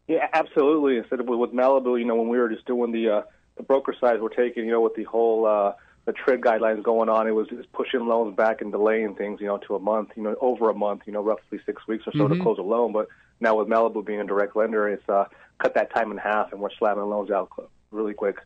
Yeah, 0.09 0.27
absolutely. 0.33 0.97
Instead 0.97 1.21
of 1.21 1.29
with 1.29 1.53
Malibu, 1.53 1.97
you 1.97 2.05
know, 2.05 2.17
when 2.17 2.29
we 2.29 2.39
were 2.39 2.49
just 2.49 2.67
doing 2.67 2.91
the 2.91 3.09
uh, 3.09 3.23
the 3.57 3.63
broker 3.63 3.95
side, 4.01 4.21
we're 4.21 4.31
taking, 4.31 4.65
you 4.65 4.73
know, 4.73 4.81
with 4.81 4.97
the 4.97 5.05
whole 5.05 5.47
uh, 5.47 5.75
the 6.11 6.19
TRID 6.19 6.41
guidelines 6.41 6.83
going 6.83 7.09
on, 7.09 7.29
it 7.29 7.33
was 7.33 7.49
just 7.49 7.71
pushing 7.73 8.07
loans 8.07 8.35
back 8.37 8.61
and 8.61 8.73
delaying 8.73 9.15
things, 9.15 9.41
you 9.41 9.47
know, 9.47 9.59
to 9.59 9.77
a 9.77 9.79
month, 9.79 10.11
you 10.17 10.23
know, 10.23 10.35
over 10.41 10.69
a 10.71 10.75
month, 10.75 11.03
you 11.07 11.13
know, 11.13 11.23
roughly 11.23 11.61
six 11.65 11.87
weeks 11.87 12.05
or 12.07 12.13
so 12.13 12.27
Mhm. 12.29 12.37
to 12.37 12.43
close 12.43 12.59
a 12.59 12.63
loan. 12.63 12.93
But 12.93 13.09
now 13.41 13.57
with 13.57 13.69
Malibu 13.69 14.05
being 14.05 14.21
a 14.21 14.27
direct 14.27 14.57
lender, 14.57 14.89
it's 14.89 15.09
uh, 15.09 15.27
cut 15.59 15.75
that 15.75 15.95
time 15.95 16.11
in 16.11 16.19
half, 16.19 16.53
and 16.53 16.61
we're 16.61 16.71
slamming 16.79 17.09
loans 17.09 17.31
out 17.31 17.51
really 17.93 18.15
quick. 18.15 18.39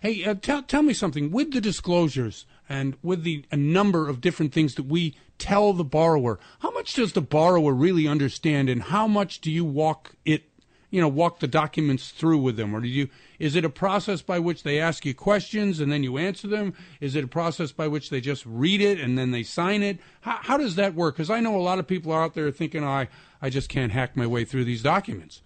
Hey, 0.00 0.24
uh, 0.24 0.34
tell 0.34 0.62
tell 0.62 0.82
me 0.82 0.92
something. 0.92 1.32
With 1.32 1.52
the 1.52 1.60
disclosures 1.60 2.46
and 2.68 2.96
with 3.02 3.24
the 3.24 3.44
a 3.50 3.56
number 3.56 4.08
of 4.08 4.20
different 4.20 4.52
things 4.52 4.76
that 4.76 4.84
we 4.86 5.16
tell 5.38 5.72
the 5.72 5.84
borrower, 5.84 6.38
how 6.60 6.70
much 6.70 6.94
does 6.94 7.14
the 7.14 7.20
borrower 7.20 7.72
really 7.72 8.06
understand, 8.06 8.68
and 8.68 8.82
how 8.82 9.08
much 9.08 9.40
do 9.40 9.50
you 9.50 9.64
walk 9.64 10.12
it, 10.24 10.47
you 10.90 11.00
know, 11.00 11.08
walk 11.08 11.40
the 11.40 11.46
documents 11.46 12.10
through 12.10 12.38
with 12.38 12.56
them, 12.56 12.74
or 12.74 12.80
do 12.80 12.88
you? 12.88 13.08
Is 13.38 13.54
it 13.54 13.64
a 13.64 13.70
process 13.70 14.22
by 14.22 14.38
which 14.38 14.62
they 14.62 14.80
ask 14.80 15.04
you 15.04 15.14
questions 15.14 15.80
and 15.80 15.92
then 15.92 16.02
you 16.02 16.18
answer 16.18 16.48
them? 16.48 16.74
Is 17.00 17.14
it 17.14 17.24
a 17.24 17.28
process 17.28 17.72
by 17.72 17.88
which 17.88 18.10
they 18.10 18.20
just 18.20 18.44
read 18.46 18.80
it 18.80 18.98
and 18.98 19.16
then 19.18 19.30
they 19.30 19.42
sign 19.42 19.82
it? 19.82 19.98
How, 20.22 20.38
how 20.40 20.56
does 20.56 20.76
that 20.76 20.94
work? 20.94 21.16
Because 21.16 21.30
I 21.30 21.40
know 21.40 21.56
a 21.56 21.60
lot 21.62 21.78
of 21.78 21.86
people 21.86 22.12
are 22.12 22.22
out 22.22 22.34
there 22.34 22.50
thinking, 22.50 22.82
oh, 22.84 22.88
I 22.88 23.08
I 23.40 23.50
just 23.50 23.68
can't 23.68 23.92
hack 23.92 24.16
my 24.16 24.26
way 24.26 24.44
through 24.44 24.64
these 24.64 24.82
documents. 24.82 25.42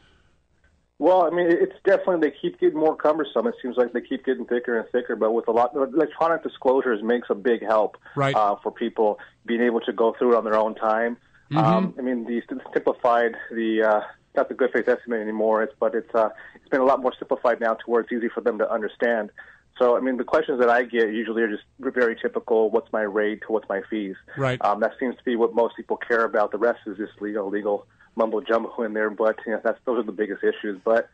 Well, 0.99 1.22
I 1.24 1.30
mean, 1.30 1.49
it's 1.51 1.74
definitely 1.84 2.28
they 2.30 2.36
keep 2.40 2.61
getting 2.61 2.78
more 2.78 2.95
cumbersome. 2.95 3.49
It 3.49 3.57
seems 3.61 3.76
like 3.76 3.93
they 3.93 4.03
keep 4.03 4.24
getting 4.24 4.45
thicker 4.45 4.78
and 4.78 4.88
thicker. 4.90 5.16
But 5.16 5.32
with 5.32 5.49
a 5.49 5.51
lot, 5.51 5.74
electronic 5.74 6.45
disclosures 6.45 7.03
makes 7.03 7.28
a 7.28 7.34
big 7.34 7.61
help 7.66 7.97
Right. 8.14 8.36
uh, 8.36 8.55
for 8.62 8.70
people 8.70 9.18
being 9.45 9.62
able 9.62 9.80
to 9.80 9.93
go 9.93 10.14
through 10.16 10.34
it 10.34 10.36
on 10.36 10.45
their 10.45 10.57
own 10.57 10.76
time. 10.76 11.16
Um, 11.55 11.95
I 11.99 12.03
mean, 12.03 12.24
the 12.24 12.40
simplified 12.72 13.34
the 13.51 13.82
uh, 13.82 14.01
not 14.37 14.49
the 14.49 14.55
good 14.55 14.70
faith 14.72 14.89
estimate 14.89 15.20
anymore. 15.20 15.62
It's 15.62 15.74
but 15.78 15.95
it's 15.95 16.14
uh, 16.14 16.30
it's 16.55 16.68
been 16.68 16.80
a 16.80 16.85
lot 16.85 17.01
more 17.01 17.12
simplified 17.18 17.61
now 17.61 17.74
to 17.74 17.85
where 17.87 18.01
it's 18.01 18.12
easy 18.12 18.28
for 18.28 18.41
them 18.41 18.59
to 18.59 18.70
understand. 18.70 19.30
So, 19.78 19.97
I 19.97 20.01
mean, 20.01 20.18
the 20.18 20.24
questions 20.24 20.61
that 20.61 20.68
I 20.68 20.83
get 20.83 21.09
usually 21.12 21.43
are 21.43 21.49
just 21.49 21.64
very 21.80 22.14
typical. 22.14 22.70
What's 22.70 22.93
my 22.93 23.01
rate? 23.03 23.41
To 23.47 23.53
what's 23.53 23.68
my 23.68 23.80
fees? 23.89 24.16
Right. 24.37 24.62
Um, 24.62 24.80
that 24.80 24.93
seems 25.01 25.16
to 25.16 25.24
be 25.24 25.35
what 25.35 25.55
most 25.55 25.76
people 25.76 25.97
care 25.97 26.24
about. 26.24 26.53
The 26.53 26.59
rest 26.59 26.80
is 26.87 26.99
just 26.99 27.20
legal, 27.20 27.49
legal 27.49 27.87
mumbo 28.14 28.41
jumbo 28.43 28.83
in 28.83 28.93
there. 28.93 29.11
But 29.11 29.37
you 29.47 29.53
know, 29.53 29.61
that's 29.64 29.78
those 29.87 29.99
are 29.99 30.03
the 30.07 30.12
biggest 30.12 30.43
issues. 30.45 30.78
But 30.85 31.09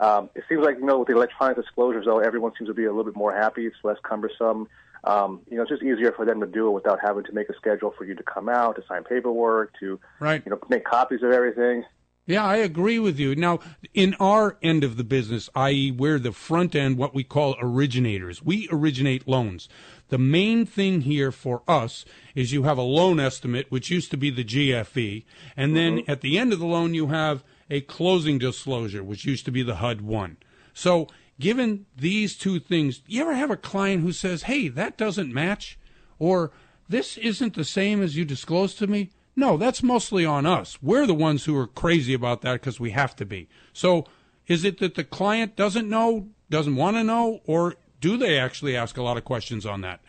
um, 0.00 0.30
it 0.34 0.44
seems 0.48 0.64
like 0.64 0.78
you 0.78 0.86
know 0.86 0.98
with 1.00 1.08
the 1.08 1.14
electronic 1.14 1.56
disclosures, 1.56 2.06
though, 2.06 2.18
everyone 2.20 2.52
seems 2.58 2.68
to 2.68 2.74
be 2.74 2.84
a 2.84 2.90
little 2.90 3.04
bit 3.04 3.16
more 3.16 3.34
happy. 3.34 3.66
It's 3.66 3.76
less 3.84 3.98
cumbersome. 4.02 4.68
Um, 5.04 5.40
you 5.48 5.56
know, 5.56 5.62
it's 5.62 5.70
just 5.70 5.82
easier 5.82 6.12
for 6.12 6.24
them 6.24 6.40
to 6.40 6.46
do 6.46 6.66
it 6.66 6.72
without 6.72 6.98
having 7.00 7.24
to 7.24 7.32
make 7.32 7.48
a 7.48 7.54
schedule 7.54 7.94
for 7.96 8.04
you 8.04 8.14
to 8.16 8.22
come 8.22 8.48
out, 8.48 8.76
to 8.76 8.82
sign 8.88 9.04
paperwork, 9.04 9.72
to 9.80 10.00
Right. 10.18 10.42
you 10.44 10.50
know 10.50 10.58
make 10.68 10.84
copies 10.84 11.22
of 11.22 11.30
everything. 11.30 11.84
Yeah, 12.28 12.44
I 12.44 12.56
agree 12.56 12.98
with 12.98 13.18
you. 13.18 13.34
Now, 13.34 13.60
in 13.94 14.14
our 14.20 14.58
end 14.62 14.84
of 14.84 14.98
the 14.98 15.02
business, 15.02 15.48
i.e., 15.54 15.90
we're 15.90 16.18
the 16.18 16.30
front 16.30 16.74
end, 16.74 16.98
what 16.98 17.14
we 17.14 17.24
call 17.24 17.56
originators. 17.58 18.42
We 18.42 18.68
originate 18.70 19.26
loans. 19.26 19.66
The 20.10 20.18
main 20.18 20.66
thing 20.66 21.00
here 21.00 21.32
for 21.32 21.62
us 21.66 22.04
is 22.34 22.52
you 22.52 22.64
have 22.64 22.76
a 22.76 22.82
loan 22.82 23.18
estimate, 23.18 23.70
which 23.70 23.90
used 23.90 24.10
to 24.10 24.18
be 24.18 24.28
the 24.28 24.44
GFE, 24.44 25.24
and 25.56 25.74
then 25.74 26.00
uh-huh. 26.00 26.12
at 26.12 26.20
the 26.20 26.38
end 26.38 26.52
of 26.52 26.58
the 26.58 26.66
loan, 26.66 26.92
you 26.92 27.06
have 27.06 27.42
a 27.70 27.80
closing 27.80 28.36
disclosure, 28.36 29.02
which 29.02 29.24
used 29.24 29.46
to 29.46 29.50
be 29.50 29.62
the 29.62 29.76
HUD 29.76 30.02
1. 30.02 30.36
So, 30.74 31.08
given 31.40 31.86
these 31.96 32.36
two 32.36 32.60
things, 32.60 33.00
you 33.06 33.22
ever 33.22 33.36
have 33.36 33.50
a 33.50 33.56
client 33.56 34.02
who 34.02 34.12
says, 34.12 34.42
hey, 34.42 34.68
that 34.68 34.98
doesn't 34.98 35.32
match? 35.32 35.78
Or 36.18 36.50
this 36.90 37.16
isn't 37.16 37.54
the 37.54 37.64
same 37.64 38.02
as 38.02 38.18
you 38.18 38.26
disclosed 38.26 38.78
to 38.80 38.86
me? 38.86 39.12
No, 39.38 39.56
that's 39.56 39.84
mostly 39.84 40.26
on 40.26 40.46
us. 40.46 40.82
We're 40.82 41.06
the 41.06 41.14
ones 41.14 41.44
who 41.44 41.56
are 41.56 41.68
crazy 41.68 42.12
about 42.12 42.42
that 42.42 42.54
because 42.54 42.80
we 42.80 42.90
have 42.90 43.14
to 43.14 43.24
be. 43.24 43.48
So, 43.72 44.04
is 44.48 44.64
it 44.64 44.80
that 44.80 44.96
the 44.96 45.04
client 45.04 45.54
doesn't 45.54 45.88
know, 45.88 46.26
doesn't 46.50 46.74
want 46.74 46.96
to 46.96 47.04
know, 47.04 47.38
or 47.46 47.76
do 48.00 48.16
they 48.16 48.36
actually 48.36 48.76
ask 48.76 48.96
a 48.96 49.02
lot 49.02 49.16
of 49.16 49.24
questions 49.24 49.64
on 49.64 49.82
that? 49.82 50.00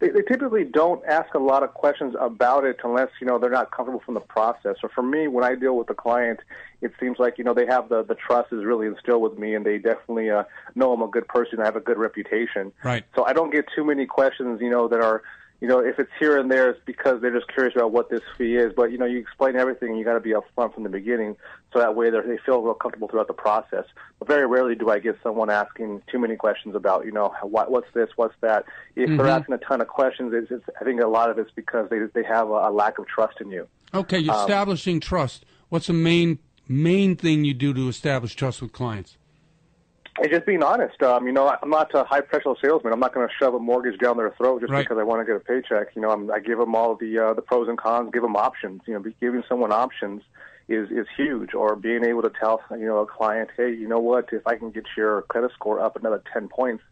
They, 0.00 0.10
they 0.10 0.20
typically 0.20 0.64
don't 0.64 1.02
ask 1.06 1.32
a 1.32 1.38
lot 1.38 1.62
of 1.62 1.72
questions 1.72 2.14
about 2.20 2.64
it 2.64 2.76
unless 2.84 3.08
you 3.22 3.26
know 3.26 3.38
they're 3.38 3.48
not 3.48 3.70
comfortable 3.70 4.02
from 4.04 4.14
the 4.14 4.20
process. 4.20 4.76
So 4.82 4.88
for 4.94 5.02
me, 5.02 5.28
when 5.28 5.44
I 5.44 5.54
deal 5.54 5.74
with 5.78 5.86
the 5.86 5.94
client, 5.94 6.40
it 6.82 6.92
seems 7.00 7.18
like 7.18 7.38
you 7.38 7.44
know 7.44 7.54
they 7.54 7.64
have 7.64 7.88
the 7.88 8.02
the 8.02 8.16
trust 8.16 8.52
is 8.52 8.66
really 8.66 8.86
instilled 8.86 9.22
with 9.22 9.38
me, 9.38 9.54
and 9.54 9.64
they 9.64 9.78
definitely 9.78 10.28
uh, 10.28 10.42
know 10.74 10.92
I'm 10.92 11.00
a 11.00 11.08
good 11.08 11.26
person. 11.26 11.58
I 11.58 11.64
have 11.64 11.76
a 11.76 11.80
good 11.80 11.96
reputation. 11.96 12.70
Right. 12.84 13.04
So 13.14 13.24
I 13.24 13.32
don't 13.32 13.50
get 13.50 13.64
too 13.74 13.82
many 13.82 14.04
questions, 14.04 14.60
you 14.60 14.68
know, 14.68 14.88
that 14.88 15.00
are, 15.00 15.22
you 15.62 15.68
know, 15.68 15.78
if 15.78 16.00
it's 16.00 16.10
here 16.18 16.36
and 16.38 16.50
there, 16.50 16.70
it's 16.70 16.80
because 16.84 17.20
they're 17.22 17.30
just 17.32 17.46
curious 17.46 17.76
about 17.76 17.92
what 17.92 18.10
this 18.10 18.20
fee 18.36 18.56
is. 18.56 18.72
But 18.74 18.90
you 18.90 18.98
know, 18.98 19.06
you 19.06 19.18
explain 19.18 19.54
everything, 19.54 19.90
and 19.90 19.98
you 19.98 20.04
got 20.04 20.14
to 20.14 20.20
be 20.20 20.32
upfront 20.34 20.74
from 20.74 20.82
the 20.82 20.88
beginning, 20.88 21.36
so 21.72 21.78
that 21.78 21.94
way 21.94 22.10
they're- 22.10 22.36
feel 22.44 22.60
real 22.62 22.74
comfortable 22.74 23.06
throughout 23.06 23.28
the 23.28 23.32
process. 23.32 23.84
But 24.18 24.26
very 24.26 24.44
rarely 24.44 24.74
do 24.74 24.90
I 24.90 24.98
get 24.98 25.16
someone 25.22 25.50
asking 25.50 26.02
too 26.10 26.18
many 26.18 26.34
questions 26.34 26.74
about, 26.74 27.04
you 27.04 27.12
know, 27.12 27.32
what, 27.42 27.70
what's 27.70 27.86
this, 27.94 28.08
what's 28.16 28.34
that. 28.40 28.64
If 28.96 29.08
Mhm. 29.08 29.16
they're 29.18 29.28
asking 29.28 29.54
a 29.54 29.58
ton 29.58 29.80
of 29.80 29.86
questions, 29.86 30.32
it's, 30.34 30.50
it's, 30.50 30.64
I 30.80 30.84
think 30.84 31.00
a 31.00 31.06
lot 31.06 31.30
of 31.30 31.38
it's 31.38 31.52
because 31.52 31.88
they 31.90 32.00
they 32.12 32.24
have 32.24 32.48
a, 32.48 32.68
a 32.68 32.70
lack 32.72 32.98
of 32.98 33.06
trust 33.06 33.40
in 33.40 33.50
you. 33.52 33.68
Okay, 33.94 34.18
you're 34.18 34.34
Um, 34.34 34.40
establishing 34.40 34.98
trust. 34.98 35.44
What's 35.68 35.86
the 35.86 35.92
main 35.92 36.40
main 36.68 37.14
thing 37.16 37.44
you 37.44 37.54
do 37.54 37.72
to 37.72 37.88
establish 37.88 38.34
trust 38.34 38.62
with 38.62 38.72
clients? 38.72 39.16
And 40.20 40.30
just 40.30 40.44
being 40.44 40.62
honest, 40.62 41.02
um, 41.02 41.26
you 41.26 41.32
know, 41.32 41.48
I'm 41.62 41.70
not 41.70 41.90
a 41.94 42.04
high 42.04 42.20
pressure 42.20 42.54
salesman. 42.62 42.92
I'm 42.92 43.00
not 43.00 43.14
going 43.14 43.26
to 43.26 43.32
shove 43.38 43.54
a 43.54 43.58
mortgage 43.58 43.98
down 43.98 44.18
their 44.18 44.30
throat 44.32 44.60
just 44.60 44.70
Right. 44.70 44.86
because 44.86 44.98
I 44.98 45.04
want 45.04 45.20
to 45.20 45.24
get 45.24 45.36
a 45.36 45.40
paycheck. 45.40 45.96
You 45.96 46.02
know, 46.02 46.10
I'm, 46.10 46.30
I 46.30 46.38
give 46.38 46.58
them 46.58 46.74
all 46.74 46.96
the 46.96 47.18
uh, 47.18 47.34
the 47.34 47.40
pros 47.42 47.68
and 47.68 47.78
cons, 47.78 48.10
give 48.12 48.22
them 48.22 48.36
options. 48.36 48.82
You 48.86 48.94
know, 48.94 49.12
giving 49.20 49.42
someone 49.48 49.72
options 49.72 50.22
is 50.68 50.90
is 50.90 51.06
huge. 51.16 51.54
Or 51.54 51.76
being 51.76 52.04
able 52.04 52.20
to 52.22 52.30
tell 52.30 52.60
you 52.72 52.84
know 52.84 52.98
a 52.98 53.06
client, 53.06 53.50
hey, 53.56 53.72
you 53.72 53.88
know 53.88 54.00
what? 54.00 54.28
If 54.32 54.46
I 54.46 54.56
can 54.56 54.70
get 54.70 54.84
your 54.98 55.22
credit 55.22 55.50
score 55.54 55.80
up 55.80 55.96
another 55.96 56.22
ten 56.30 56.46
points, 56.48 56.84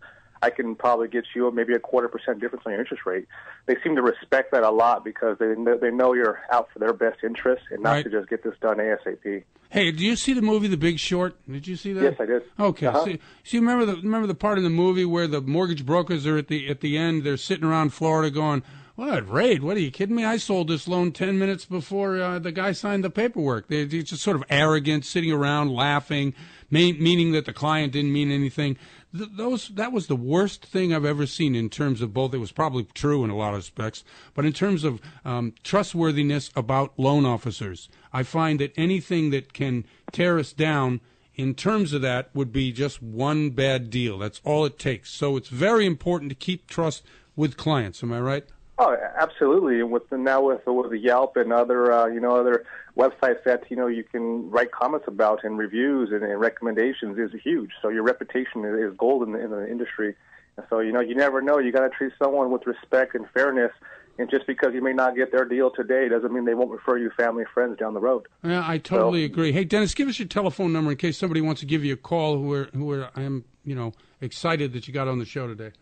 I 0.43 0.51
can 0.51 0.75
probably 0.75 1.09
get 1.09 1.25
you 1.35 1.51
maybe 1.51 1.75
a 1.75 1.79
quarter 1.79 2.09
percent 2.09 2.41
difference 2.41 2.65
on 2.67 2.73
your 2.73 2.81
interest 2.81 3.05
rate. 3.05 3.27
They 3.67 3.77
seem 3.85 3.95
to 3.97 4.03
respect 4.03 4.53
that 4.53 4.63
a 4.63 4.71
lot 4.71 5.05
because 5.05 5.37
they 5.39 5.55
they 5.81 5.91
know 5.91 6.15
you're 6.15 6.41
out 6.51 6.69
for 6.73 6.79
their 6.79 6.93
best 6.95 7.19
interest 7.23 7.63
and 7.71 7.83
not 7.83 7.91
Right. 7.93 8.05
to 8.05 8.11
just 8.11 8.29
get 8.31 8.43
this 8.43 8.55
done 8.61 8.79
ASAP. 8.79 9.45
Hey, 9.69 9.93
do 9.93 10.05
you 10.05 10.17
see 10.17 10.33
the 10.33 10.43
movie 10.43 10.67
The 10.67 10.77
Big 10.77 10.99
Short? 10.99 11.37
Did 11.49 11.67
you 11.69 11.77
see 11.77 11.93
that? 11.93 12.03
Yes, 12.03 12.15
I 12.19 12.27
did. 12.27 12.43
Okay. 12.59 12.87
Uh-huh. 12.87 13.05
See, 13.05 13.21
see, 13.45 13.59
remember 13.59 13.85
the 13.87 13.97
remember 13.97 14.27
the 14.27 14.35
part 14.35 14.59
in 14.59 14.65
the 14.65 14.71
movie 14.71 15.05
where 15.05 15.27
the 15.29 15.41
mortgage 15.41 15.85
brokers 15.87 16.27
are 16.27 16.39
at 16.39 16.49
the 16.49 16.69
at 16.71 16.81
the 16.81 16.97
end. 16.97 17.23
They're 17.23 17.37
sitting 17.37 17.65
around 17.65 17.91
Florida 17.91 18.31
going, 18.31 18.63
"What 18.97 19.31
raid? 19.31 19.63
What 19.63 19.77
are 19.77 19.81
you 19.81 19.91
kidding 19.93 20.17
me? 20.17 20.25
I 20.25 20.39
sold 20.39 20.69
this 20.69 20.89
loan 20.89 21.13
ten 21.13 21.39
minutes 21.39 21.67
before 21.67 22.21
uh, 22.21 22.39
the 22.41 22.51
guy 22.51 22.73
signed 22.73 23.05
the 23.05 23.11
paperwork." 23.11 23.69
They, 23.69 23.85
they're 23.85 24.03
just 24.03 24.23
sort 24.23 24.37
of 24.37 24.43
arrogant, 24.51 25.05
sitting 25.05 25.31
around 25.31 25.71
laughing, 25.71 26.35
me- 26.71 26.95
meaning 26.95 27.31
that 27.33 27.45
the 27.45 27.53
client 27.53 27.93
didn't 27.93 28.13
mean 28.13 28.33
anything. 28.33 28.77
Th- 29.17 29.31
those 29.33 29.69
that 29.69 29.93
was 29.93 30.07
the 30.07 30.17
worst 30.17 30.65
thing 30.65 30.95
I've 30.95 31.05
ever 31.05 31.27
seen 31.27 31.55
in 31.55 31.69
terms 31.69 32.01
of 32.01 32.15
both. 32.15 32.35
It 32.35 32.39
was 32.39 32.53
probably 32.53 32.85
true 32.95 33.25
in 33.25 33.31
a 33.31 33.37
lot 33.37 33.51
of 33.51 33.59
respects, 33.59 34.05
but 34.35 34.45
in 34.45 34.53
terms 34.53 34.85
of 34.85 35.01
um, 35.25 35.55
trustworthiness 35.63 36.51
about 36.55 36.93
loan 36.97 37.25
officers, 37.27 37.89
I 38.13 38.23
find 38.23 38.61
that 38.61 38.73
anything 38.77 39.31
that 39.31 39.53
can 39.53 39.85
tear 40.13 40.39
us 40.39 40.53
down 40.53 41.01
in 41.35 41.55
terms 41.55 41.93
of 41.93 42.03
that 42.03 42.31
would 42.35 42.53
be 42.53 42.73
just 42.73 43.03
one 43.03 43.51
bad 43.51 43.91
deal. 43.91 44.19
That's 44.19 44.41
all 44.45 44.65
it 44.65 44.79
takes. 44.79 45.11
So 45.11 45.37
it's 45.37 45.49
very 45.49 45.87
important 45.87 46.29
to 46.31 46.35
keep 46.35 46.67
trust 46.67 47.03
with 47.35 47.57
clients. 47.57 48.03
Am 48.03 48.13
I 48.13 48.21
right? 48.21 48.45
Oh, 48.79 48.97
absolutely. 49.17 49.81
And 49.81 49.91
with 49.91 50.09
the, 50.09 50.17
now 50.17 50.41
with 50.43 50.67
with 50.67 50.91
the 50.91 50.99
Yelp 50.99 51.37
and 51.37 51.53
other 51.53 51.93
uh, 51.93 52.07
you 52.07 52.21
know 52.21 52.37
other 52.37 52.65
websites 52.97 53.43
that 53.45 53.65
you 53.69 53.77
know 53.77 53.87
you 53.87 54.05
can 54.05 54.51
write 54.51 54.73
comments 54.73 55.07
about 55.09 55.45
and 55.45 55.59
reviews 55.59 56.11
and, 56.13 56.23
and 56.23 56.41
recommendations 56.41 57.19
is 57.19 57.31
huge. 57.43 57.71
So 57.83 57.89
your 57.89 58.03
reputation 58.03 58.65
is, 58.65 58.93
is 58.93 58.97
gold 58.97 59.23
in 59.23 59.33
the, 59.33 59.45
in 59.45 59.51
the 59.51 59.69
industry. 59.71 60.15
And 60.57 60.67
so 60.69 60.81
you 60.81 60.93
know 60.93 61.01
you 61.01 61.15
never 61.15 61.41
know. 61.41 61.59
You 61.59 61.73
got 61.73 61.81
to 61.83 61.91
treat 61.91 62.13
someone 62.23 62.51
with 62.51 62.67
respect 62.67 63.15
and 63.15 63.27
fairness. 63.33 63.73
And 64.19 64.29
just 64.29 64.47
because 64.47 64.75
you 64.75 64.83
may 64.83 64.93
not 64.93 65.17
get 65.17 65.33
their 65.33 65.47
deal 65.47 65.71
today 65.71 66.09
doesn't 66.09 66.31
mean 66.31 66.45
they 66.45 66.55
won't 66.55 66.71
refer 66.71 66.99
you 66.99 67.11
family 67.17 67.45
and 67.45 67.51
friends 67.51 67.79
down 67.79 67.95
the 67.95 68.01
road. 68.01 68.27
Yeah, 68.45 68.63
I 68.67 68.77
totally 68.77 69.23
so, 69.23 69.33
agree. 69.33 69.53
Hey, 69.53 69.65
Dennis, 69.65 69.95
give 69.95 70.09
us 70.09 70.19
your 70.19 70.29
telephone 70.29 70.75
number 70.75 70.91
in 70.91 70.99
case 70.99 71.17
somebody 71.17 71.41
wants 71.41 71.61
to 71.61 71.67
give 71.67 71.85
you 71.85 71.95
a 71.95 71.97
call. 71.97 72.37
Who 72.37 72.53
are 72.53 72.65
who 72.75 72.91
are 72.93 73.11
I 73.17 73.23
am 73.23 73.45
you 73.65 73.75
know 73.75 73.93
excited 74.21 74.73
that 74.75 74.87
you 74.87 74.95
got 74.95 75.09
on 75.09 75.19
the 75.19 75.25
show 75.25 75.47
today. 75.47 75.73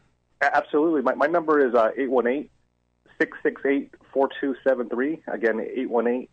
Absolutely. 0.40 1.02
My 1.02 1.14
my 1.14 1.26
number 1.26 1.66
is 1.66 1.74
uh, 1.74 1.90
eight 1.96 2.11
one 2.11 2.26
eight 2.26 2.50
668 3.18 3.94
4273. 4.12 5.22
Again, 5.26 5.61
818 5.61 6.28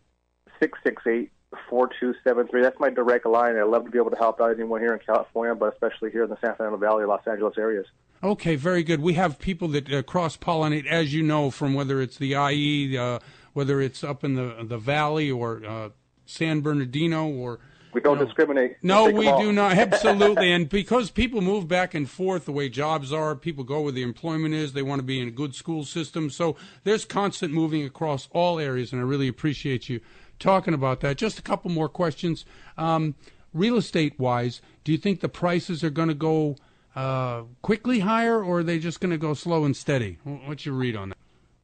668 0.60 1.30
4273. 1.70 2.62
That's 2.62 2.78
my 2.80 2.90
direct 2.90 3.26
line. 3.26 3.56
I'd 3.56 3.64
love 3.64 3.84
to 3.84 3.90
be 3.90 3.98
able 3.98 4.10
to 4.10 4.16
help 4.16 4.40
out 4.40 4.52
anyone 4.52 4.80
here 4.80 4.92
in 4.92 5.00
California, 5.00 5.54
but 5.54 5.72
especially 5.72 6.10
here 6.10 6.24
in 6.24 6.30
the 6.30 6.38
San 6.40 6.54
Fernando 6.54 6.78
Valley, 6.78 7.04
Los 7.04 7.26
Angeles 7.26 7.54
areas. 7.56 7.86
Okay, 8.22 8.56
very 8.56 8.82
good. 8.82 9.00
We 9.00 9.14
have 9.14 9.38
people 9.38 9.68
that 9.68 9.92
uh, 9.92 10.02
cross 10.02 10.36
pollinate, 10.36 10.86
as 10.86 11.14
you 11.14 11.22
know, 11.22 11.50
from 11.50 11.74
whether 11.74 12.00
it's 12.00 12.16
the 12.16 12.32
IE, 12.32 12.96
uh, 12.96 13.18
whether 13.52 13.80
it's 13.80 14.02
up 14.02 14.24
in 14.24 14.34
the 14.34 14.56
the 14.64 14.78
valley 14.78 15.30
or 15.30 15.64
uh, 15.64 15.88
San 16.24 16.60
Bernardino 16.60 17.28
or 17.28 17.60
we 17.96 18.02
don't 18.02 18.18
discriminate. 18.18 18.76
No, 18.82 19.10
we 19.10 19.24
do 19.24 19.52
not. 19.52 19.72
Absolutely. 19.78 20.52
and 20.52 20.68
because 20.68 21.10
people 21.10 21.40
move 21.40 21.66
back 21.66 21.94
and 21.94 22.08
forth 22.08 22.44
the 22.44 22.52
way 22.52 22.68
jobs 22.68 23.10
are, 23.10 23.34
people 23.34 23.64
go 23.64 23.80
where 23.80 23.92
the 23.92 24.02
employment 24.02 24.54
is. 24.54 24.74
They 24.74 24.82
want 24.82 24.98
to 24.98 25.02
be 25.02 25.18
in 25.18 25.28
a 25.28 25.30
good 25.30 25.54
school 25.54 25.82
system. 25.82 26.28
So 26.28 26.56
there's 26.84 27.06
constant 27.06 27.54
moving 27.54 27.84
across 27.84 28.28
all 28.32 28.58
areas, 28.58 28.92
and 28.92 29.00
I 29.00 29.04
really 29.04 29.28
appreciate 29.28 29.88
you 29.88 30.00
talking 30.38 30.74
about 30.74 31.00
that. 31.00 31.16
Just 31.16 31.38
a 31.38 31.42
couple 31.42 31.70
more 31.70 31.88
questions. 31.88 32.44
Um, 32.76 33.14
real 33.52 33.76
estate 33.76 34.18
wise, 34.18 34.60
do 34.84 34.92
you 34.92 34.98
think 34.98 35.20
the 35.20 35.28
prices 35.28 35.82
are 35.82 35.90
going 35.90 36.08
to 36.08 36.14
go 36.14 36.56
uh, 36.94 37.42
quickly 37.62 38.00
higher, 38.00 38.42
or 38.42 38.60
are 38.60 38.62
they 38.62 38.78
just 38.78 39.00
going 39.00 39.10
to 39.10 39.18
go 39.18 39.34
slow 39.34 39.64
and 39.64 39.76
steady? 39.76 40.18
What's 40.24 40.66
your 40.66 40.74
read 40.74 40.96
on 40.96 41.10
that? 41.10 41.18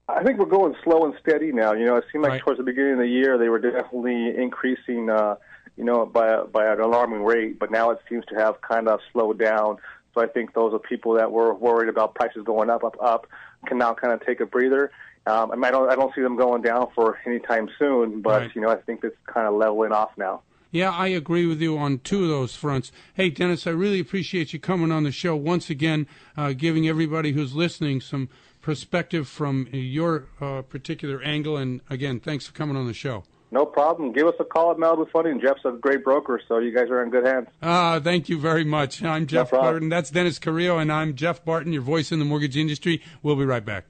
I 0.09 0.23
think 0.23 0.39
we're 0.39 0.47
going 0.47 0.75
slow 0.85 1.05
and 1.05 1.15
steady 1.21 1.53
now. 1.53 1.73
You 1.73 1.87
know, 1.87 1.97
it 1.97 2.05
seemed 2.13 2.25
like 2.25 2.33
right. 2.33 2.41
towards 2.41 2.59
the 2.59 2.65
beginning 2.65 2.95
of 2.95 2.99
the 2.99 3.09
year 3.09 3.39
they 3.39 3.49
were 3.49 3.59
definitely 3.59 4.37
increasing. 4.37 5.09
Uh, 5.09 5.37
you 5.77 5.85
know, 5.85 6.05
by 6.07 6.43
by 6.45 6.67
an 6.73 6.81
alarming 6.81 7.23
rate. 7.23 7.59
But 7.59 7.71
now 7.71 7.91
it 7.91 7.99
seems 8.09 8.25
to 8.27 8.35
have 8.37 8.61
kind 8.61 8.89
of 8.89 9.01
slowed 9.13 9.39
down. 9.39 9.79
So 10.15 10.23
I 10.23 10.27
think 10.27 10.55
those 10.55 10.75
are 10.75 10.79
people 10.79 11.15
that 11.15 11.33
were 11.33 11.55
worried 11.55 11.89
about 11.89 12.15
prices 12.15 12.43
going 12.45 12.69
up, 12.69 12.85
up, 12.85 12.97
up, 13.01 13.27
can 13.67 13.79
now 13.79 13.95
kind 13.95 14.13
of 14.13 14.25
take 14.25 14.41
a 14.41 14.47
breather. 14.47 14.91
Um, 15.27 15.53
I, 15.53 15.55
mean, 15.55 15.65
I 15.65 15.71
don't, 15.71 15.91
I 15.91 15.95
don't 15.95 16.15
see 16.15 16.21
them 16.21 16.37
going 16.37 16.63
down 16.63 16.89
for 16.95 17.19
any 17.27 17.39
time 17.39 17.69
soon. 17.79 18.23
But 18.23 18.43
right. 18.43 18.51
you 18.55 18.61
know, 18.61 18.71
I 18.71 18.77
think 18.77 19.05
it's 19.05 19.17
kind 19.27 19.47
of 19.47 19.55
leveling 19.55 19.93
off 19.93 20.11
now. 20.17 20.43
Yeah, 20.73 20.91
I 20.91 21.09
agree 21.09 21.45
with 21.45 21.61
you 21.61 21.77
on 21.77 21.99
two 21.99 22.23
of 22.23 22.31
those 22.31 22.57
fronts. 22.57 22.91
Hey, 23.13 23.29
Dennis, 23.29 23.67
I 23.67 23.71
really 23.71 24.01
appreciate 24.01 24.55
you 24.55 24.59
coming 24.59 24.91
on 24.91 25.05
the 25.05 25.13
show 25.13 25.37
once 25.37 25.69
again, 25.69 26.07
uh, 26.35 26.55
giving 26.55 26.89
everybody 26.89 27.33
who's 27.33 27.55
listening 27.55 28.01
some 28.01 28.31
perspective 28.63 29.29
from 29.29 29.69
your 29.71 30.29
uh, 30.41 30.63
particular 30.63 31.23
angle. 31.23 31.59
And 31.59 31.83
again, 31.91 32.21
thanks 32.21 32.47
for 32.47 32.55
coming 32.55 32.77
on 32.77 32.87
the 32.87 32.95
show. 32.95 33.25
No 33.51 33.67
problem. 33.67 34.13
Give 34.13 34.27
us 34.27 34.35
a 34.41 34.45
call 34.45 34.71
at 34.71 34.79
Malibu 34.79 35.11
Funding. 35.11 35.39
Jeff's 35.39 35.61
a 35.67 35.73
great 35.73 36.03
broker, 36.03 36.41
so 36.49 36.57
you 36.57 36.75
guys 36.75 36.89
are 36.89 37.03
in 37.03 37.11
good 37.11 37.27
hands. 37.27 37.49
Ah, 37.63 37.97
uh, 37.97 38.01
thank 38.01 38.31
you 38.31 38.39
very 38.39 38.65
much. 38.65 39.03
I'm 39.03 39.27
Jeff 39.27 39.53
no 39.53 39.61
Barton. 39.61 39.91
That's 39.91 40.09
Dennis 40.09 40.39
Carrillo, 40.39 40.79
and 40.79 40.91
I'm 40.91 41.15
Jeff 41.15 41.45
Barton, 41.45 41.75
your 41.75 41.83
voice 41.83 42.11
in 42.11 42.19
the 42.19 42.25
mortgage 42.25 42.57
industry. 42.57 43.03
We'll 43.23 43.37
be 43.37 43.45
right 43.45 43.65
back. 43.65 43.85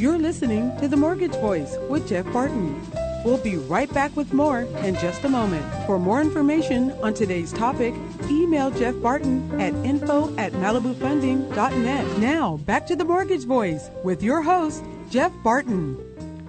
You're 0.00 0.16
listening 0.16 0.74
to 0.78 0.88
The 0.88 0.96
Mortgage 0.96 1.34
Voice 1.42 1.76
with 1.90 2.08
Jeff 2.08 2.24
Barton. 2.32 2.90
We'll 3.22 3.36
be 3.36 3.58
right 3.58 3.92
back 3.92 4.16
with 4.16 4.32
more 4.32 4.60
in 4.60 4.94
just 4.94 5.22
a 5.24 5.28
moment. 5.28 5.62
For 5.84 5.98
more 5.98 6.22
information 6.22 6.92
on 7.02 7.12
today's 7.12 7.52
topic, 7.52 7.92
email 8.30 8.70
Jeff 8.70 8.94
Barton 9.02 9.60
at 9.60 9.74
info 9.84 10.34
at 10.38 10.52
malibufunding.net. 10.52 12.18
Now, 12.18 12.56
back 12.56 12.86
to 12.86 12.96
The 12.96 13.04
Mortgage 13.04 13.44
Voice 13.44 13.90
with 14.02 14.22
your 14.22 14.40
host, 14.40 14.82
Jeff 15.10 15.32
Barton. 15.44 15.98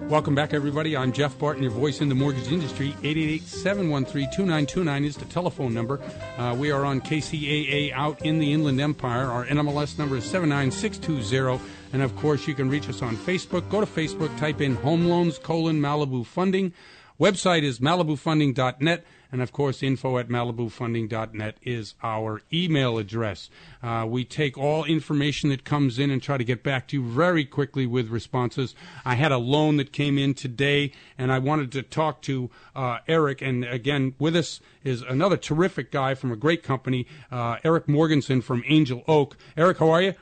Welcome 0.08 0.34
back, 0.34 0.54
everybody. 0.54 0.96
I'm 0.96 1.12
Jeff 1.12 1.38
Barton, 1.38 1.62
your 1.62 1.72
voice 1.72 2.00
in 2.00 2.08
the 2.08 2.14
mortgage 2.14 2.50
industry. 2.50 2.88
888 3.02 3.42
713 3.42 4.30
2929 4.30 5.04
is 5.04 5.16
the 5.18 5.26
telephone 5.26 5.74
number. 5.74 6.00
Uh, 6.38 6.54
we 6.58 6.70
are 6.70 6.86
on 6.86 7.02
KCAA 7.02 7.92
out 7.92 8.20
in 8.22 8.38
the 8.38 8.50
Inland 8.50 8.80
Empire. 8.80 9.26
Our 9.26 9.44
NMLS 9.44 9.98
number 9.98 10.16
is 10.16 10.24
79620. 10.24 11.81
And 11.92 12.02
of 12.02 12.16
course, 12.16 12.48
you 12.48 12.54
can 12.54 12.70
reach 12.70 12.88
us 12.88 13.02
on 13.02 13.16
Facebook. 13.16 13.68
Go 13.68 13.80
to 13.80 13.86
Facebook, 13.86 14.36
type 14.38 14.60
in 14.60 14.76
Home 14.76 15.06
Loans 15.06 15.38
colon 15.38 15.80
Malibu 15.80 16.24
Funding. 16.24 16.72
Website 17.20 17.62
is 17.62 17.78
malibufunding.net. 17.78 19.04
And 19.30 19.40
of 19.40 19.50
course, 19.50 19.82
info 19.82 20.18
at 20.18 20.28
malibufunding.net 20.28 21.56
is 21.62 21.94
our 22.02 22.42
email 22.52 22.98
address. 22.98 23.48
Uh, 23.82 24.04
we 24.06 24.26
take 24.26 24.58
all 24.58 24.84
information 24.84 25.48
that 25.48 25.64
comes 25.64 25.98
in 25.98 26.10
and 26.10 26.22
try 26.22 26.36
to 26.36 26.44
get 26.44 26.62
back 26.62 26.86
to 26.88 26.96
you 26.96 27.02
very 27.02 27.46
quickly 27.46 27.86
with 27.86 28.10
responses. 28.10 28.74
I 29.06 29.14
had 29.14 29.32
a 29.32 29.38
loan 29.38 29.78
that 29.78 29.90
came 29.90 30.18
in 30.18 30.34
today, 30.34 30.92
and 31.16 31.32
I 31.32 31.38
wanted 31.38 31.72
to 31.72 31.82
talk 31.82 32.20
to 32.22 32.50
uh, 32.76 32.98
Eric. 33.08 33.40
And 33.40 33.64
again, 33.64 34.14
with 34.18 34.36
us 34.36 34.60
is 34.84 35.00
another 35.00 35.38
terrific 35.38 35.90
guy 35.90 36.14
from 36.14 36.30
a 36.30 36.36
great 36.36 36.62
company, 36.62 37.06
uh, 37.30 37.56
Eric 37.64 37.88
Morganson 37.88 38.42
from 38.42 38.62
Angel 38.66 39.02
Oak. 39.08 39.38
Eric, 39.56 39.78
how 39.78 39.88
are 39.88 40.02
you? 40.02 40.14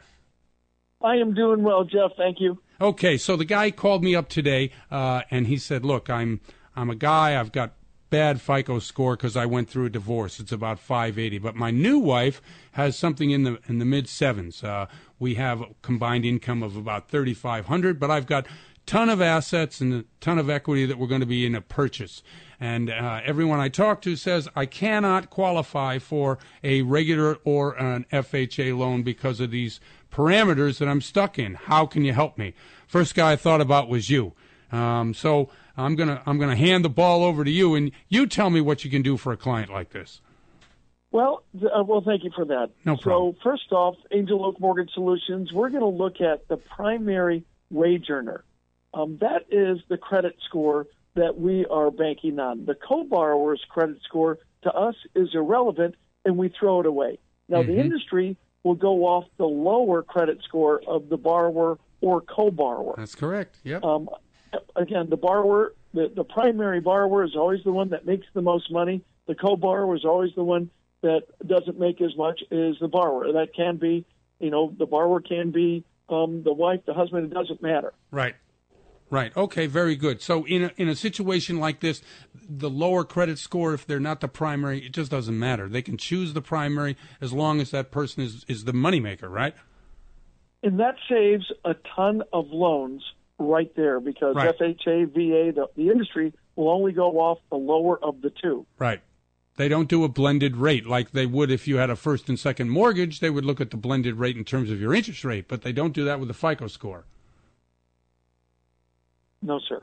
I 1.03 1.17
am 1.17 1.35
doing 1.35 1.63
well, 1.63 1.85
Jeff. 1.85 2.13
Thank 2.17 2.41
you. 2.41 2.59
Okay, 2.81 3.17
so 3.17 3.37
the 3.37 3.45
guy 3.45 3.71
called 3.71 4.03
me 4.03 4.15
up 4.15 4.29
today, 4.29 4.71
uh, 4.91 5.23
and 5.31 5.47
he 5.47 5.57
said, 5.57 5.85
"Look, 5.85 6.09
I'm 6.09 6.41
I'm 6.77 6.91
a 6.91 6.95
guy. 6.95 7.39
I've 7.39 7.53
got 7.53 7.75
bad 8.11 8.41
FICO 8.41 8.81
score 8.81 9.17
because 9.17 9.37
I 9.37 9.47
went 9.47 9.71
through 9.71 9.87
a 9.87 9.91
divorce. 9.91 10.41
It's 10.41 10.53
about 10.53 10.79
580. 10.81 11.39
But 11.39 11.55
my 11.55 11.71
new 11.71 11.99
wife 11.99 12.43
has 12.73 12.99
something 12.99 13.31
in 13.31 13.45
the 13.45 13.59
in 13.69 13.79
the 13.79 13.85
mid 13.85 14.09
sevens. 14.09 14.63
Uh, 14.63 14.87
we 15.19 15.37
have 15.37 15.63
a 15.63 15.67
combined 15.83 16.25
income 16.25 16.63
of 16.63 16.77
about 16.77 17.09
3,500, 17.09 17.99
but 17.99 18.11
I've 18.11 18.27
got 18.27 18.47
ton 18.87 19.09
of 19.09 19.21
assets 19.21 19.81
and 19.81 19.95
a 19.95 20.05
ton 20.21 20.39
of 20.39 20.51
equity 20.51 20.85
that 20.87 20.99
we're 20.99 21.07
going 21.07 21.21
to 21.21 21.27
be 21.27 21.47
in 21.47 21.55
a 21.55 21.61
purchase. 21.61 22.23
And 22.59 22.91
uh, 22.91 23.21
everyone 23.25 23.61
I 23.61 23.69
talk 23.69 24.03
to 24.03 24.17
says 24.17 24.49
I 24.57 24.67
cannot 24.67 25.31
qualify 25.31 25.99
for 25.99 26.39
a 26.65 26.83
regular 26.83 27.39
or 27.45 27.75
an 27.79 28.05
FHA 28.13 28.77
loan 28.77 29.03
because 29.03 29.41
of 29.41 29.51
these 29.51 29.81
parameters 30.11 30.79
that 30.79 30.89
I'm 30.89 31.01
stuck 31.01 31.39
in. 31.39 31.55
How 31.55 31.87
can 31.87 32.05
you 32.05 32.13
help 32.13 32.39
me? 32.39 32.55
First 32.87 33.15
guy 33.15 33.33
I 33.33 33.37
thought 33.37 33.61
about 33.61 33.89
was 33.89 34.11
you. 34.11 34.33
Um, 34.73 35.15
so 35.15 35.49
I'm 35.77 35.97
gonna 35.97 36.23
I'm 36.27 36.39
gonna 36.39 36.57
hand 36.57 36.85
the 36.85 36.91
ball 36.91 37.25
over 37.25 37.45
to 37.45 37.51
you, 37.51 37.75
and 37.75 37.91
you 38.09 38.27
tell 38.27 38.51
me 38.51 38.61
what 38.61 38.85
you 38.85 38.91
can 38.91 39.03
do 39.03 39.17
for 39.17 39.33
a 39.33 39.37
client 39.37 39.71
like 39.71 39.91
this. 39.91 40.21
Well, 41.13 41.43
uh, 41.57 41.83
well, 41.83 42.03
thank 42.05 42.23
you 42.23 42.31
for 42.35 42.45
that. 42.45 42.71
No 42.85 42.97
problem. 42.97 43.35
So 43.35 43.39
first 43.43 43.73
off, 43.73 43.97
Angel 44.13 44.45
Oak 44.45 44.61
Mortgage 44.61 44.93
Solutions, 44.93 45.53
we're 45.53 45.71
going 45.71 45.83
to 45.83 45.89
look 45.89 46.21
at 46.21 46.47
the 46.47 46.57
primary 46.57 47.45
wage 47.69 48.07
earner. 48.11 48.45
Um, 48.95 49.19
that 49.21 49.47
is 49.51 49.79
the 49.89 49.97
credit 49.97 50.37
score 50.49 50.87
that 51.15 51.37
we 51.39 51.67
are 51.67 51.91
banking 51.91 52.39
on. 52.39 52.65
The 52.65 52.77
co-borrower's 52.77 53.65
credit 53.69 53.99
score 54.05 54.39
to 54.63 54.73
us 54.73 54.95
is 55.17 55.29
irrelevant, 55.35 55.97
and 56.25 56.37
we 56.37 56.49
throw 56.49 56.81
it 56.81 56.87
away. 56.87 57.19
Now, 57.49 57.63
mm-hmm. 57.63 57.73
the 57.73 57.81
industry 57.81 58.37
will 58.65 58.75
go 58.75 59.07
off 59.07 59.25
the 59.39 59.47
lower 59.47 60.03
credit 60.03 60.39
score 60.45 60.83
of 60.87 61.09
the 61.09 61.17
borrower 61.17 61.79
or 62.01 62.21
co-borrower. 62.21 62.95
That's 62.97 63.15
correct. 63.15 63.59
Yep. 63.65 63.85
Um, 63.85 64.09
again, 64.77 65.09
the 65.11 65.17
borrower, 65.17 65.75
the, 65.95 66.11
the 66.15 66.25
primary 66.25 66.81
borrower 66.81 67.25
is 67.25 67.37
always 67.37 67.63
the 67.65 67.73
one 67.73 67.91
that 67.91 68.07
makes 68.07 68.27
the 68.35 68.43
most 68.43 68.71
money. 68.71 69.03
The 69.27 69.35
co-borrower 69.35 69.97
is 69.97 70.05
always 70.05 70.33
the 70.35 70.45
one 70.45 70.71
that 71.03 71.23
doesn't 71.47 71.79
make 71.79 72.01
as 72.01 72.17
much 72.17 72.43
as 72.51 72.77
the 72.81 72.89
borrower. 72.89 73.33
That 73.33 73.55
can 73.55 73.77
be, 73.77 74.05
you 74.39 74.51
know, 74.51 74.75
the 74.79 74.87
borrower 74.87 75.21
can 75.21 75.51
be 75.51 75.85
um, 76.09 76.43
the 76.43 76.53
wife, 76.53 76.81
the 76.87 76.95
husband. 76.95 77.31
It 77.31 77.35
doesn't 77.35 77.63
matter. 77.63 77.93
Right. 78.11 78.35
Right. 79.11 79.37
Okay. 79.37 79.67
Very 79.67 79.97
good. 79.97 80.23
So 80.23 80.47
in 80.47 80.65
a, 80.65 80.73
in 80.77 80.89
a 80.89 80.95
situation 80.95 81.59
like 81.59 81.81
this, 81.81 82.01
the 82.49 82.71
lower 82.71 83.05
credit 83.05 83.39
score, 83.39 83.75
if 83.75 83.87
they're 83.87 84.01
not 84.01 84.21
the 84.21 84.29
primary, 84.29 84.87
it 84.87 84.93
just 84.93 85.11
doesn't 85.11 85.39
matter. 85.39 85.69
They 85.69 85.83
can 85.83 85.97
choose 85.97 86.33
the 86.33 86.41
primary 86.41 86.97
as 87.21 87.33
long 87.33 87.61
as 87.61 87.73
that 87.73 87.91
person 87.91 88.23
is 88.23 88.45
is 88.49 88.65
the 88.65 88.73
moneymaker, 88.73 89.29
right? 89.29 89.55
And 90.63 90.79
that 90.79 90.95
saves 91.09 91.51
a 91.65 91.75
ton 91.97 92.23
of 92.33 92.49
loans 92.51 93.03
right 93.39 93.75
there 93.75 93.99
because 93.99 94.37
right. 94.37 94.57
FHA, 94.57 95.07
VA, 95.13 95.53
the, 95.53 95.67
the 95.75 95.91
industry 95.91 96.33
will 96.57 96.71
only 96.71 96.93
go 96.93 97.19
off 97.19 97.39
the 97.51 97.57
lower 97.57 98.03
of 98.05 98.21
the 98.21 98.31
two. 98.31 98.67
Right. 98.79 99.01
They 99.57 99.69
don't 99.69 99.89
do 99.89 100.05
a 100.05 100.09
blended 100.09 100.57
rate 100.57 100.87
like 100.87 101.11
they 101.11 101.27
would 101.27 101.51
if 101.51 101.67
you 101.67 101.79
had 101.79 101.91
a 101.91 101.97
first 101.97 102.29
and 102.29 102.39
second 102.39 102.71
mortgage. 102.71 103.21
They 103.21 103.31
would 103.31 103.45
look 103.45 103.61
at 103.61 103.71
the 103.71 103.77
blended 103.77 104.17
rate 104.17 104.37
in 104.37 104.45
terms 104.45 104.71
of 104.71 104.81
your 104.81 104.95
interest 104.95 105.25
rate, 105.25 105.49
but 105.49 105.63
they 105.63 105.73
don't 105.73 105.93
do 105.93 106.05
that 106.05 106.19
with 106.19 106.29
the 106.29 106.35
FICO 106.35 106.67
score. 106.67 107.05
No, 109.43 109.59
sir. 109.59 109.83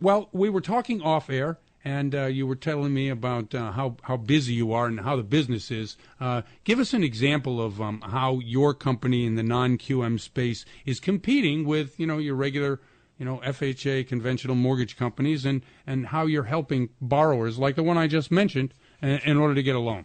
Well, 0.00 0.28
we 0.32 0.50
were 0.50 0.60
talking 0.60 1.00
off 1.00 1.30
air, 1.30 1.58
and 1.84 2.14
uh, 2.14 2.24
you 2.26 2.46
were 2.46 2.56
telling 2.56 2.92
me 2.92 3.08
about 3.08 3.54
uh, 3.54 3.72
how 3.72 3.96
how 4.02 4.16
busy 4.16 4.54
you 4.54 4.72
are 4.72 4.86
and 4.86 5.00
how 5.00 5.16
the 5.16 5.22
business 5.22 5.70
is. 5.70 5.96
Uh, 6.20 6.42
give 6.64 6.78
us 6.78 6.92
an 6.92 7.02
example 7.02 7.62
of 7.62 7.80
um, 7.80 8.00
how 8.00 8.40
your 8.40 8.74
company 8.74 9.24
in 9.26 9.36
the 9.36 9.42
non 9.42 9.78
QM 9.78 10.20
space 10.20 10.64
is 10.84 11.00
competing 11.00 11.64
with 11.64 11.98
you 11.98 12.06
know 12.06 12.18
your 12.18 12.34
regular 12.34 12.80
you 13.18 13.24
know 13.24 13.38
FHA 13.38 14.06
conventional 14.08 14.56
mortgage 14.56 14.96
companies, 14.96 15.44
and 15.44 15.62
and 15.86 16.06
how 16.06 16.26
you're 16.26 16.44
helping 16.44 16.90
borrowers 17.00 17.58
like 17.58 17.76
the 17.76 17.82
one 17.82 17.96
I 17.96 18.06
just 18.06 18.30
mentioned 18.30 18.74
in, 19.00 19.20
in 19.24 19.36
order 19.38 19.54
to 19.54 19.62
get 19.62 19.76
a 19.76 19.80
loan. 19.80 20.04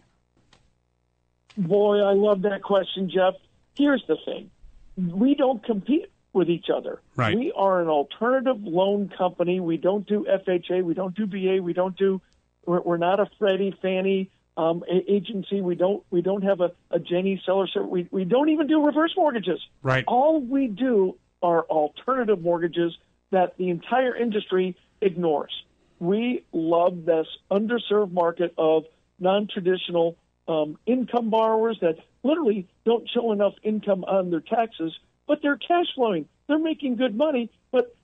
Boy, 1.57 1.99
I 1.99 2.13
love 2.13 2.43
that 2.43 2.61
question, 2.61 3.09
Jeff. 3.09 3.33
Here's 3.75 4.03
the 4.07 4.17
thing: 4.25 4.51
we 4.95 5.35
don't 5.35 5.63
compete 5.63 6.11
with 6.38 6.49
each 6.49 6.67
other. 6.73 7.01
Right. 7.15 7.35
We 7.35 7.51
are 7.55 7.81
an 7.81 7.88
alternative 7.88 8.57
loan 8.61 9.11
company. 9.17 9.59
We 9.59 9.77
don't 9.77 10.07
do 10.07 10.25
FHA. 10.25 10.83
We 10.83 10.93
don't 10.93 11.15
do 11.15 11.25
VA. 11.25 11.61
We 11.61 11.73
don't 11.73 11.97
do. 11.97 12.21
We're, 12.65 12.81
we're 12.81 12.97
not 12.97 13.19
a 13.19 13.27
Freddie 13.39 13.75
Fannie 13.81 14.29
um, 14.55 14.83
a- 14.89 15.11
agency. 15.11 15.61
We 15.61 15.75
don't. 15.75 16.03
We 16.11 16.21
don't 16.21 16.43
have 16.43 16.61
a, 16.61 16.71
a 16.91 16.99
Ginnie 16.99 17.41
seller. 17.45 17.67
service. 17.67 17.89
We 17.89 18.07
we 18.11 18.23
don't 18.23 18.49
even 18.49 18.67
do 18.67 18.85
reverse 18.85 19.13
mortgages. 19.17 19.59
Right. 19.81 20.05
All 20.07 20.39
we 20.39 20.67
do 20.67 21.17
are 21.41 21.63
alternative 21.63 22.41
mortgages 22.41 22.97
that 23.31 23.57
the 23.57 23.69
entire 23.69 24.15
industry 24.15 24.75
ignores. 25.01 25.51
We 25.99 26.45
love 26.53 27.05
this 27.05 27.27
underserved 27.51 28.11
market 28.11 28.53
of 28.57 28.85
non-traditional 29.19 30.15
um, 30.47 30.77
income 30.85 31.29
borrowers 31.29 31.77
that 31.81 31.97
literally 32.23 32.67
don't 32.85 33.09
show 33.09 33.31
enough 33.31 33.53
income 33.63 34.03
on 34.03 34.29
their 34.29 34.41
taxes, 34.41 34.97
but 35.28 35.41
they're 35.41 35.57
cash 35.57 35.88
flowing. 35.95 36.28
They're 36.47 36.57
making 36.57 36.95
good 36.95 37.15
money, 37.15 37.51
but 37.71 37.95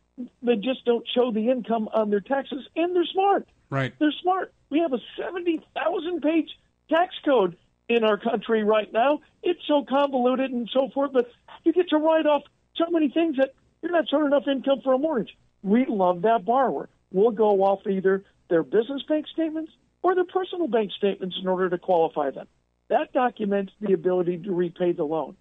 they 0.41 0.55
just 0.57 0.85
don't 0.85 1.07
show 1.13 1.31
the 1.31 1.49
income 1.49 1.89
on 1.93 2.09
their 2.09 2.19
taxes, 2.19 2.67
and 2.75 2.95
they're 2.95 3.05
smart. 3.05 3.47
Right. 3.69 3.93
They're 3.99 4.13
smart. 4.21 4.53
We 4.69 4.79
have 4.79 4.93
a 4.93 4.99
70,000 5.17 6.21
page 6.21 6.49
tax 6.89 7.15
code 7.25 7.57
in 7.89 8.03
our 8.03 8.17
country 8.17 8.63
right 8.63 8.91
now. 8.91 9.21
It's 9.41 9.61
so 9.67 9.83
convoluted 9.83 10.51
and 10.51 10.69
so 10.71 10.89
forth, 10.89 11.13
but 11.13 11.31
you 11.63 11.73
get 11.73 11.89
to 11.89 11.97
write 11.97 12.25
off 12.25 12.43
so 12.75 12.85
many 12.89 13.09
things 13.09 13.37
that 13.37 13.53
you're 13.81 13.91
not 13.91 14.09
showing 14.09 14.27
enough 14.27 14.47
income 14.47 14.81
for 14.83 14.93
a 14.93 14.97
mortgage. 14.97 15.35
We 15.61 15.85
love 15.87 16.21
that 16.23 16.45
borrower. 16.45 16.89
We'll 17.11 17.31
go 17.31 17.63
off 17.63 17.85
either 17.87 18.23
their 18.49 18.63
business 18.63 19.03
bank 19.07 19.27
statements 19.27 19.71
or 20.01 20.15
their 20.15 20.25
personal 20.25 20.67
bank 20.67 20.91
statements 20.97 21.37
in 21.41 21.47
order 21.47 21.69
to 21.69 21.77
qualify 21.77 22.31
them. 22.31 22.47
That 22.89 23.13
documents 23.13 23.73
the 23.79 23.93
ability 23.93 24.39
to 24.39 24.53
repay 24.53 24.91
the 24.91 25.05
loan. 25.05 25.35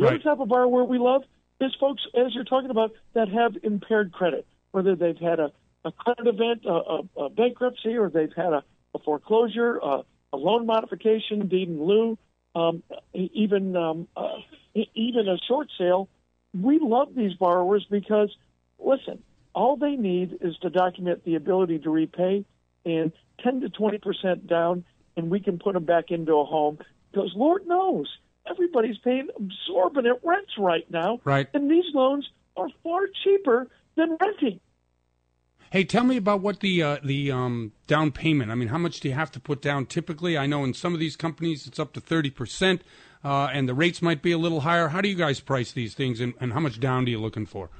The 0.00 0.06
other 0.06 0.18
type 0.18 0.40
of 0.40 0.48
borrower 0.48 0.84
we 0.84 0.98
love 0.98 1.22
is 1.60 1.74
folks, 1.78 2.02
as 2.14 2.34
you're 2.34 2.44
talking 2.44 2.70
about, 2.70 2.92
that 3.12 3.28
have 3.28 3.52
impaired 3.62 4.12
credit, 4.12 4.46
whether 4.70 4.96
they've 4.96 5.18
had 5.18 5.40
a, 5.40 5.52
a 5.84 5.92
credit 5.92 6.26
event, 6.26 6.64
a, 6.64 6.70
a, 6.70 7.24
a 7.24 7.28
bankruptcy, 7.28 7.96
or 7.96 8.08
they've 8.08 8.32
had 8.34 8.52
a, 8.54 8.64
a 8.94 8.98
foreclosure, 9.00 9.76
a, 9.76 10.02
a 10.32 10.36
loan 10.36 10.64
modification, 10.64 11.48
deed 11.48 11.68
in 11.68 11.84
lieu, 11.84 12.16
um, 12.54 12.82
even 13.12 13.76
um, 13.76 14.08
uh, 14.16 14.38
even 14.74 15.28
a 15.28 15.36
short 15.46 15.68
sale. 15.76 16.08
We 16.58 16.78
love 16.80 17.14
these 17.14 17.34
borrowers 17.34 17.86
because, 17.90 18.34
listen, 18.78 19.22
all 19.54 19.76
they 19.76 19.96
need 19.96 20.38
is 20.40 20.56
to 20.62 20.70
document 20.70 21.24
the 21.24 21.34
ability 21.34 21.80
to 21.80 21.90
repay 21.90 22.44
and 22.86 23.12
10 23.44 23.60
to 23.60 23.68
20 23.68 23.98
percent 23.98 24.46
down, 24.46 24.84
and 25.16 25.30
we 25.30 25.40
can 25.40 25.58
put 25.58 25.74
them 25.74 25.84
back 25.84 26.10
into 26.10 26.38
a 26.38 26.44
home. 26.44 26.78
Because 27.12 27.32
Lord 27.36 27.66
knows 27.66 28.08
everybody's 28.48 28.98
paying 28.98 29.28
absorbent 29.36 30.06
rents 30.22 30.52
right 30.58 30.88
now, 30.90 31.20
Right. 31.24 31.48
and 31.54 31.70
these 31.70 31.84
loans 31.94 32.28
are 32.56 32.68
far 32.82 33.02
cheaper 33.24 33.68
than 33.96 34.16
renting. 34.20 34.60
Hey, 35.70 35.84
tell 35.84 36.02
me 36.02 36.16
about 36.16 36.40
what 36.40 36.60
the 36.60 36.82
uh, 36.82 36.98
the 37.04 37.30
um, 37.30 37.72
down 37.86 38.10
payment. 38.10 38.50
I 38.50 38.56
mean, 38.56 38.68
how 38.68 38.78
much 38.78 38.98
do 38.98 39.08
you 39.08 39.14
have 39.14 39.30
to 39.32 39.40
put 39.40 39.62
down 39.62 39.86
typically? 39.86 40.36
I 40.36 40.46
know 40.46 40.64
in 40.64 40.74
some 40.74 40.94
of 40.94 41.00
these 41.00 41.14
companies 41.14 41.66
it's 41.66 41.78
up 41.78 41.92
to 41.92 42.00
thirty 42.00 42.30
percent, 42.30 42.82
uh, 43.24 43.48
and 43.52 43.68
the 43.68 43.74
rates 43.74 44.02
might 44.02 44.20
be 44.20 44.32
a 44.32 44.38
little 44.38 44.62
higher. 44.62 44.88
How 44.88 45.00
do 45.00 45.08
you 45.08 45.14
guys 45.14 45.38
price 45.38 45.70
these 45.70 45.94
things, 45.94 46.20
and, 46.20 46.34
and 46.40 46.54
how 46.54 46.60
much 46.60 46.80
down 46.80 47.04
do 47.04 47.12
you 47.12 47.20
looking 47.20 47.46
for? 47.46 47.70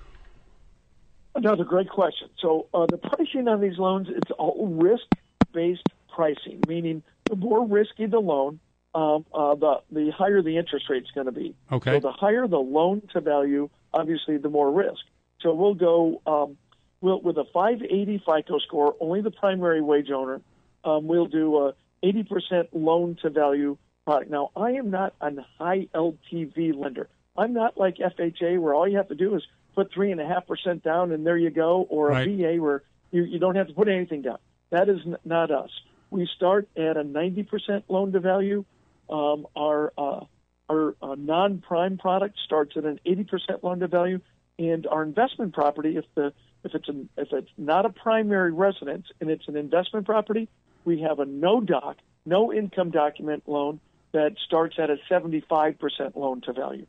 Another 1.34 1.64
great 1.64 1.88
question. 1.88 2.28
So 2.38 2.66
uh, 2.74 2.86
the 2.88 2.98
pricing 2.98 3.48
on 3.48 3.60
these 3.60 3.78
loans, 3.78 4.08
it's 4.08 4.30
all 4.38 4.68
risk-based 4.68 5.86
pricing, 6.14 6.60
meaning 6.68 7.02
the 7.28 7.36
more 7.36 7.66
risky 7.66 8.06
the 8.06 8.18
loan, 8.18 8.60
um, 8.94 9.24
uh, 9.32 9.54
the 9.54 9.80
the 9.90 10.10
higher 10.10 10.42
the 10.42 10.56
interest 10.56 10.86
rate 10.90 11.02
is 11.04 11.10
going 11.14 11.26
to 11.26 11.32
be. 11.32 11.54
Okay. 11.70 11.92
So 11.92 12.00
the 12.00 12.12
higher 12.12 12.46
the 12.46 12.58
loan 12.58 13.02
to 13.12 13.20
value, 13.20 13.68
obviously 13.94 14.36
the 14.38 14.48
more 14.48 14.70
risk. 14.70 15.00
So 15.40 15.54
we'll 15.54 15.74
go 15.74 16.20
um, 16.26 16.56
we'll, 17.00 17.20
with 17.20 17.36
a 17.38 17.44
580 17.52 18.22
FICO 18.26 18.58
score, 18.58 18.96
only 19.00 19.20
the 19.20 19.30
primary 19.30 19.80
wage 19.80 20.10
owner. 20.10 20.40
Um, 20.84 21.06
we'll 21.06 21.26
do 21.26 21.56
a 21.58 21.74
80% 22.02 22.68
loan 22.72 23.16
to 23.22 23.30
value 23.30 23.76
product. 24.06 24.30
Now 24.30 24.50
I 24.56 24.72
am 24.72 24.90
not 24.90 25.14
a 25.20 25.30
high 25.58 25.86
LTV 25.94 26.74
lender. 26.76 27.08
I'm 27.36 27.52
not 27.52 27.76
like 27.78 27.96
FHA 27.98 28.58
where 28.58 28.74
all 28.74 28.88
you 28.88 28.96
have 28.96 29.08
to 29.08 29.14
do 29.14 29.34
is 29.36 29.42
put 29.74 29.92
three 29.92 30.10
and 30.10 30.20
a 30.20 30.26
half 30.26 30.46
percent 30.46 30.82
down 30.82 31.12
and 31.12 31.24
there 31.26 31.36
you 31.36 31.50
go, 31.50 31.86
or 31.88 32.08
Right. 32.08 32.26
a 32.26 32.56
VA 32.56 32.60
where 32.62 32.82
you, 33.12 33.22
you 33.24 33.38
don't 33.38 33.54
have 33.56 33.68
to 33.68 33.74
put 33.74 33.88
anything 33.88 34.22
down. 34.22 34.38
That 34.70 34.88
is 34.88 34.98
n- 35.06 35.16
not 35.24 35.50
us. 35.50 35.70
We 36.10 36.28
start 36.34 36.68
at 36.76 36.96
a 36.96 37.04
90% 37.04 37.84
loan 37.88 38.12
to 38.12 38.20
value. 38.20 38.64
Um, 39.10 39.46
our 39.56 39.92
uh, 39.98 40.24
our 40.70 40.94
uh, 41.02 41.16
non-prime 41.18 41.98
product 41.98 42.36
starts 42.44 42.76
at 42.76 42.84
an 42.84 43.00
80% 43.04 43.62
loan 43.62 43.80
to 43.80 43.88
value, 43.88 44.20
and 44.58 44.86
our 44.86 45.02
investment 45.02 45.52
property, 45.52 45.96
if 45.96 46.04
the 46.14 46.32
if 46.64 46.74
it's 46.74 46.88
an, 46.88 47.08
if 47.16 47.28
it's 47.32 47.50
not 47.56 47.86
a 47.86 47.90
primary 47.90 48.52
residence 48.52 49.06
and 49.20 49.30
it's 49.30 49.48
an 49.48 49.56
investment 49.56 50.06
property, 50.06 50.48
we 50.84 51.00
have 51.00 51.18
a 51.18 51.24
no 51.24 51.60
doc, 51.60 51.96
no 52.24 52.52
income 52.52 52.90
document 52.90 53.42
loan 53.46 53.80
that 54.12 54.34
starts 54.44 54.76
at 54.78 54.90
a 54.90 54.96
75% 55.10 56.16
loan 56.16 56.40
to 56.42 56.52
value. 56.52 56.86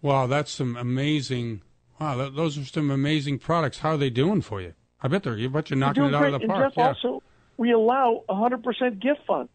Wow, 0.00 0.26
that's 0.26 0.52
some 0.52 0.76
amazing. 0.76 1.62
Wow, 2.00 2.16
th- 2.16 2.34
those 2.34 2.56
are 2.56 2.64
some 2.64 2.90
amazing 2.90 3.38
products. 3.38 3.78
How 3.78 3.90
are 3.90 3.96
they 3.96 4.10
doing 4.10 4.42
for 4.42 4.60
you? 4.60 4.74
I 5.02 5.08
bet 5.08 5.24
they're. 5.24 5.36
You 5.36 5.50
bet 5.50 5.70
you're 5.70 5.78
knocking 5.78 6.04
it 6.04 6.14
out 6.14 6.20
great. 6.20 6.34
of 6.34 6.40
the 6.40 6.44
and 6.44 6.52
park. 6.52 6.74
Jeff, 6.74 6.76
yeah. 6.76 6.88
also, 6.88 7.22
we 7.56 7.72
allow 7.72 8.24
100% 8.28 9.00
gift 9.00 9.20
funds. 9.26 9.50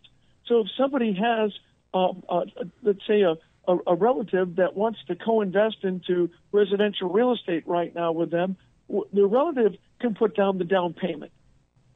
So 0.47 0.61
if 0.61 0.67
somebody 0.77 1.13
has, 1.13 1.51
um, 1.93 2.23
uh, 2.29 2.41
let's 2.81 3.05
say, 3.07 3.21
a, 3.21 3.35
a, 3.67 3.77
a 3.87 3.95
relative 3.95 4.57
that 4.57 4.75
wants 4.75 4.99
to 5.07 5.15
co-invest 5.15 5.77
into 5.83 6.29
residential 6.51 7.09
real 7.09 7.33
estate 7.33 7.63
right 7.67 7.93
now 7.93 8.11
with 8.11 8.31
them, 8.31 8.57
the 8.89 9.25
relative 9.25 9.75
can 9.99 10.13
put 10.15 10.35
down 10.35 10.57
the 10.57 10.65
down 10.65 10.93
payment. 10.93 11.31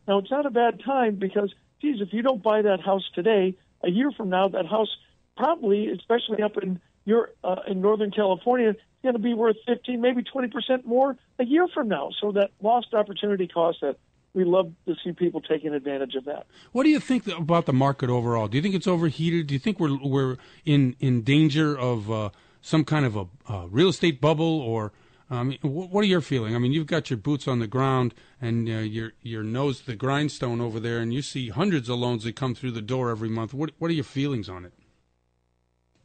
Now, 0.07 0.19
it's 0.19 0.31
not 0.31 0.45
a 0.45 0.49
bad 0.49 0.81
time 0.83 1.15
because, 1.15 1.53
geez, 1.81 1.97
if 1.99 2.13
you 2.13 2.21
don't 2.21 2.41
buy 2.41 2.61
that 2.61 2.79
house 2.79 3.03
today, 3.13 3.55
a 3.83 3.89
year 3.89 4.11
from 4.11 4.29
now, 4.29 4.47
that 4.47 4.65
house 4.65 4.89
probably, 5.35 5.89
especially 5.89 6.41
up 6.41 6.57
in 6.57 6.79
your 7.05 7.31
uh, 7.43 7.57
in 7.67 7.81
Northern 7.81 8.11
California, 8.11 8.69
is 8.69 8.75
going 9.03 9.13
to 9.13 9.19
be 9.19 9.33
worth 9.33 9.57
15, 9.67 10.01
maybe 10.01 10.23
20 10.23 10.47
percent 10.47 10.85
more 10.85 11.17
a 11.39 11.45
year 11.45 11.67
from 11.73 11.89
now. 11.89 12.09
So 12.19 12.31
that 12.31 12.51
lost 12.61 12.93
opportunity 12.93 13.47
cost 13.47 13.79
that 13.81 13.97
we 14.38 14.45
love 14.45 14.71
to 14.85 14.93
see 15.03 15.11
people 15.13 15.41
taking 15.41 15.73
advantage 15.73 16.13
of 16.13 16.25
that. 16.25 16.45
What 16.71 16.83
do 16.83 16.89
you 16.89 16.99
think 16.99 17.27
about 17.27 17.65
the 17.65 17.73
market 17.73 18.11
overall? 18.11 18.47
Do 18.47 18.55
you 18.55 18.61
think 18.61 18.75
it's 18.75 18.85
overheated? 18.85 19.47
Do 19.47 19.55
you 19.55 19.59
think 19.59 19.79
we're 19.79 19.97
we're 19.97 20.38
in 20.63 20.95
in 20.99 21.23
danger 21.23 21.77
of 21.77 22.11
uh, 22.11 22.29
some 22.61 22.85
kind 22.85 23.03
of 23.03 23.15
a 23.15 23.25
uh, 23.49 23.65
real 23.67 23.89
estate 23.89 24.21
bubble, 24.21 24.61
or 24.61 24.93
um, 25.31 25.53
wh- 25.63 25.91
what 25.91 26.01
are 26.01 26.07
your 26.07 26.21
feeling? 26.21 26.55
I 26.55 26.59
mean, 26.59 26.71
you've 26.71 26.85
got 26.85 27.09
your 27.09 27.17
boots 27.17 27.47
on 27.47 27.57
the 27.57 27.65
ground 27.65 28.13
and 28.39 28.69
uh, 28.69 28.73
your 28.73 29.13
your 29.23 29.41
nose 29.41 29.79
to 29.79 29.88
the 29.88 29.95
grindstone 29.95 30.61
over 30.61 30.79
there, 30.79 30.99
and 30.99 31.11
you 31.11 31.23
see 31.23 31.49
hundreds 31.49 31.89
of 31.89 31.97
loans 31.97 32.23
that 32.23 32.35
come 32.35 32.53
through 32.53 32.73
the 32.73 32.81
door 32.81 33.09
every 33.09 33.29
month. 33.29 33.55
What 33.55 33.71
what 33.79 33.89
are 33.89 33.95
your 33.95 34.03
feelings 34.03 34.47
on 34.49 34.65
it? 34.65 34.73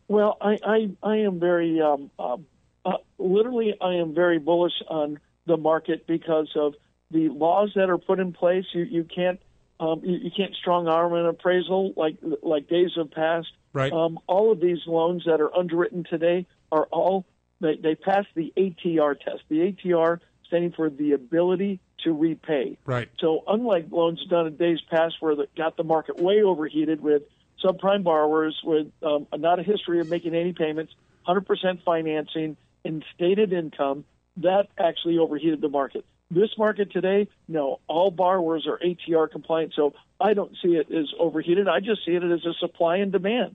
Well, 0.08 0.38
I 0.40 0.56
I, 0.64 0.90
I 1.02 1.16
am 1.18 1.38
very 1.38 1.82
um, 1.82 2.10
uh, 2.18 2.38
uh, 2.86 2.96
literally 3.18 3.74
I 3.78 3.96
am 3.96 4.14
very 4.14 4.38
bullish 4.38 4.80
on 4.88 5.20
the 5.44 5.58
market 5.58 6.06
because 6.06 6.50
of 6.56 6.74
the 7.12 7.28
laws 7.28 7.72
that 7.76 7.90
are 7.90 7.98
put 7.98 8.18
in 8.18 8.32
place. 8.32 8.64
You 8.72 8.82
you 8.84 9.04
can't 9.04 9.40
um, 9.78 10.00
you, 10.04 10.16
you 10.16 10.30
can't 10.34 10.54
strong 10.54 10.88
arm 10.88 11.12
an 11.14 11.26
appraisal 11.26 11.92
like 11.96 12.16
like 12.42 12.68
days 12.68 12.90
have 12.96 13.10
passed. 13.10 13.52
Right. 13.72 13.92
Um, 13.92 14.18
all 14.26 14.52
of 14.52 14.60
these 14.60 14.80
loans 14.86 15.24
that 15.26 15.40
are 15.40 15.54
underwritten 15.56 16.04
today 16.08 16.46
are 16.70 16.86
all 16.86 17.26
they, 17.60 17.76
they 17.76 17.94
pass 17.94 18.24
the 18.34 18.52
ATR 18.56 19.18
test. 19.18 19.42
The 19.48 19.72
ATR 19.72 20.20
standing 20.46 20.72
for 20.72 20.90
the 20.90 21.12
ability 21.12 21.80
to 22.04 22.12
repay. 22.12 22.76
Right. 22.84 23.08
So 23.18 23.42
unlike 23.46 23.86
loans 23.90 24.24
done 24.28 24.46
in 24.46 24.56
days 24.56 24.80
past 24.90 25.14
where 25.20 25.36
that 25.36 25.54
got 25.54 25.76
the 25.76 25.84
market 25.84 26.18
way 26.18 26.42
overheated 26.42 27.00
with 27.00 27.22
subprime 27.64 28.02
borrowers 28.02 28.60
with 28.64 28.88
um, 29.02 29.26
not 29.36 29.58
a 29.58 29.62
history 29.62 30.00
of 30.00 30.08
making 30.08 30.34
any 30.34 30.52
payments, 30.52 30.92
100% 31.26 31.82
financing, 31.84 32.56
and 32.84 33.04
stated 33.14 33.52
income, 33.52 34.04
that 34.38 34.68
actually 34.78 35.18
overheated 35.18 35.60
the 35.60 35.68
market. 35.68 36.04
This 36.34 36.56
market 36.56 36.90
today, 36.90 37.28
no, 37.46 37.80
all 37.88 38.10
borrowers 38.10 38.66
are 38.66 38.78
ATR 38.78 39.30
compliant, 39.30 39.74
so 39.76 39.92
I 40.18 40.32
don't 40.32 40.56
see 40.62 40.76
it 40.76 40.90
as 40.90 41.12
overheated. 41.18 41.68
I 41.68 41.80
just 41.80 42.06
see 42.06 42.12
it 42.12 42.22
as 42.22 42.46
a 42.46 42.54
supply 42.58 42.96
and 42.96 43.12
demand. 43.12 43.54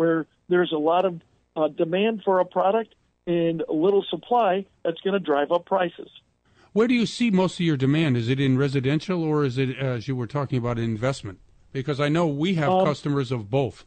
where 0.00 0.24
there's 0.48 0.72
a 0.72 0.78
lot 0.78 1.04
of 1.04 1.20
uh, 1.56 1.68
demand 1.68 2.22
for 2.24 2.40
a 2.40 2.44
product 2.46 2.94
and 3.26 3.62
little 3.68 4.02
supply 4.08 4.64
that's 4.82 4.98
going 5.02 5.12
to 5.12 5.20
drive 5.20 5.52
up 5.52 5.66
prices. 5.66 6.08
Where 6.72 6.88
do 6.88 6.94
you 6.94 7.04
see 7.04 7.30
most 7.30 7.60
of 7.60 7.66
your 7.66 7.76
demand? 7.76 8.16
Is 8.16 8.30
it 8.30 8.40
in 8.40 8.56
residential 8.56 9.22
or 9.22 9.44
is 9.44 9.58
it, 9.58 9.76
as 9.76 10.08
you 10.08 10.16
were 10.16 10.26
talking 10.26 10.56
about, 10.56 10.78
investment? 10.78 11.38
Because 11.72 12.00
I 12.00 12.08
know 12.08 12.26
we 12.26 12.54
have 12.54 12.70
um, 12.70 12.86
customers 12.86 13.30
of 13.30 13.50
both. 13.50 13.84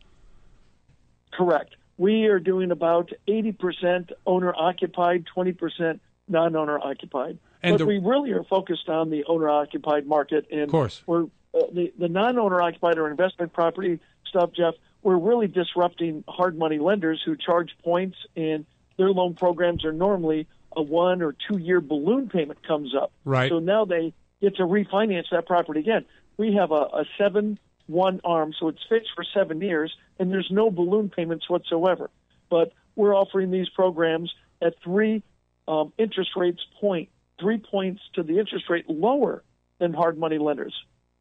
Correct. 1.32 1.78
We 1.97 2.26
are 2.26 2.39
doing 2.39 2.70
about 2.70 3.09
80% 3.28 4.11
owner 4.28 4.53
occupied, 4.55 5.26
20% 5.36 5.99
non 6.28 6.55
owner 6.55 6.78
occupied. 6.78 7.39
And 7.64 7.74
but 7.74 7.78
the, 7.80 7.86
we 7.88 7.97
really 7.97 8.34
are 8.34 8.43
focused 8.43 8.88
on 8.88 9.09
the 9.09 9.24
owner 9.26 9.49
occupied 9.49 10.05
market. 10.05 10.45
And 10.51 10.61
of 10.61 10.70
course. 10.70 11.01
We're, 11.07 11.24
uh, 11.24 11.61
the, 11.74 11.91
the 11.97 12.07
non 12.07 12.38
owner 12.38 12.61
occupied 12.61 12.99
or 12.99 13.09
investment 13.09 13.51
property 13.51 13.99
stuff, 14.28 14.51
Jeff, 14.55 14.76
we're 15.03 15.17
really 15.17 15.47
disrupting 15.47 16.23
hard 16.27 16.57
money 16.57 16.79
lenders 16.79 17.21
who 17.23 17.35
charge 17.35 17.71
points 17.83 18.17
and 18.35 18.65
their 18.97 19.09
loan 19.09 19.35
programs 19.35 19.85
are 19.85 19.91
normally 19.91 20.47
a 20.75 20.81
one 20.81 21.21
or 21.21 21.35
two 21.47 21.57
year 21.57 21.81
balloon 21.81 22.29
payment 22.29 22.65
comes 22.65 22.95
up. 22.95 23.11
Right. 23.25 23.49
So 23.49 23.59
now 23.59 23.85
they 23.85 24.13
get 24.41 24.55
to 24.57 24.63
refinance 24.63 25.25
that 25.31 25.45
property 25.45 25.81
again. 25.81 26.05
We 26.37 26.55
have 26.55 26.71
a, 26.71 26.75
a 26.75 27.05
seven 27.17 27.59
one 27.87 28.21
arm, 28.23 28.53
so 28.59 28.69
it's 28.69 28.81
fixed 28.87 29.11
for 29.15 29.25
seven 29.33 29.61
years, 29.61 29.93
and 30.17 30.31
there's 30.31 30.49
no 30.49 30.71
balloon 30.71 31.09
payments 31.09 31.49
whatsoever. 31.49 32.09
But 32.49 32.71
we're 32.95 33.15
offering 33.15 33.51
these 33.51 33.69
programs 33.69 34.33
at 34.61 34.75
three 34.83 35.23
um, 35.67 35.91
interest 35.97 36.31
rates 36.35 36.61
point, 36.79 37.09
three 37.39 37.57
points 37.57 38.01
to 38.15 38.23
the 38.23 38.39
interest 38.39 38.69
rate 38.69 38.89
lower 38.89 39.43
than 39.79 39.93
hard 39.93 40.17
money 40.17 40.37
lenders. 40.37 40.73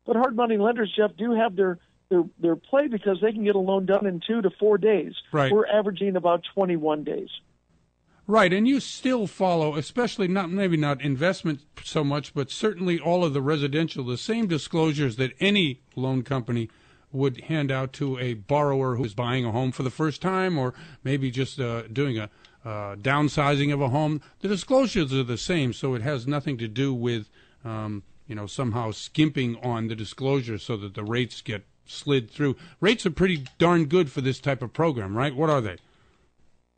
But 0.04 0.16
hard 0.16 0.36
money 0.36 0.56
lenders, 0.56 0.92
Jeff, 0.96 1.16
do 1.16 1.32
have 1.32 1.56
their 1.56 1.78
their 2.12 2.24
their 2.38 2.56
play 2.56 2.88
because 2.88 3.18
they 3.22 3.32
can 3.32 3.42
get 3.42 3.56
a 3.56 3.58
loan 3.58 3.86
done 3.86 4.06
in 4.06 4.20
two 4.24 4.42
to 4.42 4.50
four 4.50 4.76
days. 4.76 5.14
Right. 5.32 5.50
We're 5.50 5.66
averaging 5.66 6.16
about 6.16 6.42
21 6.54 7.04
days. 7.04 7.30
Right, 8.28 8.52
and 8.52 8.68
you 8.68 8.78
still 8.78 9.26
follow, 9.26 9.74
especially 9.74 10.28
not 10.28 10.48
maybe 10.50 10.76
not 10.76 11.02
investment 11.02 11.60
so 11.82 12.04
much, 12.04 12.34
but 12.34 12.50
certainly 12.50 13.00
all 13.00 13.24
of 13.24 13.32
the 13.32 13.42
residential, 13.42 14.04
the 14.04 14.16
same 14.16 14.46
disclosures 14.46 15.16
that 15.16 15.32
any 15.40 15.80
loan 15.96 16.22
company 16.22 16.70
would 17.10 17.42
hand 17.42 17.72
out 17.72 17.92
to 17.94 18.18
a 18.18 18.34
borrower 18.34 18.94
who's 18.96 19.12
buying 19.12 19.44
a 19.44 19.50
home 19.50 19.72
for 19.72 19.82
the 19.82 19.90
first 19.90 20.22
time, 20.22 20.56
or 20.56 20.72
maybe 21.02 21.30
just 21.30 21.58
uh, 21.58 21.82
doing 21.92 22.16
a 22.16 22.30
uh, 22.64 22.94
downsizing 22.94 23.72
of 23.72 23.80
a 23.80 23.88
home. 23.88 24.20
The 24.38 24.48
disclosures 24.48 25.12
are 25.12 25.24
the 25.24 25.36
same, 25.36 25.72
so 25.72 25.94
it 25.94 26.02
has 26.02 26.26
nothing 26.26 26.58
to 26.58 26.68
do 26.68 26.94
with 26.94 27.28
um, 27.64 28.04
you 28.28 28.36
know 28.36 28.46
somehow 28.46 28.92
skimping 28.92 29.56
on 29.64 29.88
the 29.88 29.96
disclosure 29.96 30.58
so 30.58 30.76
that 30.76 30.94
the 30.94 31.02
rates 31.02 31.40
get 31.42 31.66
slid 31.92 32.30
through. 32.30 32.56
Rates 32.80 33.06
are 33.06 33.10
pretty 33.10 33.44
darn 33.58 33.86
good 33.86 34.10
for 34.10 34.20
this 34.20 34.40
type 34.40 34.62
of 34.62 34.72
program, 34.72 35.16
right? 35.16 35.34
What 35.34 35.50
are 35.50 35.60
they? 35.60 35.76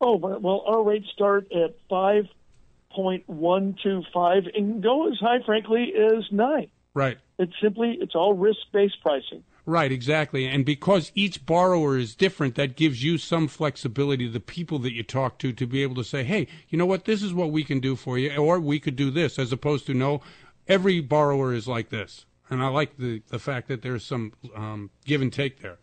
Oh, 0.01 0.17
well, 0.17 0.63
our 0.67 0.83
rates 0.83 1.07
start 1.13 1.51
at 1.51 1.75
5.125 1.89 4.57
and 4.57 4.83
go 4.83 5.11
as 5.11 5.19
high, 5.19 5.41
frankly, 5.45 5.93
as 5.95 6.25
9. 6.31 6.67
Right. 6.93 7.17
It's 7.39 7.53
simply, 7.61 7.97
it's 7.99 8.15
all 8.15 8.33
risk-based 8.33 9.01
pricing. 9.01 9.43
Right, 9.65 9.91
exactly. 9.91 10.45
And 10.45 10.63
because 10.63 11.11
each 11.15 11.43
borrower 11.45 11.97
is 11.97 12.13
different, 12.13 12.53
that 12.55 12.75
gives 12.75 13.03
you 13.03 13.17
some 13.17 13.47
flexibility, 13.47 14.27
the 14.27 14.39
people 14.39 14.77
that 14.79 14.93
you 14.93 15.01
talk 15.01 15.39
to, 15.39 15.51
to 15.53 15.65
be 15.65 15.81
able 15.81 15.95
to 15.95 16.03
say, 16.03 16.23
hey, 16.23 16.47
you 16.69 16.77
know 16.77 16.85
what, 16.85 17.05
this 17.05 17.23
is 17.23 17.33
what 17.33 17.51
we 17.51 17.63
can 17.63 17.79
do 17.79 17.95
for 17.95 18.19
you, 18.19 18.35
or 18.35 18.59
we 18.59 18.79
could 18.79 18.95
do 18.95 19.09
this, 19.09 19.39
as 19.39 19.51
opposed 19.51 19.87
to, 19.87 19.95
no, 19.95 20.21
every 20.67 20.99
borrower 20.99 21.51
is 21.53 21.67
like 21.67 21.89
this 21.89 22.25
and 22.49 22.61
I 22.61 22.67
like 22.67 22.97
the 22.97 23.21
the 23.29 23.39
fact 23.39 23.67
that 23.67 23.81
there's 23.81 24.05
some 24.05 24.33
um, 24.55 24.89
give 25.05 25.21
and 25.21 25.31
take 25.31 25.61
there. 25.61 25.77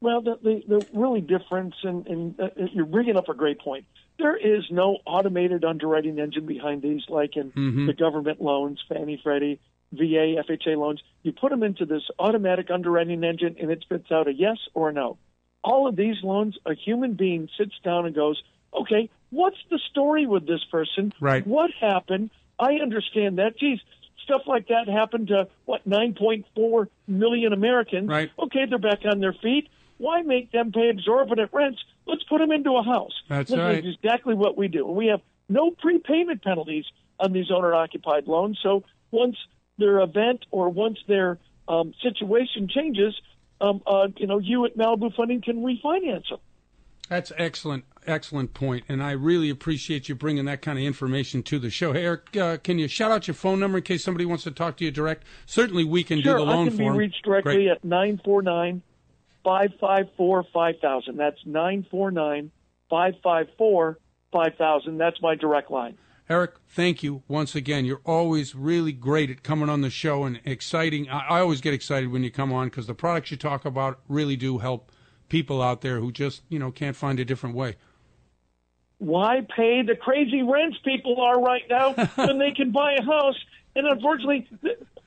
Well, 0.00 0.20
the 0.20 0.38
the, 0.42 0.62
the 0.68 0.86
really 0.92 1.20
difference, 1.20 1.74
and, 1.82 2.06
and 2.06 2.40
uh, 2.40 2.48
you're 2.72 2.86
bringing 2.86 3.16
up 3.16 3.28
a 3.28 3.34
great 3.34 3.60
point. 3.60 3.84
There 4.18 4.36
is 4.36 4.64
no 4.70 4.98
automated 5.06 5.64
underwriting 5.64 6.18
engine 6.18 6.46
behind 6.46 6.82
these, 6.82 7.02
like 7.08 7.36
in 7.36 7.50
mm-hmm. 7.52 7.86
the 7.86 7.94
government 7.94 8.40
loans, 8.42 8.82
Fannie, 8.88 9.20
Freddie, 9.22 9.60
VA, 9.92 10.42
FHA 10.48 10.76
loans. 10.76 11.00
You 11.22 11.32
put 11.32 11.50
them 11.50 11.62
into 11.62 11.86
this 11.86 12.02
automatic 12.18 12.70
underwriting 12.70 13.22
engine, 13.24 13.56
and 13.60 13.70
it 13.70 13.82
spits 13.82 14.10
out 14.10 14.28
a 14.28 14.32
yes 14.32 14.58
or 14.74 14.88
a 14.88 14.92
no. 14.92 15.18
All 15.64 15.86
of 15.86 15.94
these 15.94 16.16
loans, 16.24 16.58
a 16.66 16.74
human 16.74 17.14
being 17.14 17.48
sits 17.56 17.74
down 17.84 18.04
and 18.04 18.14
goes, 18.14 18.42
"Okay, 18.74 19.08
what's 19.30 19.58
the 19.70 19.78
story 19.90 20.26
with 20.26 20.46
this 20.46 20.64
person? 20.70 21.12
Right? 21.20 21.46
What 21.46 21.70
happened? 21.80 22.30
I 22.58 22.74
understand 22.74 23.38
that. 23.38 23.56
Geez, 23.56 23.78
stuff 24.24 24.42
like 24.46 24.68
that 24.68 24.88
happened 24.88 25.28
to 25.28 25.48
what 25.64 25.88
9.4 25.88 26.86
million 27.06 27.52
Americans. 27.52 28.08
Right. 28.08 28.30
Okay, 28.38 28.66
they're 28.68 28.78
back 28.78 29.00
on 29.04 29.20
their 29.20 29.34
feet. 29.34 29.68
Why 29.98 30.22
make 30.22 30.50
them 30.50 30.72
pay 30.72 30.88
exorbitant 30.90 31.50
rents? 31.52 31.78
Let's 32.06 32.24
put 32.24 32.38
them 32.38 32.50
into 32.50 32.72
a 32.76 32.82
house. 32.82 33.12
That's 33.28 33.50
this 33.50 33.58
right. 33.58 33.84
is 33.84 33.94
exactly 33.94 34.34
what 34.34 34.56
we 34.56 34.68
do. 34.68 34.86
We 34.86 35.06
have 35.06 35.20
no 35.48 35.70
prepayment 35.70 36.42
penalties 36.42 36.84
on 37.20 37.32
these 37.32 37.50
owner-occupied 37.50 38.26
loans. 38.26 38.58
So 38.62 38.84
once 39.10 39.36
their 39.78 40.00
event 40.00 40.44
or 40.50 40.68
once 40.70 40.98
their 41.06 41.38
um, 41.68 41.94
situation 42.02 42.68
changes, 42.68 43.14
um, 43.60 43.80
uh, 43.86 44.08
you 44.16 44.26
know, 44.26 44.38
you 44.38 44.64
at 44.64 44.76
Malibu 44.76 45.14
Funding 45.14 45.40
can 45.40 45.62
refinance 45.62 46.28
them. 46.28 46.40
That's 47.08 47.30
excellent, 47.38 47.84
excellent 48.06 48.54
point, 48.54 48.84
and 48.88 49.02
I 49.02 49.12
really 49.12 49.50
appreciate 49.50 50.08
you 50.08 50.14
bringing 50.14 50.44
that 50.46 50.62
kind 50.62 50.78
of 50.78 50.84
information 50.84 51.42
to 51.44 51.58
the 51.58 51.70
show. 51.70 51.92
Hey, 51.92 52.04
Eric, 52.04 52.36
uh, 52.36 52.56
can 52.58 52.78
you 52.78 52.88
shout 52.88 53.10
out 53.10 53.26
your 53.26 53.34
phone 53.34 53.60
number 53.60 53.78
in 53.78 53.84
case 53.84 54.04
somebody 54.04 54.24
wants 54.24 54.44
to 54.44 54.50
talk 54.50 54.76
to 54.78 54.84
you 54.84 54.90
direct? 54.90 55.24
Certainly, 55.46 55.84
we 55.84 56.04
can 56.04 56.20
sure, 56.20 56.34
do 56.34 56.44
the 56.44 56.50
loan 56.50 56.66
I 56.66 56.70
can 56.70 56.78
form. 56.78 56.92
be 56.94 56.98
reached 56.98 57.24
directly 57.24 57.54
Great. 57.54 57.68
at 57.68 57.84
nine 57.84 58.20
four 58.24 58.42
nine 58.42 58.82
five 59.44 59.72
five 59.80 60.06
four 60.16 60.44
five 60.52 60.76
thousand. 60.80 61.16
That's 61.16 61.38
nine 61.44 61.86
four 61.90 62.10
nine 62.10 62.50
five 62.88 63.14
five 63.22 63.48
four 63.58 63.98
five 64.32 64.54
thousand. 64.56 64.98
That's 64.98 65.20
my 65.20 65.34
direct 65.34 65.70
line. 65.70 65.96
Eric, 66.30 66.52
thank 66.68 67.02
you 67.02 67.22
once 67.28 67.54
again. 67.54 67.84
You're 67.84 68.00
always 68.06 68.54
really 68.54 68.92
great 68.92 69.28
at 69.28 69.42
coming 69.42 69.68
on 69.68 69.80
the 69.80 69.90
show 69.90 70.24
and 70.24 70.40
exciting. 70.44 71.08
I, 71.10 71.26
I 71.28 71.40
always 71.40 71.60
get 71.60 71.74
excited 71.74 72.10
when 72.10 72.22
you 72.22 72.30
come 72.30 72.52
on 72.52 72.68
because 72.68 72.86
the 72.86 72.94
products 72.94 73.30
you 73.30 73.36
talk 73.36 73.64
about 73.64 74.00
really 74.08 74.36
do 74.36 74.58
help 74.58 74.92
people 75.28 75.62
out 75.62 75.80
there 75.80 75.98
who 75.98 76.12
just 76.12 76.42
you 76.48 76.58
know 76.58 76.70
can't 76.70 76.96
find 76.96 77.18
a 77.18 77.24
different 77.24 77.56
way. 77.56 77.76
Why 79.02 79.40
pay 79.56 79.82
the 79.82 79.96
crazy 79.96 80.42
rents 80.42 80.78
people 80.84 81.20
are 81.20 81.40
right 81.40 81.64
now 81.68 81.92
when 82.14 82.38
they 82.38 82.52
can 82.52 82.70
buy 82.70 82.92
a 82.92 83.02
house? 83.02 83.34
And 83.74 83.88
unfortunately, 83.88 84.48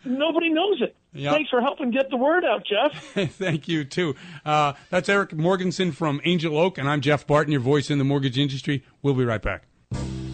nobody 0.03 0.49
knows 0.49 0.81
it. 0.81 0.97
Yep. 1.13 1.33
Thanks 1.33 1.49
for 1.49 1.61
helping 1.61 1.91
get 1.91 2.09
the 2.09 2.17
word 2.17 2.43
out, 2.43 2.65
Jeff. 2.65 2.91
Thank 3.35 3.69
you 3.69 3.85
too. 3.85 4.13
Uh, 4.45 4.73
that's 4.89 5.07
Eric 5.07 5.31
Morganson 5.31 5.93
from 5.93 6.19
Angel 6.25 6.57
Oak, 6.57 6.77
and 6.77 6.89
I'm 6.89 6.99
Jeff 6.99 7.25
Barton, 7.25 7.53
your 7.53 7.61
voice 7.61 7.89
in 7.89 7.97
the 7.97 8.03
mortgage 8.03 8.37
industry. 8.37 8.83
We'll 9.01 9.13
be 9.13 9.23
right 9.23 9.41
back. 9.41 9.63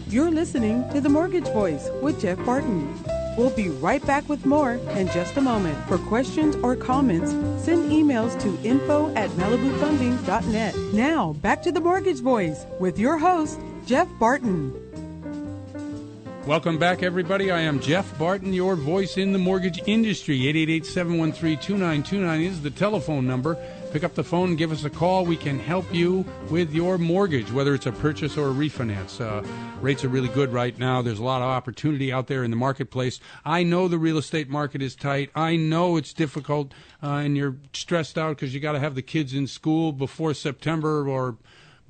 You're 0.08 0.32
listening 0.32 0.88
to 0.90 1.00
the 1.00 1.08
Mortgage 1.08 1.46
Voice 1.48 1.88
with 2.02 2.20
Jeff 2.20 2.44
Barton. 2.44 2.92
We'll 3.36 3.50
be 3.50 3.70
right 3.70 4.04
back 4.06 4.28
with 4.28 4.44
more 4.44 4.72
in 4.72 5.08
just 5.08 5.36
a 5.36 5.40
moment. 5.40 5.78
For 5.88 5.96
questions 5.96 6.54
or 6.56 6.76
comments, 6.76 7.30
send 7.64 7.90
emails 7.90 8.38
to 8.42 8.58
info 8.62 9.14
at 9.14 9.30
malibufunding.net. 9.30 10.76
Now, 10.92 11.32
back 11.34 11.62
to 11.62 11.72
the 11.72 11.80
Mortgage 11.80 12.20
Voice 12.20 12.66
with 12.78 12.98
your 12.98 13.16
host, 13.16 13.58
Jeff 13.86 14.08
Barton. 14.18 14.72
Welcome 16.46 16.76
back, 16.76 17.02
everybody. 17.02 17.52
I 17.52 17.60
am 17.60 17.80
Jeff 17.80 18.18
Barton, 18.18 18.52
your 18.52 18.74
voice 18.74 19.16
in 19.16 19.32
the 19.32 19.38
mortgage 19.38 19.80
industry. 19.86 20.48
888 20.48 20.84
713 20.84 21.58
2929 21.58 22.40
is 22.42 22.60
the 22.62 22.70
telephone 22.70 23.26
number. 23.26 23.56
Pick 23.92 24.04
up 24.04 24.14
the 24.14 24.24
phone 24.24 24.56
give 24.56 24.72
us 24.72 24.84
a 24.84 24.90
call. 24.90 25.26
We 25.26 25.36
can 25.36 25.58
help 25.58 25.94
you 25.94 26.24
with 26.48 26.72
your 26.72 26.96
mortgage, 26.96 27.52
whether 27.52 27.74
it's 27.74 27.84
a 27.84 27.92
purchase 27.92 28.38
or 28.38 28.48
a 28.48 28.52
refinance. 28.54 29.20
Uh, 29.20 29.46
rates 29.82 30.02
are 30.02 30.08
really 30.08 30.30
good 30.30 30.50
right 30.50 30.78
now. 30.78 31.02
There's 31.02 31.18
a 31.18 31.22
lot 31.22 31.42
of 31.42 31.48
opportunity 31.48 32.10
out 32.10 32.26
there 32.26 32.42
in 32.42 32.50
the 32.50 32.56
marketplace. 32.56 33.20
I 33.44 33.64
know 33.64 33.88
the 33.88 33.98
real 33.98 34.16
estate 34.16 34.48
market 34.48 34.80
is 34.80 34.96
tight. 34.96 35.30
I 35.34 35.56
know 35.56 35.98
it's 35.98 36.14
difficult 36.14 36.72
uh, 37.02 37.16
and 37.16 37.36
you're 37.36 37.56
stressed 37.74 38.16
out 38.16 38.36
because 38.36 38.54
you 38.54 38.60
got 38.60 38.72
to 38.72 38.80
have 38.80 38.94
the 38.94 39.02
kids 39.02 39.34
in 39.34 39.46
school 39.46 39.92
before 39.92 40.32
September 40.32 41.06
or 41.06 41.36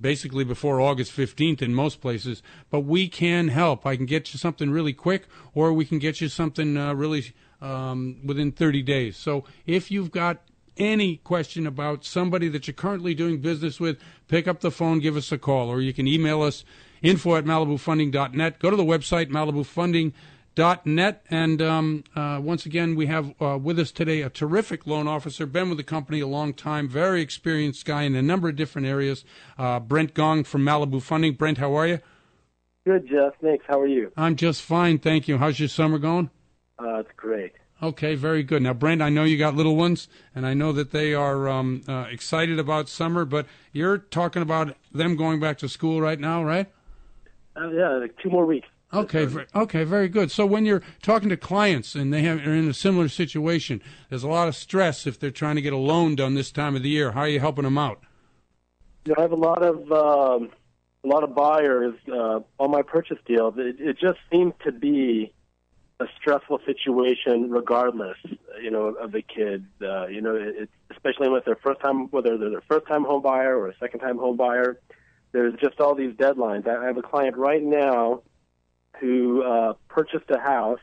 basically 0.01 0.43
before 0.43 0.81
August 0.81 1.13
15th 1.17 1.63
in 1.63 1.73
most 1.73 2.01
places, 2.01 2.43
but 2.69 2.81
we 2.81 3.07
can 3.07 3.47
help. 3.47 3.87
I 3.87 3.95
can 3.95 4.07
get 4.07 4.35
you 4.35 4.41
something 4.41 4.71
really 4.71 4.93
quick, 4.93 5.29
or 5.55 5.73
we 5.73 5.85
can 5.85 6.01
get 6.01 6.21
you 6.21 6.29
something 6.29 6.77
uh, 6.77 6.95
really 6.95 7.33
um, 7.61 8.17
within 8.25 8.51
30 8.51 8.83
days. 8.83 9.17
So 9.17 9.45
if 9.67 9.93
you've 9.93 10.11
got 10.11 10.43
any 10.77 11.17
question 11.17 11.67
about 11.67 12.05
somebody 12.05 12.49
that 12.49 12.67
you're 12.67 12.75
currently 12.75 13.15
doing 13.15 13.41
business 13.41 13.79
with, 13.81 13.99
pick 14.29 14.49
up 14.49 14.61
the 14.61 14.71
phone, 14.71 14.99
give 14.99 15.17
us 15.17 15.33
a 15.33 15.39
call, 15.39 15.69
or 15.69 15.81
you 15.81 15.93
can 15.93 16.07
email 16.07 16.43
us 16.43 16.65
info 17.03 17.37
at 17.37 17.45
malibufunding.net. 17.45 18.59
Go 18.59 18.71
to 18.71 18.77
the 18.77 18.85
website, 18.85 19.31
malibufunding.net 19.31 20.13
dot 20.55 20.87
net. 20.87 21.25
And 21.31 21.63
um, 21.63 22.05
uh, 22.15 22.39
once 22.43 22.67
again 22.67 22.95
we 22.95 23.07
have 23.07 23.35
uh, 23.41 23.59
with 23.59 23.79
us 23.79 23.91
today 23.91 24.23
a 24.23 24.31
terrific 24.31 24.87
loan 24.87 25.09
officer 25.09 25.47
been 25.47 25.69
with 25.69 25.79
the 25.79 25.85
company 25.85 26.21
a 26.21 26.27
long 26.27 26.53
time 26.53 26.89
very 26.89 27.23
experienced 27.23 27.85
guy 27.85 28.03
in 28.03 28.15
a 28.15 28.23
number 28.23 28.49
of 28.49 28.57
different 28.57 28.87
areas. 28.87 29.25
Uh, 29.59 29.81
brent 29.81 30.15
gong 30.15 30.45
from 30.45 30.63
malibu 30.63 31.01
funding. 31.01 31.35
Brent 31.35 31.59
how 31.59 31.77
are 31.77 31.87
you? 31.87 32.01
Good 32.85 33.09
jeff. 33.09 33.35
Thanks. 33.41 33.65
How 33.69 33.81
are 33.81 33.87
you? 33.87 34.13
I'm 34.17 34.37
just 34.37 34.63
fine 34.63 34.99
thank 34.99 35.29
you. 35.29 35.39
How's 35.39 35.59
your 35.59 35.69
summer 35.69 35.99
going? 35.99 36.31
Uh, 36.79 36.99
it's 36.99 37.11
great 37.17 37.53
okay 37.83 38.15
very 38.15 38.43
good 38.43 38.63
now 38.63 38.73
brent 38.73 39.03
i 39.03 39.09
know 39.09 39.25
you 39.25 39.37
got 39.37 39.55
little 39.55 39.77
ones 39.77 40.09
and 40.35 40.47
i 40.47 40.55
know 40.55 40.73
that 40.73 40.91
they 40.91 41.13
are 41.13 41.49
um, 41.49 41.83
uh, 41.89 42.07
excited 42.11 42.59
about 42.59 42.89
summer 42.89 43.25
but 43.25 43.47
you're 43.73 43.99
talking 43.99 44.43
about 44.43 44.77
them 44.93 45.17
going 45.17 45.41
back 45.41 45.59
to 45.59 45.69
school 45.69 46.01
right 46.01 46.21
now 46.21 46.43
right 46.43 46.71
uh, 47.57 47.69
yeah 47.71 47.91
like 47.97 48.17
two 48.23 48.31
more 48.31 48.47
weeks 48.47 48.69
Okay, 48.95 49.27
okay, 49.55 49.85
very 49.85 50.09
good. 50.09 50.31
So 50.31 50.45
when 50.45 50.67
you're 50.67 50.83
talking 51.01 51.31
to 51.31 51.37
clients 51.37 51.95
and 51.95 52.13
they 52.13 52.21
have, 52.23 52.47
are 52.47 52.55
in 52.55 52.69
a 52.69 52.75
similar 52.75 53.09
situation, 53.09 53.81
there's 54.11 54.23
a 54.23 54.29
lot 54.29 54.49
of 54.49 54.55
stress 54.55 55.07
if 55.07 55.19
they're 55.19 55.31
trying 55.31 55.57
to 55.57 55.63
get 55.63 55.73
a 55.73 55.79
loan 55.79 56.15
done 56.15 56.35
this 56.35 56.53
time 56.53 56.77
of 56.77 56.83
the 56.83 56.91
year. 56.91 57.13
How 57.13 57.21
are 57.21 57.29
you 57.29 57.41
helping 57.41 57.65
them 57.65 57.79
out? 57.79 58.01
You 59.07 59.15
know, 59.15 59.15
I 59.19 59.23
have 59.23 59.33
a 59.33 59.37
lot 59.37 59.63
of 59.65 59.91
um, 59.91 60.51
a 61.05 61.09
lot 61.09 61.25
of 61.25 61.35
buyers 61.35 61.95
uh, 62.07 62.41
on 62.59 62.71
my 62.71 62.83
purchase 62.83 63.17
deal. 63.27 63.53
It, 63.57 63.77
it 63.81 63.99
just 63.99 64.19
seems 64.31 64.53
to 64.65 64.73
be 64.73 65.33
a 66.03 66.09
stressful 66.21 66.61
situation, 66.67 67.51
regardless, 67.51 68.17
you 68.61 68.71
know, 68.71 68.89
of 68.89 69.13
the 69.13 69.23
kids. 69.23 69.65
Uh, 69.81 70.07
you 70.07 70.21
know, 70.21 70.35
it, 70.35 70.69
especially 70.91 71.29
with 71.29 71.45
their 71.45 71.57
first 71.57 71.81
time, 71.81 72.09
whether 72.11 72.37
they're 72.37 72.51
their 72.51 72.63
first 72.69 72.87
time 72.87 73.05
home 73.05 73.23
buyer 73.23 73.57
or 73.57 73.69
a 73.69 73.77
second 73.79 74.01
time 74.01 74.19
home 74.19 74.37
buyer. 74.37 74.79
There's 75.33 75.55
just 75.61 75.81
all 75.81 75.95
these 75.95 76.15
deadlines. 76.15 76.69
I 76.69 76.85
have 76.85 76.99
a 76.99 77.03
client 77.03 77.37
right 77.37 77.63
now 77.63 78.23
who 79.01 79.43
uh, 79.43 79.75
purchased 79.89 80.31
a 80.31 80.39
house. 80.39 80.81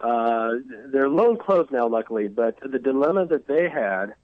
Uh, 0.00 0.54
their 0.92 1.08
loan 1.08 1.38
closed 1.38 1.70
now, 1.70 1.88
luckily, 1.88 2.28
but 2.28 2.56
the 2.60 2.78
dilemma 2.78 3.26
that 3.26 3.46
they 3.46 3.68
had 3.68 4.14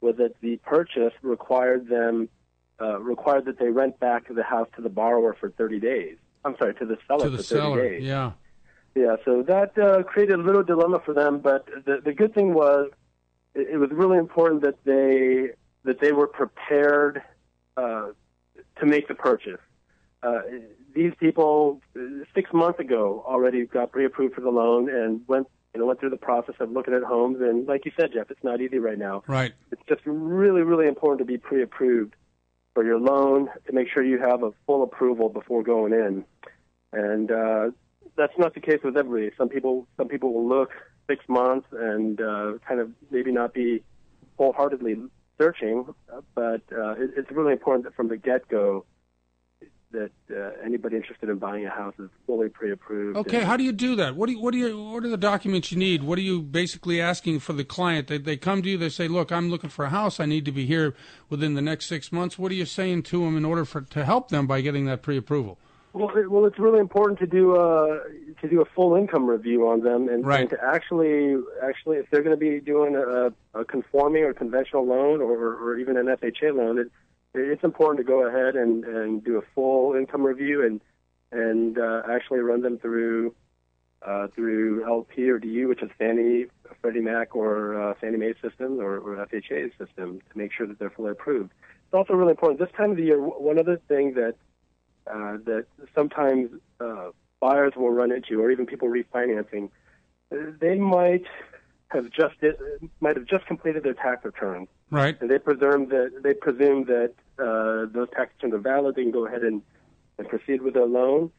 was 0.00 0.16
that 0.16 0.34
the 0.40 0.56
purchase 0.58 1.12
required 1.22 1.88
them 1.88 2.28
uh, 2.80 2.98
required 3.00 3.44
that 3.44 3.58
they 3.58 3.68
rent 3.68 4.00
back 4.00 4.26
the 4.32 4.42
house 4.42 4.68
to 4.74 4.82
the 4.82 4.88
borrower 4.88 5.36
for 5.38 5.50
30 5.50 5.80
days. 5.80 6.16
I'm 6.44 6.56
sorry, 6.56 6.74
to 6.76 6.86
the 6.86 6.96
seller 7.06 7.24
to 7.24 7.30
the 7.30 7.36
for 7.38 7.42
30 7.42 7.60
seller. 7.60 7.88
days. 7.88 8.02
Yeah. 8.02 8.32
Yeah, 8.94 9.16
so 9.24 9.42
that 9.42 9.78
uh, 9.78 10.02
created 10.02 10.40
a 10.40 10.42
little 10.42 10.64
dilemma 10.64 11.00
for 11.04 11.14
them. 11.14 11.38
But 11.38 11.66
the 11.84 12.00
the 12.04 12.12
good 12.12 12.34
thing 12.34 12.54
was, 12.54 12.90
it, 13.54 13.68
it 13.72 13.76
was 13.76 13.90
really 13.92 14.18
important 14.18 14.62
that 14.62 14.82
they 14.84 15.50
that 15.84 16.00
they 16.00 16.12
were 16.12 16.26
prepared 16.26 17.22
uh, 17.76 18.08
to 18.78 18.86
make 18.86 19.08
the 19.08 19.14
purchase. 19.14 19.60
Uh, 20.22 20.40
these 20.94 21.12
people 21.18 21.80
uh, 21.96 22.00
six 22.34 22.52
months 22.52 22.80
ago 22.80 23.24
already 23.26 23.64
got 23.64 23.92
pre-approved 23.92 24.34
for 24.34 24.40
the 24.40 24.50
loan 24.50 24.90
and 24.90 25.22
went 25.28 25.46
you 25.72 25.80
know 25.80 25.86
went 25.86 26.00
through 26.00 26.10
the 26.10 26.16
process 26.16 26.56
of 26.58 26.72
looking 26.72 26.92
at 26.92 27.02
homes. 27.02 27.38
And 27.40 27.68
like 27.68 27.84
you 27.84 27.92
said, 27.98 28.10
Jeff, 28.12 28.30
it's 28.30 28.42
not 28.42 28.60
easy 28.60 28.78
right 28.78 28.98
now. 28.98 29.22
Right. 29.28 29.52
It's 29.70 29.82
just 29.88 30.02
really 30.04 30.62
really 30.62 30.88
important 30.88 31.20
to 31.20 31.24
be 31.24 31.38
pre-approved 31.38 32.16
for 32.74 32.84
your 32.84 32.98
loan 32.98 33.48
to 33.66 33.72
make 33.72 33.88
sure 33.88 34.02
you 34.02 34.18
have 34.18 34.42
a 34.42 34.50
full 34.66 34.82
approval 34.82 35.28
before 35.28 35.62
going 35.62 35.92
in. 35.92 36.24
And 36.92 37.30
uh, 37.30 37.70
that's 38.16 38.36
not 38.38 38.54
the 38.54 38.60
case 38.60 38.80
with 38.84 38.96
everybody. 38.96 39.30
Some 39.36 39.48
people 39.48 39.86
some 39.96 40.08
people 40.08 40.32
will 40.32 40.48
look 40.48 40.70
six 41.08 41.24
months 41.28 41.66
and 41.72 42.20
uh, 42.20 42.52
kind 42.66 42.80
of 42.80 42.90
maybe 43.10 43.32
not 43.32 43.52
be 43.54 43.82
wholeheartedly 44.36 44.96
searching, 45.38 45.86
but 46.34 46.62
uh, 46.72 46.92
it, 46.92 47.10
it's 47.16 47.30
really 47.30 47.52
important 47.52 47.84
that 47.84 47.94
from 47.94 48.08
the 48.08 48.16
get-go 48.16 48.84
that 49.92 50.12
uh, 50.30 50.50
anybody 50.64 50.96
interested 50.96 51.28
in 51.28 51.36
buying 51.38 51.66
a 51.66 51.70
house 51.70 51.94
is 51.98 52.08
fully 52.24 52.48
pre-approved. 52.48 53.16
Okay, 53.16 53.38
And- 53.38 53.46
how 53.46 53.56
do 53.56 53.64
you 53.64 53.72
do 53.72 53.96
that? 53.96 54.14
What 54.14 54.26
do 54.26 54.32
you, 54.32 54.40
what 54.40 54.52
do 54.52 54.58
you 54.58 54.84
what 54.84 55.04
are 55.04 55.08
the 55.08 55.16
documents 55.16 55.72
you 55.72 55.78
need? 55.78 56.04
What 56.04 56.16
are 56.18 56.22
you 56.22 56.42
basically 56.42 57.00
asking 57.00 57.40
for 57.40 57.54
the 57.54 57.64
client? 57.64 58.06
They 58.06 58.18
they 58.18 58.36
come 58.36 58.62
to 58.62 58.68
you, 58.68 58.78
they 58.78 58.88
say, 58.88 59.08
"Look, 59.08 59.32
I'm 59.32 59.50
looking 59.50 59.70
for 59.70 59.84
a 59.84 59.90
house. 59.90 60.20
I 60.20 60.26
need 60.26 60.44
to 60.44 60.52
be 60.52 60.64
here 60.64 60.94
within 61.28 61.54
the 61.54 61.62
next 61.62 61.86
6 61.86 62.12
months." 62.12 62.38
What 62.38 62.52
are 62.52 62.54
you 62.54 62.66
saying 62.66 63.02
to 63.04 63.24
them 63.24 63.36
in 63.36 63.44
order 63.44 63.64
for 63.64 63.80
to 63.80 64.04
help 64.04 64.28
them 64.28 64.46
by 64.46 64.60
getting 64.60 64.84
that 64.86 65.02
pre-approval? 65.02 65.58
Well, 65.92 66.16
it, 66.16 66.30
well, 66.30 66.44
it's 66.46 66.58
really 66.58 66.78
important 66.78 67.18
to 67.18 67.26
do 67.26 67.56
a 67.56 68.00
to 68.40 68.48
do 68.48 68.60
a 68.60 68.64
full 68.64 68.94
income 68.94 69.26
review 69.26 69.68
on 69.68 69.80
them, 69.82 70.08
and, 70.08 70.24
Right. 70.24 70.40
and 70.42 70.50
to 70.50 70.58
actually 70.64 71.36
actually 71.62 71.98
if 71.98 72.08
they're 72.10 72.22
going 72.22 72.38
to 72.38 72.40
be 72.40 72.60
doing 72.60 72.94
a, 72.94 73.32
a 73.58 73.64
conforming 73.64 74.22
or 74.22 74.32
conventional 74.32 74.86
loan 74.86 75.20
or, 75.20 75.54
or 75.56 75.76
even 75.78 75.96
an 75.96 76.06
FHA 76.06 76.54
loan, 76.56 76.78
it, 76.78 76.90
it's 77.34 77.64
important 77.64 77.98
to 77.98 78.04
go 78.04 78.26
ahead 78.26 78.54
and, 78.54 78.84
and 78.84 79.24
do 79.24 79.36
a 79.38 79.42
full 79.54 79.94
income 79.94 80.22
review 80.22 80.64
and 80.64 80.80
and 81.32 81.78
uh, 81.78 82.02
actually 82.08 82.38
run 82.40 82.62
them 82.62 82.78
through 82.78 83.34
uh, 84.06 84.28
through 84.28 84.84
LP 84.86 85.28
or 85.28 85.38
DU, 85.38 85.68
which 85.68 85.82
is 85.82 85.90
Fannie, 85.98 86.46
Freddie 86.80 87.00
Mac, 87.00 87.36
or 87.36 87.80
uh, 87.80 87.94
Fannie 88.00 88.16
Mae 88.16 88.34
system 88.40 88.80
or, 88.80 88.98
or 88.98 89.26
FHA 89.26 89.76
system 89.76 90.20
to 90.30 90.38
make 90.38 90.52
sure 90.52 90.66
that 90.66 90.78
they're 90.78 90.90
fully 90.90 91.10
approved. 91.10 91.50
It's 91.84 91.94
also 91.94 92.14
really 92.14 92.30
important 92.30 92.60
this 92.60 92.70
time 92.76 92.92
of 92.92 92.96
the 92.96 93.02
year. 93.02 93.20
One 93.20 93.58
other 93.58 93.78
thing 93.88 94.14
that 94.14 94.36
uh, 95.12 95.36
that 95.44 95.66
sometimes 95.94 96.50
uh, 96.80 97.10
buyers 97.40 97.72
will 97.76 97.90
run 97.90 98.12
into, 98.12 98.40
or 98.40 98.50
even 98.50 98.66
people 98.66 98.88
refinancing, 98.88 99.70
uh, 100.32 100.36
they 100.60 100.76
might 100.76 101.24
have 101.88 102.08
just 102.10 102.34
might 103.00 103.16
have 103.16 103.26
just 103.26 103.44
completed 103.46 103.82
their 103.82 103.94
tax 103.94 104.24
returns, 104.24 104.68
Right. 104.90 105.20
and 105.20 105.28
they 105.30 105.38
presume 105.38 105.88
that 105.88 106.20
they 106.22 106.34
presume 106.34 106.84
that 106.84 107.12
uh, 107.38 107.86
those 107.92 108.08
tax 108.10 108.32
returns 108.36 108.54
are 108.54 108.58
valid. 108.58 108.94
They 108.94 109.02
can 109.02 109.10
go 109.10 109.26
ahead 109.26 109.42
and, 109.42 109.62
and 110.18 110.28
proceed 110.28 110.62
with 110.62 110.74
their 110.74 110.86
loan. 110.86 111.30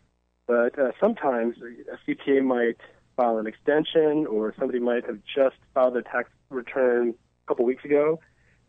But 0.48 0.78
uh, 0.78 0.92
sometimes 1.00 1.56
a 1.62 1.98
CPA 2.12 2.44
might 2.44 2.78
file 3.16 3.38
an 3.38 3.48
extension, 3.48 4.28
or 4.28 4.54
somebody 4.60 4.80
might 4.80 5.06
have 5.06 5.20
just 5.24 5.56
filed 5.74 5.96
their 5.96 6.02
tax 6.02 6.30
return 6.50 7.14
a 7.46 7.48
couple 7.48 7.64
weeks 7.66 7.86
ago, 7.86 8.20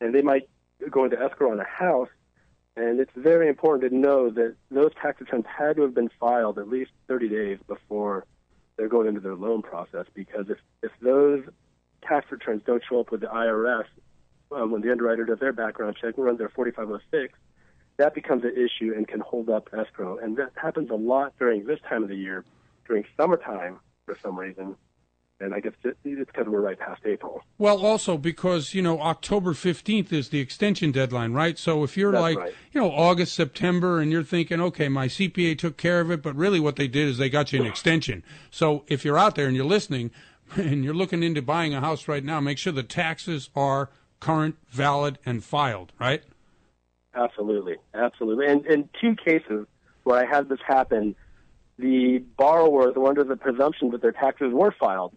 and 0.01 0.15
they 0.15 0.23
might 0.23 0.49
go 0.91 1.05
into 1.05 1.21
escrow 1.21 1.51
on 1.51 1.59
a 1.59 1.65
house. 1.65 2.09
And 2.77 3.01
it's 3.01 3.13
very 3.15 3.49
important 3.49 3.91
to 3.91 3.97
know 3.97 4.31
that 4.31 4.55
those 4.71 4.93
tax 5.01 5.21
returns 5.21 5.45
had 5.47 5.77
to 5.77 5.83
have 5.83 5.95
been 5.95 6.11
filed 6.19 6.59
at 6.59 6.69
least 6.69 6.91
30 7.09 7.29
days 7.29 7.59
before 7.67 8.25
they're 8.77 8.89
going 8.89 9.09
into 9.09 9.21
their 9.21 9.35
loan 9.35 9.63
process. 9.63 10.07
Because 10.15 10.49
if, 10.49 10.59
if 10.83 10.91
those 11.03 11.45
tax 12.03 12.31
returns 12.33 12.63
don't 12.65 12.83
show 12.89 13.01
up 13.01 13.11
with 13.11 13.21
the 13.21 13.27
IRS 13.27 13.85
uh, 14.51 14.67
when 14.67 14.81
the 14.81 14.91
underwriter 14.91 15.25
does 15.25 15.39
their 15.39 15.53
background 15.53 15.97
check 16.01 16.17
and 16.17 16.25
runs 16.25 16.39
their 16.39 16.49
4506, 16.49 17.39
that 17.99 18.15
becomes 18.15 18.43
an 18.45 18.55
issue 18.57 18.95
and 18.97 19.07
can 19.07 19.21
hold 19.21 19.51
up 19.51 19.69
escrow. 19.77 20.17
And 20.19 20.37
that 20.39 20.53
happens 20.57 20.91
a 20.91 20.95
lot 20.95 21.35
during 21.39 21.67
this 21.67 21.79
time 21.89 22.03
of 22.03 22.09
the 22.09 22.17
year, 22.17 22.45
during 22.87 23.05
summertime 23.19 23.81
for 24.07 24.17
some 24.23 24.39
reason. 24.39 24.77
And 25.43 25.55
I 25.55 25.61
guess 25.61 25.73
it- 25.85 25.97
it's 26.05 26.31
because 26.31 26.47
we're 26.47 26.61
right 26.61 26.79
past 26.79 27.03
April. 27.05 27.43
Well, 27.59 27.85
also 27.85 28.17
because 28.17 28.75
you 28.75 28.83
know 28.83 29.01
October 29.01 29.55
fifteenth 29.55 30.13
is 30.13 30.29
the 30.29 30.41
extension 30.41 30.93
deadline, 30.93 31.33
right? 31.33 31.59
So 31.59 31.83
if 31.83 31.97
you're 31.97 32.13
That's 32.13 32.23
like 32.23 32.39
right. 32.39 32.55
you 32.73 32.81
know 32.81 32.91
August, 32.91 33.35
September, 33.35 34.01
and 34.01 34.13
you're 34.13 34.23
thinking, 34.23 34.61
okay, 34.61 34.89
my 34.89 35.09
CPA 35.09 35.55
took 35.57 35.77
care 35.77 36.01
of 36.01 36.11
it, 36.11 36.23
but 36.23 36.37
really 36.37 36.61
what 36.61 36.77
they 36.77 36.89
did 36.89 37.09
is 37.09 37.19
they 37.19 37.29
got 37.29 37.53
you 37.53 37.61
an 37.61 37.67
extension. 37.67 38.23
So 38.51 38.85
if 38.87 39.05
you're 39.05 39.19
out 39.19 39.35
there 39.35 39.47
and 39.47 39.57
you're 39.57 39.65
listening 39.65 40.11
and 40.57 40.85
you're 40.85 40.95
looking 40.95 41.23
into 41.23 41.43
buying 41.43 41.75
a 41.75 41.81
house 41.81 42.09
right 42.09 42.25
now, 42.25 42.41
make 42.41 42.59
sure 42.59 42.73
the 42.73 42.83
taxes 42.83 43.51
are 43.57 43.91
current, 44.21 44.57
valid, 44.69 45.19
and 45.27 45.43
filed, 45.43 45.93
right? 45.99 46.23
Absolutely, 47.15 47.77
absolutely. 47.95 48.47
And 48.47 48.65
in 48.67 48.89
two 49.01 49.17
cases 49.17 49.67
where 50.05 50.25
I 50.25 50.27
had 50.27 50.49
this 50.49 50.61
happen, 50.67 51.15
the 51.79 52.19
borrowers 52.37 52.95
were 52.95 53.09
under 53.09 53.25
the 53.25 53.37
presumption 53.37 53.91
that 53.91 54.03
their 54.03 54.13
taxes 54.13 54.53
were 54.53 54.75
filed, 54.79 55.13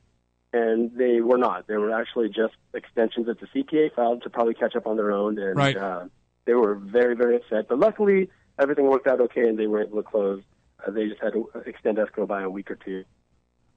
and 0.56 0.91
they 0.95 1.20
were 1.22 1.38
not. 1.38 1.68
They 1.68 1.78
were 1.78 1.93
actually 1.93 2.30
just 2.30 2.56
extensions 2.74 3.26
that 3.28 3.39
the 3.41 3.47
CPA 3.53 3.93
filed 3.93 4.24
to 4.24 4.30
probably 4.30 4.53
catch 4.53 4.76
up 4.76 4.88
on 4.88 4.95
their 4.95 5.12
own, 5.12 5.38
and 5.38 5.56
Right. 5.58 5.76
uh, 5.76 6.06
they 6.45 6.53
were 6.53 6.76
very, 6.76 7.16
very 7.16 7.36
upset. 7.36 7.68
But 7.68 7.80
luckily, 7.80 8.30
everything 8.58 8.86
worked 8.86 9.08
out 9.08 9.20
okay, 9.22 9.47
and 9.49 9.58
they 9.60 9.68
were 9.68 9.82
able 9.82 10.01
to 10.01 10.10
close 10.10 10.41
Uh, 10.86 10.91
they 10.91 11.08
just 11.08 11.22
had 11.22 11.34
to 11.34 11.49
extend 11.66 11.97
escrow 11.97 12.26
by 12.26 12.41
a 12.41 12.49
week 12.49 12.70
or 12.70 12.76
two. 12.76 13.03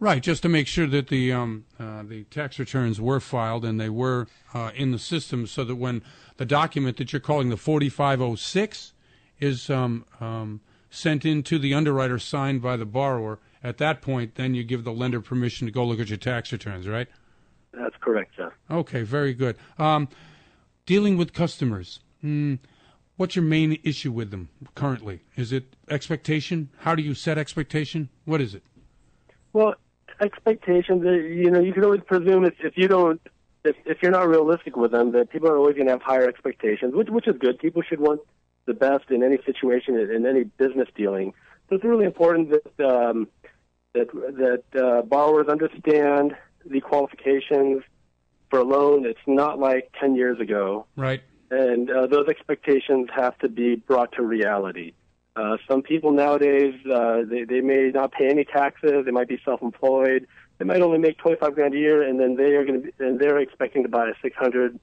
Right, 0.01 0.20
just 0.22 0.43
to 0.43 0.49
make 0.49 0.66
sure 0.66 0.87
that 0.89 1.07
the 1.09 1.33
um, 1.33 1.64
uh, 1.79 2.03
the 2.03 2.24
tax 2.24 2.59
returns 2.59 3.01
were 3.01 3.20
filed 3.20 3.64
and 3.64 3.81
they 3.81 3.89
were 3.89 4.26
uh, 4.53 4.70
in 4.74 4.91
the 4.91 4.99
system, 4.99 5.47
so 5.47 5.64
that 5.64 5.76
when 5.76 6.03
the 6.37 6.45
document 6.45 6.97
that 6.99 7.12
you're 7.12 7.20
calling 7.20 7.49
the 7.51 7.57
4506 7.57 8.93
is 9.41 9.70
um, 9.70 10.05
um, 10.20 10.61
sent 10.91 11.24
in 11.24 11.43
to 11.45 11.59
the 11.59 11.72
underwriter, 11.72 12.18
signed 12.18 12.61
by 12.62 12.76
the 12.76 12.85
borrower, 12.87 13.39
at 13.62 13.78
that 13.78 14.02
point, 14.02 14.36
then 14.36 14.54
you 14.54 14.64
give 14.64 14.84
the 14.84 14.92
lender 14.92 15.20
permission 15.20 15.66
to 15.66 15.72
go 15.72 15.84
look 15.84 16.00
at 16.00 16.09
your 16.09 16.18
tax 16.18 16.52
returns, 16.52 16.86
right? 16.86 17.09
That's 17.72 17.96
correct, 18.00 18.36
Jeff. 18.36 18.52
Okay, 18.70 19.02
very 19.02 19.34
good. 19.34 19.56
Um, 19.78 20.09
dealing 20.86 21.16
with 21.16 21.32
customers, 21.32 22.00
mm, 22.24 22.59
what's 23.16 23.36
your 23.36 23.44
main 23.44 23.78
issue 23.84 24.12
with 24.12 24.30
them 24.30 24.48
currently? 24.74 25.20
Is 25.36 25.52
it 25.52 25.76
expectation? 25.90 26.70
How 26.78 26.94
do 26.94 27.02
you 27.02 27.14
set 27.14 27.38
expectation? 27.38 28.09
What 28.24 28.40
is 28.40 28.54
it? 28.54 28.62
Well, 29.52 29.74
expectations, 30.20 31.04
uh, 31.04 31.11
you 31.11 31.50
know, 31.50 31.61
you 31.61 31.72
can 31.72 31.84
always 31.84 32.00
presume 32.06 32.44
if, 32.44 32.54
if 32.61 32.76
you 32.76 32.88
don't, 32.88 33.20
if, 33.64 33.76
if 33.84 34.02
you're 34.02 34.12
not 34.12 34.28
realistic 34.28 34.76
with 34.76 34.92
them, 34.92 35.12
that 35.12 35.30
people 35.30 35.48
are 35.48 35.56
always 35.56 35.74
going 35.74 35.86
to 35.86 35.92
have 35.92 36.02
higher 36.02 36.28
expectations, 36.28 36.94
which, 36.94 37.09
which 37.09 37.26
is 37.28 37.36
good. 37.38 37.59
People 37.59 37.82
should 37.82 38.00
want 38.00 38.20
the 38.66 38.74
best 38.74 39.11
in 39.11 39.22
any 39.22 39.38
situation, 39.44 39.98
in 39.98 40.26
any 40.26 40.44
business 40.44 40.88
dealing. 40.94 41.32
So 41.68 41.76
it's 41.76 41.84
really 41.84 42.04
important 42.04 42.50
that, 42.50 42.86
um, 42.86 43.28
that, 43.95 44.62
that 44.72 44.80
uh, 44.80 45.03
borrowers 45.03 45.49
understand 45.49 46.36
the 46.64 46.80
qualifications 46.80 47.82
for 48.51 48.61
a 48.61 48.64
loan. 48.64 49.07
It's 49.07 49.18
not 49.26 49.59
like 49.59 49.93
10 50.01 50.14
years 50.14 50.41
ago. 50.41 50.86
Right. 50.97 51.22
And 51.51 51.91
uh, 51.91 52.07
those 52.07 52.28
expectations 52.28 53.09
have 53.14 53.39
to 53.39 53.49
be 53.49 53.76
brought 53.76 54.12
to 54.12 54.22
reality. 54.22 54.93
Uh, 55.34 55.57
some 55.68 55.82
people 55.82 56.12
nowadays, 56.12 56.74
uh, 56.93 57.22
they, 57.28 57.45
they 57.45 57.61
may 57.61 57.91
not 57.95 58.12
pay 58.12 58.28
any 58.28 58.45
taxes. 58.45 59.05
They 59.05 59.12
might 59.12 59.28
be 59.28 59.41
self-employed. 59.45 60.26
They 60.59 60.64
might 60.64 60.82
only 60.82 60.99
make 60.99 61.18
25 61.18 61.55
grand 61.55 61.74
a 61.74 61.78
year, 61.78 62.03
and 62.03 62.18
then 62.18 62.34
they 62.36 62.57
are 62.57 62.64
going 62.64 62.82
to 62.82 62.93
and 62.99 63.20
they're 63.20 63.39
expecting 63.39 63.84
to 63.84 63.89
buy 63.89 64.09
a 64.09 64.14
600, 64.20 64.78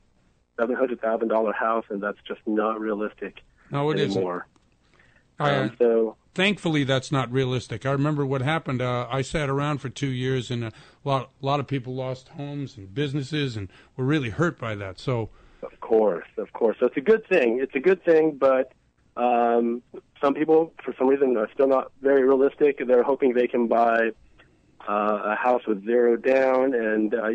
700 0.57 1.01
thousand 1.01 1.27
dollar 1.27 1.51
house, 1.51 1.83
and 1.89 2.01
that's 2.01 2.17
just 2.25 2.39
not 2.45 2.79
realistic 2.79 3.41
No, 3.69 3.89
it 3.89 3.99
anymore. 3.99 4.47
I, 4.49 4.54
uh, 5.39 5.43
Um, 5.43 5.71
so 5.77 6.15
thankfully, 6.33 6.83
that's 6.83 7.11
not 7.11 7.31
realistic. 7.31 7.85
I 7.85 7.91
remember 7.91 8.25
what 8.25 8.41
happened. 8.41 8.81
Uh, 8.81 9.07
I 9.09 9.21
sat 9.21 9.49
around 9.49 9.79
for 9.79 9.89
two 9.89 10.11
years, 10.11 10.51
and 10.51 10.65
a 10.65 10.71
lot, 11.03 11.29
a 11.41 11.45
lot 11.45 11.59
of 11.59 11.67
people 11.67 11.95
lost 11.95 12.29
homes 12.29 12.77
and 12.77 12.93
businesses, 12.93 13.57
and 13.57 13.69
were 13.97 14.05
really 14.05 14.29
hurt 14.29 14.59
by 14.59 14.75
that. 14.75 14.99
So, 14.99 15.29
Of 15.63 15.79
course, 15.79 16.27
of 16.37 16.53
course. 16.53 16.77
So 16.79 16.85
it's 16.87 16.97
a 16.97 17.01
good 17.01 17.27
thing. 17.27 17.59
It's 17.61 17.75
a 17.75 17.79
good 17.79 18.03
thing, 18.03 18.37
but 18.39 18.71
um, 19.17 19.81
some 20.21 20.33
people, 20.33 20.73
for 20.83 20.93
some 20.97 21.07
reason, 21.07 21.37
are 21.37 21.49
still 21.53 21.67
not 21.67 21.91
very 22.01 22.23
realistic. 22.23 22.85
They're 22.85 23.03
hoping 23.03 23.33
they 23.33 23.47
can 23.47 23.67
buy 23.67 24.11
uh, 24.87 25.21
a 25.23 25.35
house 25.35 25.65
with 25.67 25.85
zero 25.85 26.17
down, 26.17 26.73
and 26.73 27.13
uh, 27.13 27.29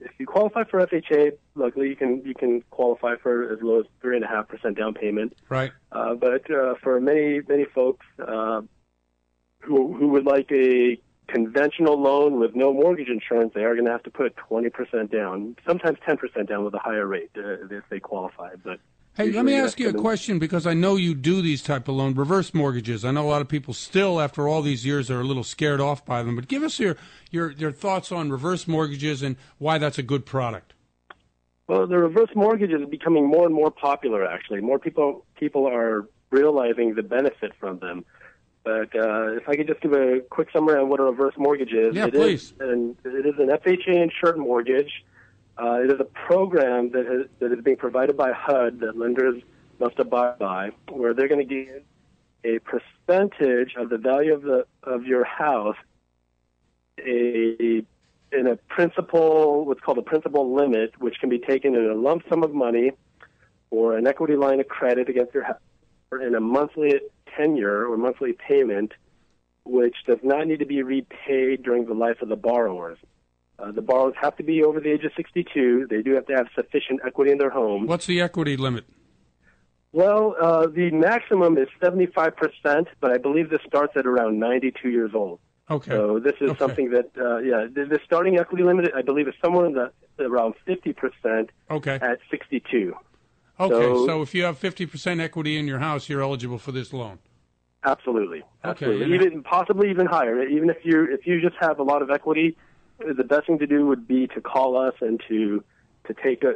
if 0.00 0.12
you 0.18 0.26
qualify 0.26 0.64
for 0.64 0.84
FHA, 0.86 1.32
luckily 1.54 1.88
you 1.88 1.96
can 1.96 2.22
you 2.24 2.34
can 2.34 2.62
qualify 2.70 3.16
for 3.16 3.52
as 3.52 3.58
low 3.62 3.80
as 3.80 3.86
three 4.00 4.16
and 4.16 4.24
a 4.24 4.28
half 4.28 4.48
percent 4.48 4.76
down 4.76 4.94
payment. 4.94 5.34
right. 5.48 5.72
Uh, 5.92 6.14
but 6.14 6.50
uh, 6.50 6.74
for 6.82 7.00
many 7.00 7.40
many 7.48 7.64
folks 7.64 8.04
uh, 8.18 8.60
who 9.60 9.94
who 9.94 10.08
would 10.08 10.26
like 10.26 10.50
a 10.52 10.98
conventional 11.28 12.00
loan 12.00 12.38
with 12.38 12.54
no 12.54 12.72
mortgage 12.72 13.08
insurance, 13.08 13.52
they 13.54 13.64
are 13.64 13.74
going 13.74 13.84
to 13.86 13.90
have 13.90 14.02
to 14.04 14.10
put 14.10 14.36
20% 14.36 15.10
down, 15.10 15.56
sometimes 15.66 15.98
10% 16.06 16.48
down 16.48 16.64
with 16.64 16.72
a 16.74 16.78
higher 16.78 17.04
rate 17.06 17.30
uh, 17.36 17.66
if 17.68 17.82
they 17.90 17.98
qualify. 17.98 18.54
But 18.62 18.78
Hey, 19.16 19.32
let 19.32 19.46
me 19.46 19.54
ask 19.54 19.80
you 19.80 19.88
a 19.88 19.94
question 19.94 20.38
because 20.38 20.66
I 20.66 20.74
know 20.74 20.96
you 20.96 21.14
do 21.14 21.40
these 21.40 21.62
type 21.62 21.88
of 21.88 21.94
loan 21.94 22.14
reverse 22.14 22.52
mortgages. 22.52 23.02
I 23.02 23.12
know 23.12 23.26
a 23.26 23.30
lot 23.30 23.40
of 23.40 23.48
people 23.48 23.72
still, 23.72 24.20
after 24.20 24.46
all 24.46 24.60
these 24.60 24.84
years, 24.84 25.10
are 25.10 25.20
a 25.20 25.24
little 25.24 25.42
scared 25.44 25.80
off 25.80 26.04
by 26.04 26.22
them. 26.22 26.36
But 26.36 26.48
give 26.48 26.62
us 26.62 26.78
your 26.78 26.96
your 27.30 27.52
your 27.52 27.72
thoughts 27.72 28.12
on 28.12 28.30
reverse 28.30 28.68
mortgages 28.68 29.22
and 29.22 29.36
why 29.58 29.78
that's 29.78 29.96
a 29.96 30.02
good 30.02 30.26
product. 30.26 30.74
Well, 31.66 31.86
the 31.86 31.96
reverse 31.96 32.28
mortgage 32.34 32.70
is 32.70 32.86
becoming 32.90 33.26
more 33.26 33.46
and 33.46 33.54
more 33.54 33.70
popular. 33.70 34.26
Actually, 34.26 34.60
more 34.60 34.78
people 34.78 35.24
people 35.40 35.66
are 35.66 36.08
realizing 36.30 36.94
the 36.94 37.02
benefit 37.02 37.52
from 37.58 37.78
them. 37.78 38.04
But 38.64 38.94
uh, 38.94 39.36
if 39.36 39.48
I 39.48 39.54
could 39.56 39.68
just 39.68 39.80
give 39.80 39.92
a 39.92 40.20
quick 40.28 40.48
summary 40.52 40.78
on 40.78 40.88
what 40.90 41.00
a 41.00 41.04
reverse 41.04 41.34
mortgage 41.38 41.72
is, 41.72 41.94
Yeah, 41.94 42.06
it 42.08 42.14
is 42.14 42.52
please. 42.52 42.52
an, 42.60 42.96
it 43.04 43.24
is 43.24 43.34
an 43.38 43.46
FHA 43.48 44.02
insured 44.02 44.36
mortgage. 44.36 44.90
Uh, 45.58 45.80
it 45.82 45.90
is 45.90 46.00
a 46.00 46.04
program 46.04 46.90
that 46.90 47.06
is, 47.06 47.26
that 47.38 47.52
is 47.52 47.62
being 47.62 47.76
provided 47.76 48.16
by 48.16 48.32
HUD 48.32 48.80
that 48.80 48.96
lenders 48.96 49.42
must 49.78 49.98
abide 49.98 50.38
by, 50.38 50.70
where 50.90 51.14
they're 51.14 51.28
going 51.28 51.46
to 51.46 51.54
give 51.54 51.82
a 52.44 52.58
percentage 52.60 53.74
of 53.76 53.88
the 53.88 53.98
value 53.98 54.32
of 54.34 54.42
the 54.42 54.66
of 54.82 55.04
your 55.04 55.24
house 55.24 55.76
a 56.98 57.82
in 58.32 58.46
a 58.46 58.56
principal, 58.68 59.64
what's 59.64 59.80
called 59.80 59.98
a 59.98 60.02
principal 60.02 60.54
limit, 60.54 61.00
which 61.00 61.18
can 61.20 61.28
be 61.28 61.38
taken 61.38 61.74
in 61.74 61.90
a 61.90 61.94
lump 61.94 62.22
sum 62.28 62.42
of 62.42 62.52
money 62.52 62.92
or 63.70 63.96
an 63.96 64.06
equity 64.06 64.36
line 64.36 64.60
of 64.60 64.68
credit 64.68 65.08
against 65.08 65.32
your 65.34 65.44
house, 65.44 65.60
or 66.10 66.20
in 66.20 66.34
a 66.34 66.40
monthly 66.40 67.00
tenure 67.36 67.86
or 67.86 67.96
monthly 67.96 68.32
payment, 68.32 68.92
which 69.64 69.96
does 70.06 70.18
not 70.22 70.46
need 70.46 70.58
to 70.58 70.66
be 70.66 70.82
repaid 70.82 71.62
during 71.62 71.86
the 71.86 71.94
life 71.94 72.20
of 72.22 72.28
the 72.28 72.36
borrowers. 72.36 72.98
Uh, 73.58 73.72
the 73.72 73.80
borrowers 73.82 74.14
have 74.20 74.36
to 74.36 74.42
be 74.42 74.62
over 74.62 74.80
the 74.80 74.90
age 74.90 75.04
of 75.04 75.12
62. 75.16 75.86
They 75.88 76.02
do 76.02 76.14
have 76.14 76.26
to 76.26 76.34
have 76.34 76.46
sufficient 76.54 77.00
equity 77.06 77.32
in 77.32 77.38
their 77.38 77.50
home. 77.50 77.86
What's 77.86 78.06
the 78.06 78.20
equity 78.20 78.56
limit? 78.56 78.84
Well, 79.92 80.36
uh, 80.38 80.66
the 80.66 80.90
maximum 80.90 81.56
is 81.56 81.68
75%, 81.80 82.86
but 83.00 83.12
I 83.12 83.16
believe 83.18 83.48
this 83.48 83.60
starts 83.66 83.94
at 83.96 84.06
around 84.06 84.38
92 84.38 84.90
years 84.90 85.12
old. 85.14 85.40
Okay. 85.70 85.90
So 85.90 86.18
this 86.18 86.34
is 86.40 86.50
Okay. 86.50 86.58
something 86.58 86.90
that, 86.90 87.10
uh, 87.18 87.38
yeah, 87.38 87.66
the, 87.72 87.86
the 87.86 87.98
starting 88.04 88.38
equity 88.38 88.62
limit, 88.62 88.92
I 88.94 89.00
believe, 89.02 89.26
is 89.26 89.34
somewhere 89.42 89.66
in 89.66 89.72
the 89.72 89.90
around 90.20 90.54
50% 90.66 91.48
Okay. 91.70 91.94
at 92.02 92.18
62. 92.30 92.94
Okay. 93.58 93.72
So- 93.74 94.06
So, 94.06 94.22
if 94.22 94.34
you 94.34 94.44
have 94.44 94.58
fifty 94.58 94.84
percent 94.86 95.20
equity 95.20 95.56
in 95.56 95.66
your 95.66 95.78
house, 95.78 96.08
you're 96.10 96.20
eligible 96.20 96.58
for 96.58 96.72
this 96.72 96.92
loan. 96.92 97.18
Absolutely, 97.84 98.42
absolutely. 98.64 99.04
and- 99.04 99.14
even 99.14 99.42
possibly 99.42 99.88
even 99.90 100.06
higher. 100.06 100.42
Even 100.46 100.68
if 100.68 100.84
you 100.84 101.04
if 101.10 101.26
you 101.26 101.40
just 101.40 101.56
have 101.60 101.78
a 101.78 101.82
lot 101.82 102.02
of 102.02 102.10
equity, 102.10 102.54
the 102.98 103.24
best 103.24 103.46
thing 103.46 103.58
to 103.58 103.66
do 103.66 103.86
would 103.86 104.06
be 104.08 104.26
to 104.28 104.40
call 104.40 104.76
us 104.76 104.94
and 105.00 105.20
to 105.28 105.62
to 106.06 106.14
take 106.22 106.44
a 106.44 106.54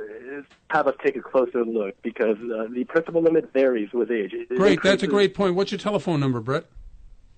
have 0.70 0.86
us 0.86 0.94
take 1.04 1.16
a 1.16 1.20
closer 1.22 1.64
look 1.64 2.00
because 2.02 2.36
uh, 2.38 2.66
the 2.72 2.84
principal 2.88 3.20
limit 3.22 3.52
varies 3.52 3.92
with 3.92 4.10
age. 4.10 4.32
It- 4.32 4.48
Great. 4.56 4.82
That's 4.82 5.02
a 5.02 5.06
great 5.08 5.34
point. 5.34 5.54
What's 5.56 5.72
your 5.72 5.78
telephone 5.78 6.20
number, 6.20 6.40
Brent? 6.40 6.66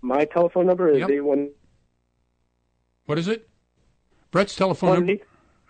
My 0.03 0.25
telephone 0.27 0.67
number 0.67 0.89
is 0.91 0.99
Yep. 0.99 1.11
eight 1.11 1.21
one. 1.21 1.51
What 3.07 3.19
is 3.19 3.29
it? 3.29 3.49
Brent's 4.31 4.55
telephone 4.55 5.07
number. 5.07 5.23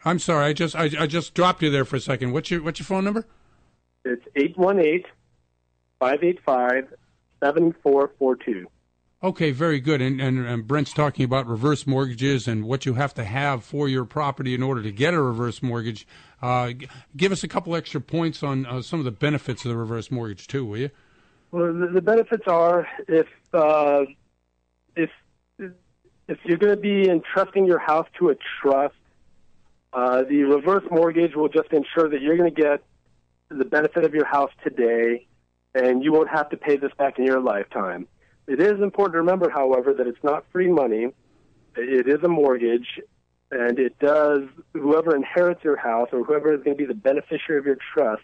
I'm 0.04 0.18
sorry. 0.18 0.46
I 0.46 0.52
just 0.52 0.74
I, 0.74 0.90
I 0.98 1.06
just 1.06 1.34
dropped 1.34 1.62
you 1.62 1.70
there 1.70 1.84
for 1.84 1.96
a 1.96 2.00
second. 2.00 2.32
What's 2.32 2.50
your 2.50 2.62
what's 2.62 2.80
your 2.80 2.86
phone 2.86 3.04
number? 3.04 3.24
It's 4.04 4.24
eight 4.36 4.56
one 4.58 4.80
eight 4.80 5.06
five 6.00 6.24
eight 6.24 6.40
five 6.44 6.92
seven 7.42 7.72
four 7.82 8.10
four 8.18 8.34
two. 8.36 8.66
Okay, 9.24 9.52
very 9.52 9.78
good. 9.78 10.02
And, 10.02 10.20
and 10.20 10.44
and 10.44 10.66
Brent's 10.66 10.92
talking 10.92 11.24
about 11.24 11.46
reverse 11.46 11.86
mortgages 11.86 12.48
and 12.48 12.64
what 12.64 12.84
you 12.84 12.94
have 12.94 13.14
to 13.14 13.24
have 13.24 13.62
for 13.62 13.88
your 13.88 14.04
property 14.04 14.52
in 14.52 14.64
order 14.64 14.82
to 14.82 14.90
get 14.90 15.14
a 15.14 15.20
reverse 15.20 15.62
mortgage. 15.62 16.06
Uh, 16.40 16.72
give 17.16 17.30
us 17.30 17.44
a 17.44 17.48
couple 17.48 17.76
extra 17.76 18.00
points 18.00 18.42
on 18.42 18.66
uh, 18.66 18.82
some 18.82 18.98
of 18.98 19.04
the 19.04 19.12
benefits 19.12 19.64
of 19.64 19.70
the 19.70 19.76
reverse 19.76 20.10
mortgage 20.10 20.48
too, 20.48 20.64
will 20.64 20.78
you? 20.78 20.90
Well, 21.52 21.72
the, 21.72 21.86
the 21.86 22.00
benefits 22.00 22.48
are 22.48 22.88
if 23.06 23.28
uh, 23.52 24.06
if 24.96 25.10
if 25.58 26.38
you're 26.42 26.58
going 26.58 26.74
to 26.74 26.80
be 26.80 27.08
entrusting 27.08 27.64
your 27.64 27.78
house 27.78 28.08
to 28.18 28.30
a 28.30 28.34
trust, 28.60 28.96
uh, 29.92 30.24
the 30.24 30.42
reverse 30.42 30.84
mortgage 30.90 31.36
will 31.36 31.48
just 31.48 31.72
ensure 31.72 32.08
that 32.08 32.22
you're 32.22 32.36
going 32.36 32.52
to 32.52 32.60
get 32.60 32.82
the 33.50 33.64
benefit 33.64 34.04
of 34.04 34.14
your 34.14 34.24
house 34.24 34.50
today, 34.64 35.28
and 35.76 36.02
you 36.02 36.12
won't 36.12 36.30
have 36.30 36.50
to 36.50 36.56
pay 36.56 36.76
this 36.76 36.90
back 36.98 37.20
in 37.20 37.24
your 37.24 37.40
lifetime. 37.40 38.08
It 38.46 38.60
is 38.60 38.80
important 38.80 39.14
to 39.14 39.18
remember, 39.18 39.48
however, 39.50 39.94
that 39.94 40.06
it's 40.06 40.22
not 40.22 40.44
free 40.50 40.68
money. 40.68 41.08
It 41.76 42.08
is 42.08 42.22
a 42.22 42.28
mortgage, 42.28 43.00
and 43.50 43.78
it 43.78 43.98
does, 43.98 44.42
whoever 44.72 45.14
inherits 45.14 45.62
your 45.62 45.76
house 45.76 46.08
or 46.12 46.24
whoever 46.24 46.52
is 46.52 46.62
going 46.62 46.76
to 46.76 46.82
be 46.82 46.86
the 46.86 46.94
beneficiary 46.94 47.58
of 47.58 47.66
your 47.66 47.78
trust 47.94 48.22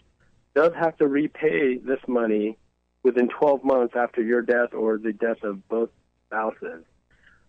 does 0.55 0.73
have 0.75 0.97
to 0.97 1.07
repay 1.07 1.77
this 1.77 1.99
money 2.07 2.57
within 3.03 3.29
12 3.29 3.63
months 3.63 3.95
after 3.95 4.21
your 4.21 4.41
death 4.41 4.73
or 4.73 4.97
the 4.97 5.13
death 5.13 5.41
of 5.43 5.67
both 5.69 5.89
spouses. 6.27 6.83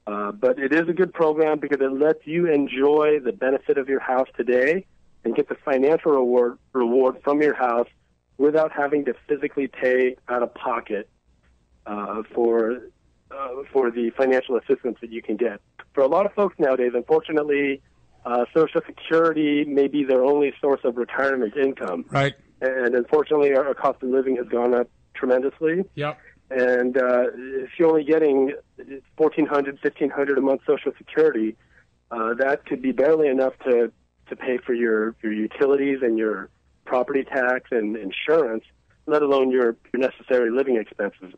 Uh, 0.07 0.33
but 0.33 0.59
it 0.59 0.73
is 0.73 0.89
a 0.89 0.93
good 0.93 1.13
program 1.13 1.59
because 1.59 1.81
it 1.81 1.93
lets 1.93 2.27
you 2.27 2.47
enjoy 2.47 3.19
the 3.21 3.33
benefit 3.33 3.79
of 3.79 3.89
your 3.89 4.01
house 4.01 4.29
today 4.37 4.87
and 5.25 5.35
get 5.35 5.49
the 5.49 5.57
financial 5.65 6.13
reward, 6.13 6.59
reward 6.73 7.17
from 7.23 7.43
your 7.43 7.55
house 7.55 7.89
without 8.39 8.73
having 8.73 9.05
to 9.05 9.15
physically 9.29 9.67
pay 9.67 10.17
out 10.29 10.43
of 10.43 10.55
pocket 10.55 11.09
uh, 11.87 12.23
for 12.35 12.83
uh, 13.31 13.49
for 13.73 13.91
the 13.91 14.11
financial 14.17 14.57
assistance 14.57 14.99
that 15.01 15.11
you 15.11 15.23
can 15.23 15.37
get. 15.37 15.61
For 15.95 16.03
a 16.03 16.09
lot 16.09 16.27
of 16.27 16.33
folks 16.35 16.57
nowadays, 16.59 16.93
unfortunately, 16.95 17.81
uh, 18.25 18.45
Social 18.55 18.81
Security 18.87 19.65
may 19.65 19.89
be 19.89 20.05
their 20.05 20.25
only 20.25 20.53
source 20.61 20.81
of 20.85 20.97
retirement 20.97 21.57
income. 21.57 22.05
Right. 22.11 22.35
And 22.61 22.95
unfortunately, 22.95 23.55
our, 23.55 23.69
our 23.69 23.75
cost 23.75 24.03
of 24.03 24.11
living 24.11 24.37
has 24.37 24.47
gone 24.49 24.75
up 24.75 24.91
tremendously. 25.15 25.85
Yep. 25.95 26.19
And 26.51 26.97
uh, 26.97 27.27
if 27.35 27.71
you're 27.79 27.89
only 27.89 28.05
getting 28.05 28.55
1400 29.17 29.79
1500 29.83 30.39
a 30.39 30.41
month 30.41 30.63
Social 30.67 30.93
Security, 30.99 31.57
uh, 32.11 32.35
that 32.35 32.67
could 32.67 32.83
be 32.83 32.93
barely 32.93 33.29
enough 33.29 33.53
to, 33.65 33.93
to 34.29 34.37
pay 34.37 34.59
for 34.59 34.75
your, 34.75 35.15
your 35.23 35.33
utilities 35.33 35.99
and 36.03 36.19
your 36.19 36.51
property 36.85 37.23
tax 37.23 37.71
and 37.71 37.97
insurance, 37.97 38.65
let 39.07 39.23
alone 39.23 39.51
your, 39.51 39.77
your 39.93 40.01
necessary 40.01 40.51
living 40.51 40.77
expenses. 40.77 41.33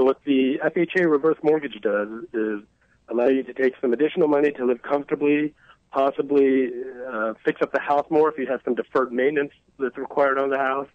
So 0.00 0.04
what 0.04 0.24
the 0.24 0.58
FHA 0.64 1.10
reverse 1.10 1.36
mortgage 1.42 1.78
does 1.82 2.08
is 2.32 2.62
allow 3.10 3.26
you 3.26 3.42
to 3.42 3.52
take 3.52 3.74
some 3.82 3.92
additional 3.92 4.28
money 4.28 4.50
to 4.52 4.64
live 4.64 4.80
comfortably, 4.80 5.52
possibly 5.92 6.70
uh, 7.06 7.34
fix 7.44 7.60
up 7.60 7.70
the 7.74 7.80
house 7.80 8.06
more 8.08 8.30
if 8.30 8.38
you 8.38 8.46
have 8.46 8.62
some 8.64 8.74
deferred 8.74 9.12
maintenance 9.12 9.52
that's 9.78 9.98
required 9.98 10.38
on 10.38 10.48
the 10.48 10.56
house. 10.56 10.88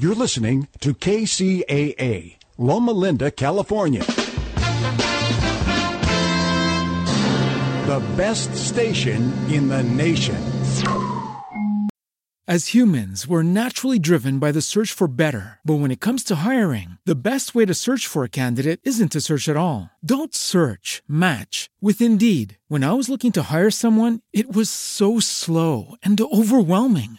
You're 0.00 0.14
listening 0.14 0.66
to 0.80 0.94
KCAA, 0.94 2.36
Loma 2.56 2.92
Linda, 2.92 3.30
California. 3.30 4.02
The 7.84 8.02
best 8.16 8.56
station 8.56 9.30
in 9.50 9.68
the 9.68 9.82
nation. 9.82 10.40
As 12.48 12.68
humans, 12.74 13.28
we're 13.28 13.44
naturally 13.44 13.98
driven 13.98 14.38
by 14.38 14.50
the 14.52 14.62
search 14.62 14.90
for 14.90 15.06
better. 15.06 15.60
But 15.64 15.74
when 15.74 15.90
it 15.90 16.00
comes 16.00 16.24
to 16.24 16.36
hiring, 16.36 16.96
the 17.04 17.14
best 17.14 17.54
way 17.54 17.66
to 17.66 17.74
search 17.74 18.06
for 18.06 18.24
a 18.24 18.28
candidate 18.28 18.80
isn't 18.82 19.12
to 19.12 19.20
search 19.20 19.48
at 19.48 19.56
all. 19.56 19.90
Don't 20.02 20.34
search, 20.34 21.02
match 21.06 21.68
with 21.80 22.00
Indeed. 22.00 22.56
When 22.68 22.82
I 22.82 22.94
was 22.94 23.10
looking 23.10 23.32
to 23.32 23.52
hire 23.52 23.70
someone, 23.70 24.20
it 24.32 24.50
was 24.50 24.70
so 24.70 25.20
slow 25.20 25.94
and 26.02 26.18
overwhelming. 26.20 27.18